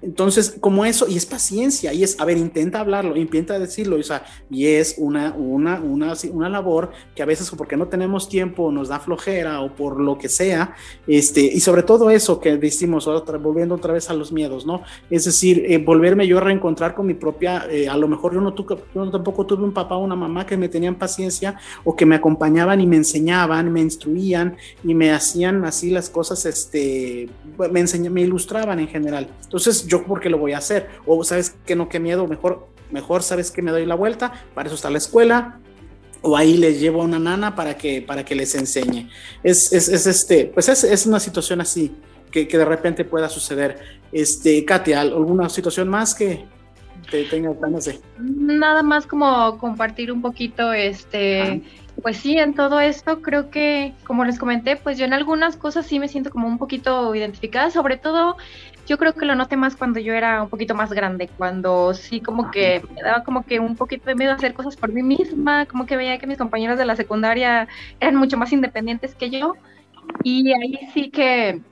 Entonces, 0.00 0.56
como 0.60 0.84
eso, 0.84 1.06
y 1.06 1.16
es 1.16 1.26
paciencia, 1.26 1.92
y 1.92 2.02
es, 2.02 2.18
a 2.18 2.24
ver, 2.24 2.38
intenta 2.38 2.80
hablarlo, 2.80 3.16
intenta 3.16 3.58
decirlo, 3.58 3.96
o 3.96 4.02
sea, 4.02 4.24
y 4.50 4.66
es 4.66 4.94
una, 4.96 5.34
una, 5.34 5.80
una, 5.80 6.14
una 6.32 6.48
labor 6.48 6.92
que 7.14 7.22
a 7.22 7.26
veces 7.26 7.50
porque 7.50 7.76
no 7.76 7.88
tenemos 7.88 8.28
tiempo, 8.28 8.72
nos 8.72 8.88
da 8.88 9.00
flojera 9.00 9.60
o 9.60 9.74
por 9.74 10.00
lo 10.00 10.16
que 10.16 10.30
sea, 10.30 10.74
este, 11.06 11.42
y 11.42 11.60
sobre 11.60 11.82
todo 11.82 12.10
eso 12.10 12.40
que 12.40 12.56
decimos, 12.56 13.06
otra, 13.06 13.36
volviendo 13.36 13.74
otra 13.74 13.92
vez 13.92 14.08
a 14.08 14.14
los 14.14 14.32
miedos, 14.32 14.64
¿no? 14.64 14.82
Es 15.10 15.24
decir, 15.24 15.64
eh, 15.66 15.78
volverme 15.78 16.26
yo 16.26 16.38
a 16.38 16.40
reencontrar 16.40 16.94
con 16.94 17.06
mi 17.06 17.14
propia, 17.14 17.66
eh, 17.70 17.88
a 17.88 17.96
lo 17.96 18.08
mejor 18.08 18.34
yo 18.34 18.40
no, 18.40 18.54
tuve, 18.54 18.76
yo 18.94 19.10
tampoco 19.10 19.46
tuve 19.46 19.64
un 19.64 19.72
papá 19.72 19.96
o 19.96 20.04
una 20.04 20.16
mamá 20.16 20.46
que 20.46 20.56
me 20.56 20.68
tenían 20.68 20.96
paciencia 20.96 21.58
o 21.84 21.94
que 21.94 22.06
me 22.06 22.16
acompañaban 22.16 22.80
y 22.80 22.86
me 22.86 22.96
enseñaban, 22.96 23.72
me 23.72 23.80
instruían 23.80 24.56
y 24.82 24.94
me 24.94 25.12
hacían 25.12 25.64
así 25.64 25.90
las 25.90 26.10
cosas, 26.10 26.44
este, 26.46 27.28
me, 27.70 27.80
enseñan, 27.80 28.12
me 28.12 28.22
ilustraban 28.22 28.78
en 28.80 28.88
general. 28.88 29.28
Entonces, 29.42 29.86
¿yo 29.86 30.04
por 30.04 30.20
qué 30.20 30.30
lo 30.30 30.38
voy 30.38 30.52
a 30.52 30.58
hacer? 30.58 30.88
O 31.06 31.22
sabes 31.24 31.56
que 31.66 31.76
no, 31.76 31.88
qué 31.88 32.00
miedo, 32.00 32.26
mejor, 32.26 32.68
mejor 32.90 33.22
sabes 33.22 33.50
que 33.50 33.62
me 33.62 33.70
doy 33.70 33.86
la 33.86 33.94
vuelta, 33.94 34.32
para 34.54 34.66
eso 34.66 34.76
está 34.76 34.90
la 34.90 34.98
escuela, 34.98 35.60
o 36.24 36.36
ahí 36.36 36.56
les 36.56 36.80
llevo 36.80 37.02
a 37.02 37.04
una 37.04 37.18
nana 37.18 37.54
para 37.54 37.76
que, 37.76 38.00
para 38.00 38.24
que 38.24 38.34
les 38.34 38.54
enseñe. 38.54 39.10
Es, 39.42 39.72
es, 39.72 39.88
es 39.88 40.06
este, 40.06 40.46
pues 40.46 40.68
es, 40.70 40.82
es, 40.82 41.04
una 41.04 41.20
situación 41.20 41.60
así 41.60 41.94
que, 42.34 42.48
que, 42.48 42.58
de 42.58 42.64
repente 42.64 43.04
pueda 43.04 43.28
suceder. 43.28 43.78
Este, 44.10 44.64
Katia, 44.64 45.00
¿alguna 45.00 45.48
situación 45.48 45.88
más 45.88 46.16
que 46.16 46.44
te 47.08 47.22
tenga 47.24 47.54
ganas 47.54 47.84
de? 47.84 48.00
Nada 48.18 48.82
más 48.82 49.06
como 49.06 49.56
compartir 49.58 50.10
un 50.10 50.20
poquito, 50.20 50.72
este, 50.72 51.42
ah. 51.42 51.58
pues 52.02 52.16
sí, 52.16 52.36
en 52.36 52.54
todo 52.54 52.80
esto 52.80 53.22
creo 53.22 53.50
que, 53.50 53.92
como 54.04 54.24
les 54.24 54.40
comenté, 54.40 54.74
pues 54.74 54.98
yo 54.98 55.04
en 55.04 55.12
algunas 55.12 55.56
cosas 55.56 55.86
sí 55.86 56.00
me 56.00 56.08
siento 56.08 56.30
como 56.30 56.48
un 56.48 56.58
poquito 56.58 57.14
identificada, 57.14 57.70
sobre 57.70 57.98
todo 57.98 58.36
yo 58.88 58.98
creo 58.98 59.14
que 59.14 59.26
lo 59.26 59.36
noté 59.36 59.56
más 59.56 59.76
cuando 59.76 60.00
yo 60.00 60.12
era 60.12 60.42
un 60.42 60.48
poquito 60.48 60.74
más 60.74 60.92
grande, 60.92 61.30
cuando 61.38 61.94
sí 61.94 62.20
como 62.20 62.50
que 62.50 62.82
me 62.96 63.02
daba 63.02 63.22
como 63.22 63.46
que 63.46 63.60
un 63.60 63.76
poquito 63.76 64.06
de 64.06 64.16
miedo 64.16 64.32
a 64.32 64.34
hacer 64.34 64.54
cosas 64.54 64.76
por 64.76 64.92
mí 64.92 65.04
misma, 65.04 65.66
como 65.66 65.86
que 65.86 65.96
veía 65.96 66.18
que 66.18 66.26
mis 66.26 66.36
compañeros 66.36 66.78
de 66.78 66.84
la 66.84 66.96
secundaria 66.96 67.68
eran 68.00 68.16
mucho 68.16 68.36
más 68.36 68.52
independientes 68.52 69.14
que 69.14 69.30
yo 69.30 69.54
y 70.22 70.52
ahí 70.52 70.80
sí 70.92 71.10
que 71.10 71.62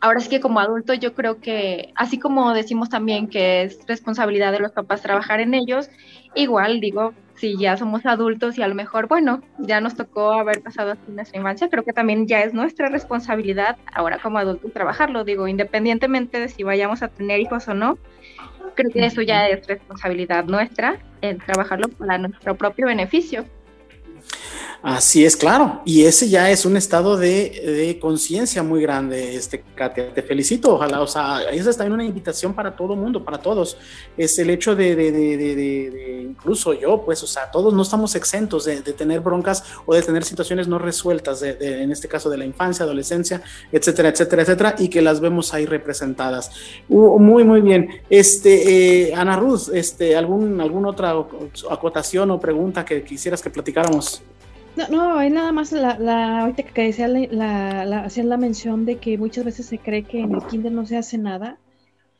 ahora 0.00 0.20
sí 0.20 0.28
que 0.28 0.40
como 0.40 0.60
adulto 0.60 0.94
yo 0.94 1.14
creo 1.14 1.40
que, 1.40 1.92
así 1.96 2.18
como 2.18 2.52
decimos 2.54 2.88
también 2.88 3.28
que 3.28 3.62
es 3.62 3.78
responsabilidad 3.86 4.52
de 4.52 4.60
los 4.60 4.72
papás 4.72 5.02
trabajar 5.02 5.40
en 5.40 5.54
ellos, 5.54 5.90
igual 6.34 6.80
digo, 6.80 7.14
si 7.34 7.56
ya 7.56 7.76
somos 7.76 8.04
adultos 8.06 8.58
y 8.58 8.62
a 8.62 8.68
lo 8.68 8.74
mejor, 8.74 9.06
bueno, 9.08 9.42
ya 9.58 9.80
nos 9.80 9.94
tocó 9.94 10.32
haber 10.32 10.62
pasado 10.62 10.92
así 10.92 11.00
nuestra 11.08 11.38
infancia, 11.38 11.68
creo 11.68 11.84
que 11.84 11.92
también 11.92 12.26
ya 12.26 12.42
es 12.42 12.52
nuestra 12.52 12.88
responsabilidad 12.88 13.76
ahora 13.92 14.18
como 14.18 14.38
adultos 14.38 14.72
trabajarlo, 14.72 15.24
digo, 15.24 15.48
independientemente 15.48 16.40
de 16.40 16.48
si 16.48 16.62
vayamos 16.62 17.02
a 17.02 17.08
tener 17.08 17.40
hijos 17.40 17.68
o 17.68 17.74
no, 17.74 17.98
creo 18.74 18.90
que 18.92 19.04
eso 19.04 19.22
ya 19.22 19.48
es 19.48 19.66
responsabilidad 19.66 20.44
nuestra, 20.44 20.98
el 21.20 21.42
trabajarlo 21.42 21.88
para 21.88 22.18
nuestro 22.18 22.56
propio 22.56 22.86
beneficio. 22.86 23.44
Así 24.80 25.24
es, 25.24 25.36
claro. 25.36 25.82
Y 25.84 26.04
ese 26.04 26.28
ya 26.28 26.50
es 26.50 26.64
un 26.64 26.76
estado 26.76 27.16
de, 27.16 27.98
conciencia 28.00 28.62
muy 28.62 28.80
grande, 28.80 29.34
este, 29.34 29.64
Katia. 29.74 30.14
Te 30.14 30.22
felicito, 30.22 30.74
ojalá. 30.74 31.00
O 31.00 31.06
sea, 31.06 31.42
esa 31.50 31.70
está 31.70 31.84
en 31.84 31.92
una 31.92 32.04
invitación 32.04 32.54
para 32.54 32.76
todo 32.76 32.94
mundo, 32.94 33.24
para 33.24 33.38
todos. 33.38 33.76
Es 34.16 34.38
el 34.38 34.50
hecho 34.50 34.76
de, 34.76 34.94
de, 34.94 36.26
incluso 36.28 36.74
yo, 36.74 37.02
pues, 37.04 37.22
o 37.24 37.26
sea, 37.26 37.50
todos 37.50 37.74
no 37.74 37.82
estamos 37.82 38.14
exentos 38.14 38.66
de, 38.66 38.80
tener 38.82 39.20
broncas 39.20 39.64
o 39.84 39.94
de 39.94 40.02
tener 40.02 40.22
situaciones 40.24 40.68
no 40.68 40.78
resueltas, 40.78 41.42
en 41.42 41.90
este 41.90 42.06
caso 42.06 42.30
de 42.30 42.38
la 42.38 42.44
infancia, 42.44 42.84
adolescencia, 42.84 43.42
etcétera, 43.72 44.10
etcétera, 44.10 44.42
etcétera, 44.42 44.74
y 44.78 44.88
que 44.88 45.02
las 45.02 45.20
vemos 45.20 45.54
ahí 45.54 45.66
representadas. 45.66 46.52
Uh, 46.88 47.18
muy, 47.18 47.42
muy 47.42 47.62
bien. 47.62 48.00
Este, 48.08 49.08
eh, 49.08 49.14
Ana 49.14 49.36
Ruth, 49.36 49.70
este, 49.72 50.16
¿algún, 50.16 50.60
¿alguna 50.60 50.90
otra 50.90 51.14
acotación 51.68 52.30
o 52.30 52.38
pregunta 52.38 52.84
que 52.84 53.02
quisieras 53.02 53.42
que 53.42 53.50
platicáramos? 53.50 54.22
No, 54.78 54.86
no, 54.86 55.18
hay 55.18 55.28
nada 55.28 55.50
más 55.50 55.72
la, 55.72 55.98
la 55.98 56.42
ahorita 56.42 56.62
que 56.62 56.82
decía 56.82 57.08
la, 57.08 57.84
la, 57.84 58.08
la 58.08 58.36
mención 58.36 58.84
de 58.84 58.98
que 58.98 59.18
muchas 59.18 59.44
veces 59.44 59.66
se 59.66 59.78
cree 59.78 60.04
que 60.04 60.20
en 60.20 60.32
el 60.32 60.46
kinder 60.46 60.70
no 60.70 60.86
se 60.86 60.96
hace 60.96 61.18
nada. 61.18 61.58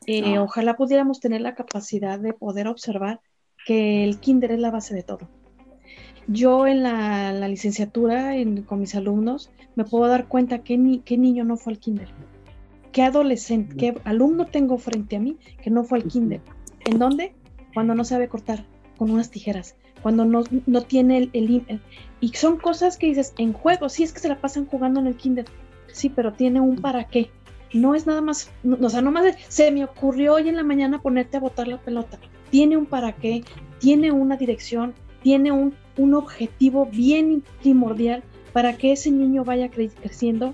Eh, 0.05 0.39
ojalá 0.39 0.75
pudiéramos 0.75 1.21
tener 1.21 1.39
la 1.39 1.55
capacidad 1.55 2.19
de 2.19 2.33
poder 2.33 2.67
observar 2.67 3.21
que 3.65 4.03
el 4.03 4.19
kinder 4.19 4.51
es 4.51 4.59
la 4.59 4.71
base 4.71 4.93
de 4.93 5.03
todo. 5.03 5.29
Yo 6.27 6.67
en 6.67 6.83
la, 6.83 7.47
licenciatura 7.47 8.33
con 8.65 8.81
mis 8.81 8.93
alumnos 8.93 9.51
me 9.75 9.85
puedo 9.85 10.09
dar 10.09 10.27
cuenta 10.27 10.59
que 10.59 10.77
ni, 10.77 10.99
qué 10.99 11.17
niño 11.17 11.45
no 11.45 11.55
fue 11.55 11.71
al 11.71 11.79
kinder, 11.79 12.09
qué 12.91 13.03
adolescente, 13.03 13.77
qué 13.77 14.01
alumno 14.03 14.47
tengo 14.47 14.77
frente 14.77 15.15
a 15.15 15.21
mí 15.21 15.37
que 15.63 15.69
no 15.69 15.85
fue 15.85 15.99
al 15.99 16.03
kinder. 16.09 16.41
¿En 16.85 16.99
dónde? 16.99 17.33
Cuando 17.73 17.95
no 17.95 18.03
sabe 18.03 18.27
cortar 18.27 18.65
con 18.97 19.11
unas 19.11 19.31
tijeras, 19.31 19.77
cuando 20.01 20.25
no, 20.25 20.43
no 20.65 20.81
tiene 20.81 21.17
el, 21.17 21.29
el, 21.33 21.81
Y 22.19 22.29
son 22.29 22.57
cosas 22.57 22.97
que 22.97 23.07
dices, 23.07 23.33
en 23.37 23.53
juego, 23.53 23.89
sí 23.89 24.03
es 24.03 24.13
que 24.13 24.19
se 24.19 24.29
la 24.29 24.39
pasan 24.39 24.65
jugando 24.65 24.99
en 24.99 25.07
el 25.07 25.15
kinder, 25.15 25.45
sí, 25.91 26.09
pero 26.09 26.33
tiene 26.33 26.59
un 26.61 26.77
para 26.77 27.05
qué. 27.05 27.29
No 27.73 27.93
es 27.93 28.07
nada 28.07 28.21
más, 28.21 28.51
o 28.81 28.89
sea, 28.89 29.01
no 29.01 29.11
más 29.11 29.23
de, 29.23 29.35
se 29.47 29.71
me 29.71 29.83
ocurrió 29.83 30.35
hoy 30.35 30.49
en 30.49 30.55
la 30.55 30.63
mañana 30.63 31.01
ponerte 31.01 31.37
a 31.37 31.39
botar 31.39 31.67
la 31.67 31.77
pelota. 31.77 32.19
Tiene 32.49 32.77
un 32.77 32.87
para 32.87 33.13
qué, 33.13 33.43
tiene 33.79 34.11
una 34.11 34.37
dirección, 34.37 34.93
tiene 35.21 35.51
un, 35.51 35.75
un 35.97 36.15
objetivo 36.15 36.87
bien 36.87 37.43
primordial 37.61 38.23
para 38.53 38.75
que 38.77 38.91
ese 38.91 39.11
niño 39.11 39.43
vaya 39.43 39.69
creciendo, 39.69 40.53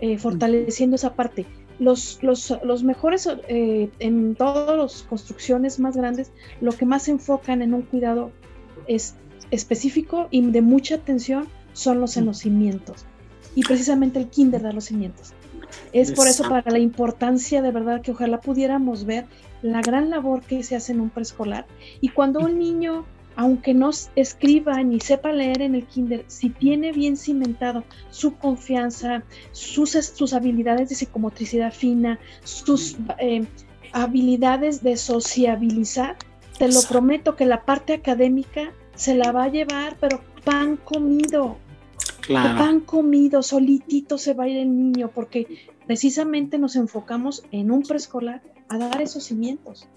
eh, 0.00 0.18
fortaleciendo 0.18 0.96
esa 0.96 1.14
parte. 1.14 1.46
Los, 1.78 2.22
los, 2.22 2.56
los 2.64 2.82
mejores, 2.82 3.28
eh, 3.48 3.90
en 3.98 4.34
todas 4.34 4.76
las 4.76 5.02
construcciones 5.02 5.78
más 5.78 5.96
grandes, 5.96 6.32
lo 6.60 6.72
que 6.72 6.86
más 6.86 7.04
se 7.04 7.12
enfocan 7.12 7.62
en 7.62 7.74
un 7.74 7.82
cuidado 7.82 8.32
es 8.88 9.14
específico 9.50 10.28
y 10.30 10.42
de 10.50 10.62
mucha 10.62 10.96
atención 10.96 11.48
son 11.72 12.00
los 12.00 12.16
en 12.16 12.26
los 12.26 12.38
cimientos. 12.38 13.04
Y 13.54 13.62
precisamente 13.62 14.18
el 14.18 14.28
kinder 14.28 14.62
da 14.62 14.72
los 14.72 14.84
cimientos. 14.84 15.32
Es 15.92 16.12
por 16.12 16.28
eso 16.28 16.48
para 16.48 16.70
la 16.70 16.78
importancia 16.78 17.62
de 17.62 17.70
verdad 17.70 18.02
que 18.02 18.10
ojalá 18.10 18.40
pudiéramos 18.40 19.04
ver 19.04 19.26
la 19.62 19.80
gran 19.80 20.10
labor 20.10 20.42
que 20.42 20.62
se 20.62 20.76
hace 20.76 20.92
en 20.92 21.00
un 21.00 21.10
preescolar. 21.10 21.66
Y 22.00 22.10
cuando 22.10 22.40
un 22.40 22.58
niño, 22.58 23.04
aunque 23.34 23.74
no 23.74 23.90
escriba 24.14 24.82
ni 24.82 25.00
sepa 25.00 25.32
leer 25.32 25.62
en 25.62 25.74
el 25.74 25.86
kinder, 25.86 26.24
si 26.28 26.50
tiene 26.50 26.92
bien 26.92 27.16
cimentado 27.16 27.84
su 28.10 28.36
confianza, 28.36 29.24
sus, 29.52 29.90
sus 29.90 30.32
habilidades 30.32 30.88
de 30.88 30.94
psicomotricidad 30.94 31.72
fina, 31.72 32.18
sus 32.44 32.96
eh, 33.18 33.44
habilidades 33.92 34.82
de 34.82 34.96
sociabilizar, 34.96 36.16
te 36.58 36.68
lo 36.68 36.82
prometo 36.82 37.36
que 37.36 37.46
la 37.46 37.64
parte 37.64 37.94
académica 37.94 38.72
se 38.94 39.14
la 39.14 39.32
va 39.32 39.44
a 39.44 39.48
llevar, 39.48 39.96
pero 40.00 40.20
pan 40.44 40.76
comido. 40.76 41.58
Claro. 42.20 42.58
Pan 42.58 42.80
comido, 42.80 43.42
solitito 43.42 44.18
se 44.18 44.34
va 44.34 44.44
a 44.44 44.48
ir 44.48 44.56
el 44.58 44.76
niño, 44.76 45.10
porque 45.14 45.70
precisamente 45.86 46.58
nos 46.58 46.76
enfocamos 46.76 47.42
en 47.52 47.70
un 47.70 47.82
preescolar 47.82 48.42
a 48.68 48.78
dar 48.78 49.00
esos 49.00 49.24
cimientos. 49.24 49.88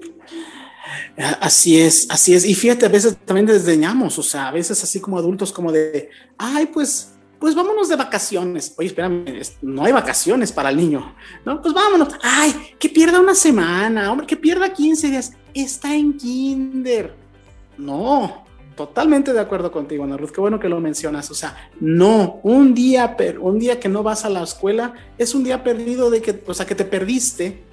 Así 1.41 1.79
es, 1.79 2.07
así 2.09 2.33
es. 2.33 2.45
Y 2.45 2.53
fíjate, 2.53 2.85
a 2.85 2.89
veces 2.89 3.17
también 3.25 3.45
desdeñamos, 3.45 4.17
o 4.19 4.23
sea, 4.23 4.47
a 4.47 4.51
veces 4.51 4.83
así 4.83 4.99
como 4.99 5.17
adultos, 5.17 5.51
como 5.51 5.71
de, 5.71 6.09
ay, 6.37 6.67
pues, 6.67 7.13
pues 7.39 7.55
vámonos 7.55 7.89
de 7.89 7.95
vacaciones. 7.95 8.73
Oye, 8.77 8.89
espérame, 8.89 9.25
no 9.61 9.85
hay 9.85 9.91
vacaciones 9.91 10.51
para 10.51 10.69
el 10.69 10.77
niño, 10.77 11.15
¿no? 11.45 11.61
Pues 11.61 11.73
vámonos. 11.73 12.09
Ay, 12.21 12.53
que 12.77 12.89
pierda 12.89 13.19
una 13.19 13.35
semana, 13.35 14.11
hombre, 14.11 14.27
que 14.27 14.35
pierda 14.35 14.73
15 14.73 15.09
días 15.09 15.33
está 15.61 15.95
en 15.95 16.17
kinder. 16.17 17.13
No, 17.77 18.43
totalmente 18.75 19.33
de 19.33 19.39
acuerdo 19.39 19.71
contigo, 19.71 20.03
Ana 20.03 20.17
Ruth. 20.17 20.31
Qué 20.31 20.41
bueno 20.41 20.59
que 20.59 20.69
lo 20.69 20.79
mencionas. 20.79 21.29
O 21.31 21.33
sea, 21.33 21.69
no, 21.79 22.39
un 22.43 22.73
día, 22.73 23.15
un 23.39 23.59
día 23.59 23.79
que 23.79 23.89
no 23.89 24.03
vas 24.03 24.25
a 24.25 24.29
la 24.29 24.43
escuela 24.43 24.93
es 25.17 25.35
un 25.35 25.43
día 25.43 25.63
perdido 25.63 26.09
de 26.09 26.21
que, 26.21 26.43
o 26.45 26.53
sea, 26.53 26.65
que 26.65 26.75
te 26.75 26.85
perdiste 26.85 27.63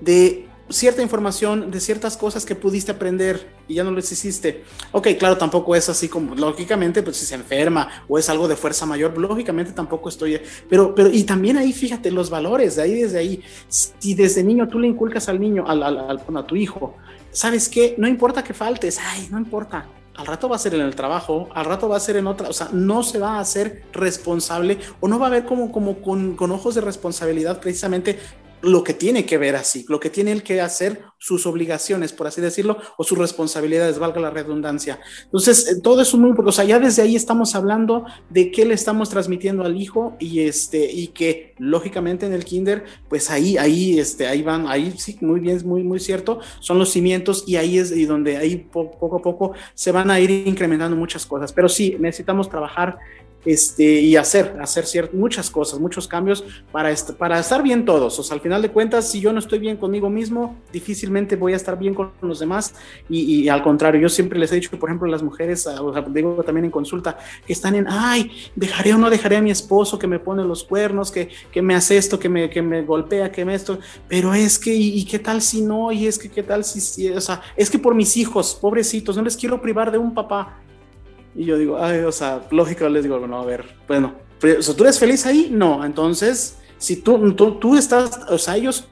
de 0.00 0.48
cierta 0.68 1.02
información, 1.02 1.70
de 1.70 1.80
ciertas 1.80 2.16
cosas 2.16 2.44
que 2.44 2.54
pudiste 2.54 2.92
aprender 2.92 3.48
y 3.68 3.74
ya 3.74 3.84
no 3.84 3.90
las 3.92 4.10
hiciste. 4.10 4.64
Ok, 4.92 5.08
claro, 5.18 5.36
tampoco 5.36 5.76
es 5.76 5.88
así 5.88 6.08
como, 6.08 6.34
lógicamente, 6.34 7.02
pues 7.02 7.16
si 7.16 7.26
se 7.26 7.34
enferma 7.34 8.04
o 8.08 8.18
es 8.18 8.28
algo 8.28 8.48
de 8.48 8.56
fuerza 8.56 8.86
mayor, 8.86 9.16
lógicamente 9.18 9.72
tampoco 9.72 10.08
estoy, 10.08 10.40
pero, 10.68 10.94
pero, 10.94 11.10
y 11.10 11.24
también 11.24 11.56
ahí 11.56 11.72
fíjate 11.72 12.10
los 12.10 12.30
valores, 12.30 12.76
de 12.76 12.82
ahí 12.82 12.94
desde 12.94 13.18
ahí, 13.18 13.42
si 13.68 14.14
desde 14.14 14.42
niño 14.42 14.68
tú 14.68 14.78
le 14.78 14.88
inculcas 14.88 15.28
al 15.28 15.40
niño, 15.40 15.64
al, 15.66 15.82
al, 15.82 16.20
a 16.36 16.46
tu 16.46 16.56
hijo, 16.56 16.96
¿sabes 17.32 17.68
qué? 17.68 17.94
No 17.98 18.06
importa 18.06 18.44
que 18.44 18.54
faltes, 18.54 19.00
ay, 19.02 19.28
no 19.30 19.38
importa. 19.38 19.86
Al 20.14 20.26
rato 20.26 20.48
va 20.48 20.56
a 20.56 20.58
ser 20.58 20.74
en 20.74 20.82
el 20.82 20.94
trabajo, 20.94 21.48
al 21.54 21.64
rato 21.64 21.88
va 21.88 21.96
a 21.96 22.00
ser 22.00 22.16
en 22.16 22.26
otra, 22.26 22.48
o 22.48 22.52
sea, 22.52 22.68
no 22.70 23.02
se 23.02 23.18
va 23.18 23.36
a 23.36 23.40
hacer 23.40 23.84
responsable 23.92 24.78
o 25.00 25.08
no 25.08 25.18
va 25.18 25.28
a 25.28 25.30
ver 25.30 25.46
como, 25.46 25.72
como 25.72 26.02
con, 26.02 26.36
con 26.36 26.52
ojos 26.52 26.74
de 26.74 26.82
responsabilidad 26.82 27.60
precisamente 27.60 28.18
lo 28.62 28.84
que 28.84 28.94
tiene 28.94 29.26
que 29.26 29.38
ver 29.38 29.56
así, 29.56 29.84
lo 29.88 30.00
que 30.00 30.10
tiene 30.10 30.40
que 30.42 30.60
hacer, 30.60 31.02
sus 31.18 31.46
obligaciones, 31.46 32.12
por 32.12 32.26
así 32.26 32.40
decirlo, 32.40 32.78
o 32.96 33.04
sus 33.04 33.18
responsabilidades, 33.18 33.98
valga 33.98 34.20
la 34.20 34.30
redundancia. 34.30 35.00
Entonces, 35.24 35.68
eh, 35.68 35.80
todo 35.80 36.02
eso 36.02 36.16
es 36.16 36.20
muy 36.20 36.30
importante. 36.30 36.48
O 36.50 36.52
sea, 36.52 36.64
ya 36.64 36.78
desde 36.78 37.02
ahí 37.02 37.14
estamos 37.14 37.54
hablando 37.54 38.04
de 38.30 38.50
qué 38.50 38.64
le 38.64 38.74
estamos 38.74 39.10
transmitiendo 39.10 39.64
al 39.64 39.80
hijo 39.80 40.16
y 40.18 40.40
este, 40.40 40.90
y 40.90 41.08
que 41.08 41.54
lógicamente 41.58 42.26
en 42.26 42.32
el 42.32 42.44
kinder, 42.44 42.84
pues 43.08 43.30
ahí, 43.30 43.56
ahí, 43.56 43.98
este, 43.98 44.26
ahí 44.26 44.42
van, 44.42 44.66
ahí 44.68 44.94
sí, 44.96 45.16
muy 45.20 45.40
bien, 45.40 45.60
muy, 45.64 45.82
muy 45.82 46.00
cierto, 46.00 46.40
son 46.60 46.78
los 46.78 46.90
cimientos 46.90 47.44
y 47.46 47.56
ahí 47.56 47.78
es 47.78 47.92
y 47.92 48.04
donde 48.04 48.36
ahí 48.36 48.56
poco 48.56 49.16
a 49.16 49.22
poco 49.22 49.52
se 49.74 49.92
van 49.92 50.10
a 50.10 50.18
ir 50.18 50.30
incrementando 50.30 50.96
muchas 50.96 51.26
cosas. 51.26 51.52
Pero 51.52 51.68
sí, 51.68 51.96
necesitamos 51.98 52.48
trabajar 52.48 52.98
este, 53.44 53.84
y 53.84 54.16
hacer, 54.16 54.56
hacer 54.60 55.10
muchas 55.12 55.50
cosas, 55.50 55.80
muchos 55.80 56.06
cambios 56.06 56.44
para, 56.70 56.94
para 57.18 57.38
estar 57.38 57.62
bien 57.62 57.84
todos. 57.84 58.18
O 58.18 58.22
sea, 58.22 58.34
al 58.34 58.40
final 58.40 58.62
de 58.62 58.70
cuentas, 58.70 59.10
si 59.10 59.20
yo 59.20 59.32
no 59.32 59.38
estoy 59.38 59.58
bien 59.58 59.76
conmigo 59.76 60.10
mismo, 60.10 60.56
difícilmente 60.72 61.36
voy 61.36 61.52
a 61.52 61.56
estar 61.56 61.78
bien 61.78 61.94
con 61.94 62.12
los 62.20 62.40
demás. 62.40 62.74
Y, 63.08 63.48
al 63.48 63.62
contrario, 63.62 64.00
yo 64.00 64.08
siempre 64.08 64.38
les 64.38 64.52
he 64.52 64.56
dicho, 64.56 64.70
por 64.78 64.88
ejemplo, 64.88 65.08
las 65.08 65.22
mujeres, 65.22 65.66
o 65.66 65.92
sea, 65.92 66.02
digo 66.02 66.42
también 66.44 66.64
en 66.66 66.70
consulta, 66.70 67.18
que 67.46 67.52
están 67.52 67.74
en, 67.74 67.86
ay, 67.88 68.30
dejaré 68.54 68.94
o 68.94 68.98
no 68.98 69.10
dejaré 69.10 69.36
a 69.36 69.42
mi 69.42 69.50
esposo 69.50 69.98
que 69.98 70.06
me 70.06 70.18
pone 70.18 70.44
los 70.44 70.64
cuernos, 70.64 71.10
que, 71.10 71.28
que 71.50 71.62
me 71.62 71.74
hace 71.74 71.96
esto, 71.96 72.18
que 72.18 72.28
me, 72.28 72.50
que 72.50 72.62
me 72.62 72.82
golpea, 72.82 73.30
que 73.30 73.44
me 73.44 73.54
esto, 73.54 73.78
pero 74.08 74.34
es 74.34 74.58
que, 74.58 74.74
y, 74.74 75.04
qué 75.04 75.18
tal 75.18 75.42
si 75.42 75.62
no? 75.62 75.92
Y 75.92 76.06
es 76.06 76.18
que, 76.18 76.30
qué 76.30 76.42
tal 76.42 76.64
si, 76.64 77.08
o 77.10 77.20
sea, 77.20 77.42
es 77.56 77.70
que 77.70 77.78
por 77.78 77.94
mis 77.94 78.16
hijos, 78.16 78.56
pobrecitos, 78.60 79.16
no 79.16 79.22
les 79.22 79.36
quiero 79.36 79.60
privar 79.60 79.90
de 79.90 79.98
un 79.98 80.14
papá 80.14 80.58
y 81.34 81.44
yo 81.44 81.56
digo, 81.58 81.82
ay, 81.82 82.00
o 82.00 82.12
sea, 82.12 82.42
lógico, 82.50 82.88
les 82.88 83.02
digo, 83.02 83.18
bueno, 83.18 83.40
a 83.40 83.44
ver, 83.44 83.64
bueno, 83.88 84.14
o 84.58 84.62
sea, 84.62 84.74
¿tú 84.74 84.84
eres 84.84 84.98
feliz 84.98 85.24
ahí? 85.26 85.48
No, 85.50 85.84
entonces, 85.84 86.58
si 86.78 86.96
tú, 86.96 87.32
tú, 87.34 87.58
tú 87.58 87.76
estás, 87.76 88.20
o 88.28 88.38
sea, 88.38 88.56
ellos 88.56 88.88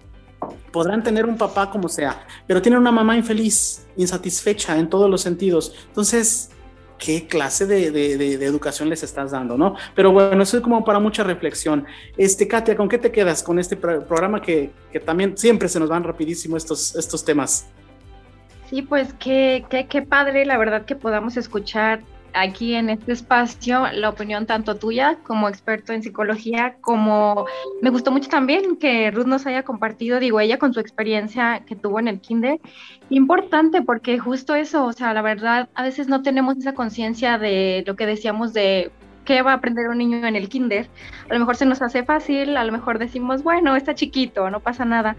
podrán 0.72 1.02
tener 1.02 1.26
un 1.26 1.36
papá 1.36 1.70
como 1.70 1.88
sea, 1.88 2.24
pero 2.46 2.62
tienen 2.62 2.80
una 2.80 2.92
mamá 2.92 3.16
infeliz, 3.16 3.86
insatisfecha 3.96 4.78
en 4.78 4.88
todos 4.88 5.10
los 5.10 5.20
sentidos. 5.20 5.74
Entonces, 5.88 6.50
¿qué 6.98 7.26
clase 7.26 7.66
de, 7.66 7.90
de, 7.90 8.16
de, 8.16 8.46
educación 8.46 8.88
les 8.88 9.02
estás 9.02 9.32
dando, 9.32 9.58
no? 9.58 9.74
Pero 9.94 10.12
bueno, 10.12 10.42
eso 10.42 10.56
es 10.58 10.62
como 10.62 10.84
para 10.84 11.00
mucha 11.00 11.24
reflexión. 11.24 11.84
Este, 12.16 12.46
Katia, 12.46 12.76
¿con 12.76 12.88
qué 12.88 12.98
te 12.98 13.10
quedas 13.10 13.42
con 13.42 13.58
este 13.58 13.76
programa 13.76 14.40
que, 14.40 14.70
que 14.92 15.00
también 15.00 15.36
siempre 15.36 15.68
se 15.68 15.80
nos 15.80 15.88
van 15.88 16.04
rapidísimo 16.04 16.56
estos, 16.56 16.94
estos 16.94 17.24
temas? 17.24 17.66
Sí, 18.68 18.82
pues 18.82 19.12
qué, 19.14 19.64
qué, 19.68 19.88
qué 19.88 20.02
padre, 20.02 20.46
la 20.46 20.56
verdad, 20.56 20.84
que 20.84 20.94
podamos 20.94 21.36
escuchar 21.36 22.02
aquí 22.34 22.74
en 22.74 22.90
este 22.90 23.12
espacio 23.12 23.86
la 23.92 24.08
opinión 24.08 24.46
tanto 24.46 24.76
tuya 24.76 25.18
como 25.22 25.48
experto 25.48 25.92
en 25.92 26.02
psicología, 26.02 26.76
como 26.80 27.46
me 27.82 27.90
gustó 27.90 28.10
mucho 28.10 28.28
también 28.28 28.76
que 28.76 29.10
Ruth 29.10 29.26
nos 29.26 29.46
haya 29.46 29.62
compartido, 29.62 30.20
digo, 30.20 30.40
ella 30.40 30.58
con 30.58 30.72
su 30.72 30.80
experiencia 30.80 31.62
que 31.66 31.76
tuvo 31.76 31.98
en 32.00 32.08
el 32.08 32.20
kinder. 32.20 32.60
Importante 33.08 33.82
porque 33.82 34.18
justo 34.18 34.54
eso, 34.54 34.84
o 34.84 34.92
sea, 34.92 35.14
la 35.14 35.22
verdad, 35.22 35.68
a 35.74 35.82
veces 35.82 36.08
no 36.08 36.22
tenemos 36.22 36.56
esa 36.56 36.74
conciencia 36.74 37.38
de 37.38 37.84
lo 37.86 37.96
que 37.96 38.06
decíamos 38.06 38.52
de 38.52 38.90
qué 39.24 39.42
va 39.42 39.52
a 39.52 39.54
aprender 39.56 39.88
un 39.88 39.98
niño 39.98 40.26
en 40.26 40.36
el 40.36 40.48
kinder. 40.48 40.88
A 41.28 41.34
lo 41.34 41.40
mejor 41.40 41.56
se 41.56 41.66
nos 41.66 41.82
hace 41.82 42.04
fácil, 42.04 42.56
a 42.56 42.64
lo 42.64 42.72
mejor 42.72 42.98
decimos, 42.98 43.42
bueno, 43.42 43.76
está 43.76 43.94
chiquito, 43.94 44.50
no 44.50 44.60
pasa 44.60 44.84
nada. 44.84 45.16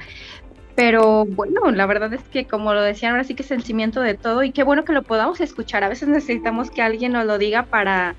Pero 0.75 1.25
bueno, 1.25 1.69
la 1.71 1.85
verdad 1.85 2.13
es 2.13 2.23
que 2.23 2.45
como 2.45 2.73
lo 2.73 2.81
decían, 2.81 3.11
ahora 3.11 3.23
sí 3.23 3.35
que 3.35 3.43
es 3.43 3.51
el 3.51 3.63
cimiento 3.63 4.01
de 4.01 4.13
todo 4.13 4.43
y 4.43 4.51
qué 4.51 4.63
bueno 4.63 4.85
que 4.85 4.93
lo 4.93 5.03
podamos 5.03 5.41
escuchar. 5.41 5.83
A 5.83 5.89
veces 5.89 6.07
necesitamos 6.07 6.71
que 6.71 6.81
alguien 6.81 7.11
nos 7.11 7.25
lo 7.25 7.37
diga 7.37 7.63
para, 7.63 8.15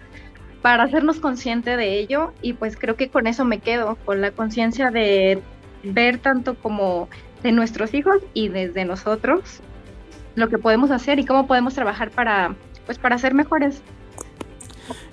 para 0.60 0.84
hacernos 0.84 1.18
consciente 1.18 1.76
de 1.76 1.98
ello 1.98 2.32
y 2.42 2.52
pues 2.52 2.76
creo 2.76 2.96
que 2.96 3.08
con 3.08 3.26
eso 3.26 3.44
me 3.44 3.58
quedo, 3.58 3.96
con 4.04 4.20
la 4.20 4.32
conciencia 4.32 4.90
de 4.90 5.40
ver 5.82 6.18
tanto 6.18 6.54
como 6.54 7.08
de 7.42 7.52
nuestros 7.52 7.94
hijos 7.94 8.18
y 8.34 8.48
desde 8.48 8.84
nosotros 8.84 9.60
lo 10.34 10.48
que 10.48 10.58
podemos 10.58 10.90
hacer 10.90 11.18
y 11.18 11.24
cómo 11.24 11.46
podemos 11.46 11.74
trabajar 11.74 12.10
para 12.10 12.54
pues 12.86 12.98
para 12.98 13.18
ser 13.18 13.34
mejores. 13.34 13.80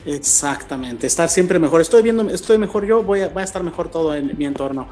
Exactamente, 0.06 1.08
estar 1.08 1.30
siempre 1.30 1.60
mejor. 1.60 1.82
Estoy 1.82 2.02
viendo, 2.02 2.28
estoy 2.30 2.58
mejor 2.58 2.86
yo, 2.86 3.04
voy 3.04 3.22
a, 3.22 3.32
a 3.34 3.44
estar 3.44 3.64
mejor 3.64 3.90
todo 3.90 4.16
en 4.16 4.38
mi 4.38 4.46
entorno. 4.46 4.88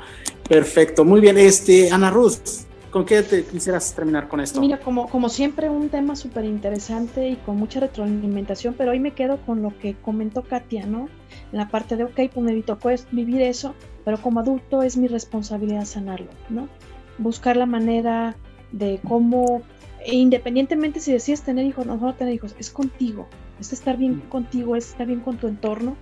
Perfecto, 0.47 1.03
muy 1.03 1.19
bien. 1.19 1.37
Este, 1.37 1.91
Ana 1.91 2.09
Ruth, 2.09 2.65
¿con 2.89 3.05
qué 3.05 3.21
te 3.21 3.43
quisieras 3.43 3.93
terminar 3.93 4.27
con 4.27 4.39
esto? 4.39 4.61
Mira, 4.61 4.79
como, 4.79 5.09
como 5.09 5.27
siempre, 5.29 5.69
un 5.69 5.89
tema 5.89 6.15
súper 6.15 6.45
interesante 6.45 7.29
y 7.29 7.35
con 7.35 7.57
mucha 7.57 7.81
retroalimentación, 7.81 8.73
pero 8.77 8.91
hoy 8.91 8.99
me 8.99 9.11
quedo 9.11 9.37
con 9.45 9.61
lo 9.61 9.77
que 9.77 9.95
comentó 9.95 10.43
Katia, 10.43 10.85
¿no? 10.85 11.09
En 11.51 11.57
la 11.57 11.67
parte 11.67 11.97
de, 11.97 12.05
ok, 12.05 12.15
pues 12.33 12.37
me 12.37 12.61
tocó 12.61 12.89
vivir 13.11 13.41
eso, 13.41 13.73
pero 14.05 14.21
como 14.21 14.39
adulto 14.39 14.83
es 14.83 14.95
mi 14.95 15.07
responsabilidad 15.07 15.85
sanarlo, 15.85 16.29
¿no? 16.49 16.69
Buscar 17.17 17.57
la 17.57 17.65
manera 17.65 18.35
de 18.71 19.01
cómo, 19.05 19.61
e 20.05 20.15
independientemente 20.15 21.01
si 21.01 21.11
decides 21.11 21.41
tener 21.41 21.65
hijos 21.65 21.85
o 21.87 21.95
no 21.97 22.13
tener 22.15 22.33
hijos, 22.33 22.55
es 22.57 22.69
contigo, 22.69 23.27
es 23.59 23.73
estar 23.73 23.97
bien 23.97 24.17
mm. 24.17 24.29
contigo, 24.29 24.75
es 24.77 24.89
estar 24.89 25.07
bien 25.07 25.19
con 25.19 25.37
tu 25.37 25.47
entorno. 25.47 25.97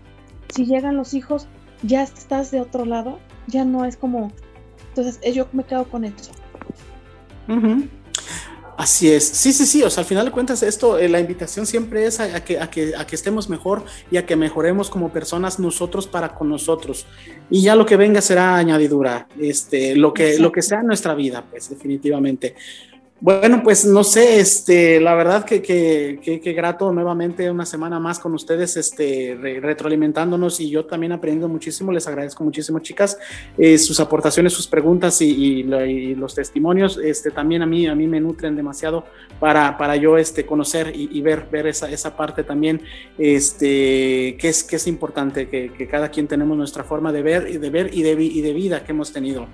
Si 0.54 0.66
llegan 0.66 0.98
los 0.98 1.16
hijos, 1.16 1.48
ya 1.82 2.04
estás 2.04 2.52
de 2.52 2.62
otro 2.62 2.86
lado 2.86 3.18
ya 3.48 3.66
no 3.66 3.86
es 3.86 3.98
como, 3.98 4.32
entonces 4.90 5.20
eh, 5.22 5.34
yo 5.34 5.48
me 5.52 5.64
quedo 5.64 5.86
con 5.86 6.06
eso. 6.06 6.32
Así 8.78 9.10
es, 9.10 9.26
sí, 9.26 9.54
sí, 9.54 9.66
sí, 9.66 9.84
o 9.84 9.90
sea, 9.90 10.02
al 10.02 10.08
final 10.08 10.26
de 10.26 10.32
cuentas 10.32 10.62
esto, 10.62 10.98
eh, 10.98 11.08
la 11.08 11.20
invitación 11.22 11.66
siempre 11.66 12.06
es 12.06 12.20
a, 12.20 12.44
que, 12.44 12.60
a, 12.60 12.70
que, 12.70 12.94
a 12.96 13.08
que 13.08 13.16
estemos 13.16 13.48
mejor 13.48 13.86
y 14.12 14.18
a 14.18 14.26
que 14.26 14.36
mejoremos 14.36 14.90
como 14.90 15.14
personas 15.14 15.60
nosotros 15.60 16.08
para 16.08 16.36
con 16.36 16.50
nosotros. 16.50 17.06
Y 17.50 17.62
ya 17.62 17.76
lo 17.76 17.86
que 17.86 17.96
venga 17.96 18.20
será 18.20 18.58
añadidura, 18.58 19.30
este, 19.40 19.96
lo 19.96 20.14
que, 20.14 20.40
lo 20.40 20.52
que 20.52 20.62
sea 20.62 20.82
en 20.82 20.88
nuestra 20.88 21.16
vida, 21.16 21.46
pues 21.50 21.70
definitivamente. 21.70 22.56
Bueno, 23.22 23.64
pues 23.64 23.86
no 23.86 24.04
sé, 24.04 24.42
este, 24.42 25.00
la 25.00 25.16
verdad 25.16 25.46
que, 25.46 25.62
que, 25.62 26.20
que, 26.22 26.54
grato 26.54 26.92
nuevamente 26.92 27.50
una 27.50 27.66
semana 27.66 27.98
más 27.98 28.20
con 28.20 28.34
ustedes, 28.34 28.76
este, 28.76 29.38
retroalimentándonos 29.62 30.60
y 30.60 30.70
yo 30.70 30.86
también 30.86 31.14
aprendiendo 31.14 31.48
muchísimo, 31.48 31.94
les 31.94 32.08
agradezco 32.08 32.44
muchísimo 32.44 32.80
chicas, 32.80 33.18
eh, 33.58 33.78
sus 33.78 34.02
aportaciones, 34.02 34.52
sus 34.52 34.68
preguntas 34.68 35.22
y, 35.22 35.64
los 35.64 36.36
testimonios, 36.36 36.98
este, 36.98 37.32
también 37.32 37.62
a 37.62 37.66
mí, 37.66 37.88
a 37.88 37.96
mí 37.96 38.06
me 38.06 38.20
nutren 38.20 38.54
demasiado 38.54 39.06
para, 39.40 39.78
para 39.78 39.96
yo, 39.96 40.18
este, 40.18 40.46
conocer 40.46 40.92
y, 40.94 41.22
ver, 41.22 41.48
ver 41.50 41.68
esa, 41.68 41.90
esa 41.90 42.18
parte 42.18 42.44
también, 42.44 42.82
este, 43.18 44.36
que 44.38 44.50
es, 44.50 44.62
que 44.62 44.76
es 44.76 44.88
importante, 44.88 45.48
que, 45.48 45.72
que 45.72 45.88
cada 45.88 46.10
quien 46.10 46.28
tenemos 46.28 46.58
nuestra 46.58 46.84
forma 46.84 47.14
de 47.14 47.22
ver 47.22 47.48
y 47.50 47.60
de 47.60 47.70
ver 47.70 47.94
y 47.94 48.02
de 48.42 48.54
vida 48.54 48.84
que 48.84 48.92
hemos 48.92 49.14
tenido. 49.14 49.48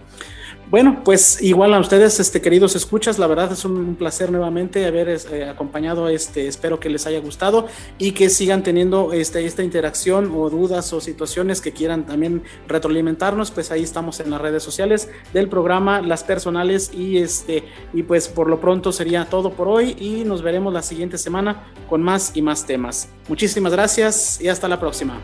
Bueno, 0.72 1.02
pues 1.04 1.42
igual 1.42 1.74
a 1.74 1.80
ustedes, 1.80 2.22
este, 2.22 2.40
queridos 2.40 2.78
escuchas, 2.78 3.20
la 3.20 3.28
verdad 3.28 3.52
es 3.52 3.66
un 3.66 3.96
placer 3.96 4.32
nuevamente 4.32 4.86
haber 4.86 5.10
eh, 5.10 5.50
acompañado, 5.50 6.08
este, 6.08 6.48
espero 6.48 6.80
que 6.80 6.90
les 6.90 7.06
haya 7.06 7.20
gustado 7.20 7.68
y 7.98 8.14
que 8.14 8.30
sigan 8.30 8.64
teniendo 8.64 9.12
este, 9.12 9.46
esta 9.46 9.64
interacción 9.64 10.32
o 10.34 10.50
dudas 10.50 10.94
o 10.94 11.02
situaciones 11.02 11.60
que 11.60 11.74
quieran 11.74 12.06
también 12.06 12.44
retroalimentarnos, 12.70 13.52
pues 13.52 13.70
ahí 13.70 13.84
estamos 13.84 14.22
en 14.22 14.30
las 14.30 14.40
redes 14.40 14.64
sociales 14.64 15.10
del 15.34 15.50
programa, 15.50 16.02
las 16.02 16.24
personales 16.24 16.94
y 16.94 17.18
este, 17.18 17.66
y 17.92 18.04
pues 18.04 18.30
por 18.30 18.50
lo 18.50 18.62
pronto 18.62 18.94
sería 18.94 19.26
todo 19.26 19.52
por 19.52 19.68
hoy 19.68 19.98
y 20.00 20.24
nos 20.24 20.42
veremos 20.42 20.74
la 20.74 20.84
siguiente 20.84 21.18
semana 21.18 21.64
con 21.90 22.02
más 22.02 22.32
y 22.34 22.42
más 22.42 22.66
temas. 22.66 23.10
Muchísimas 23.28 23.74
gracias 23.74 24.40
y 24.40 24.48
hasta 24.48 24.70
la 24.70 24.80
próxima. 24.80 25.20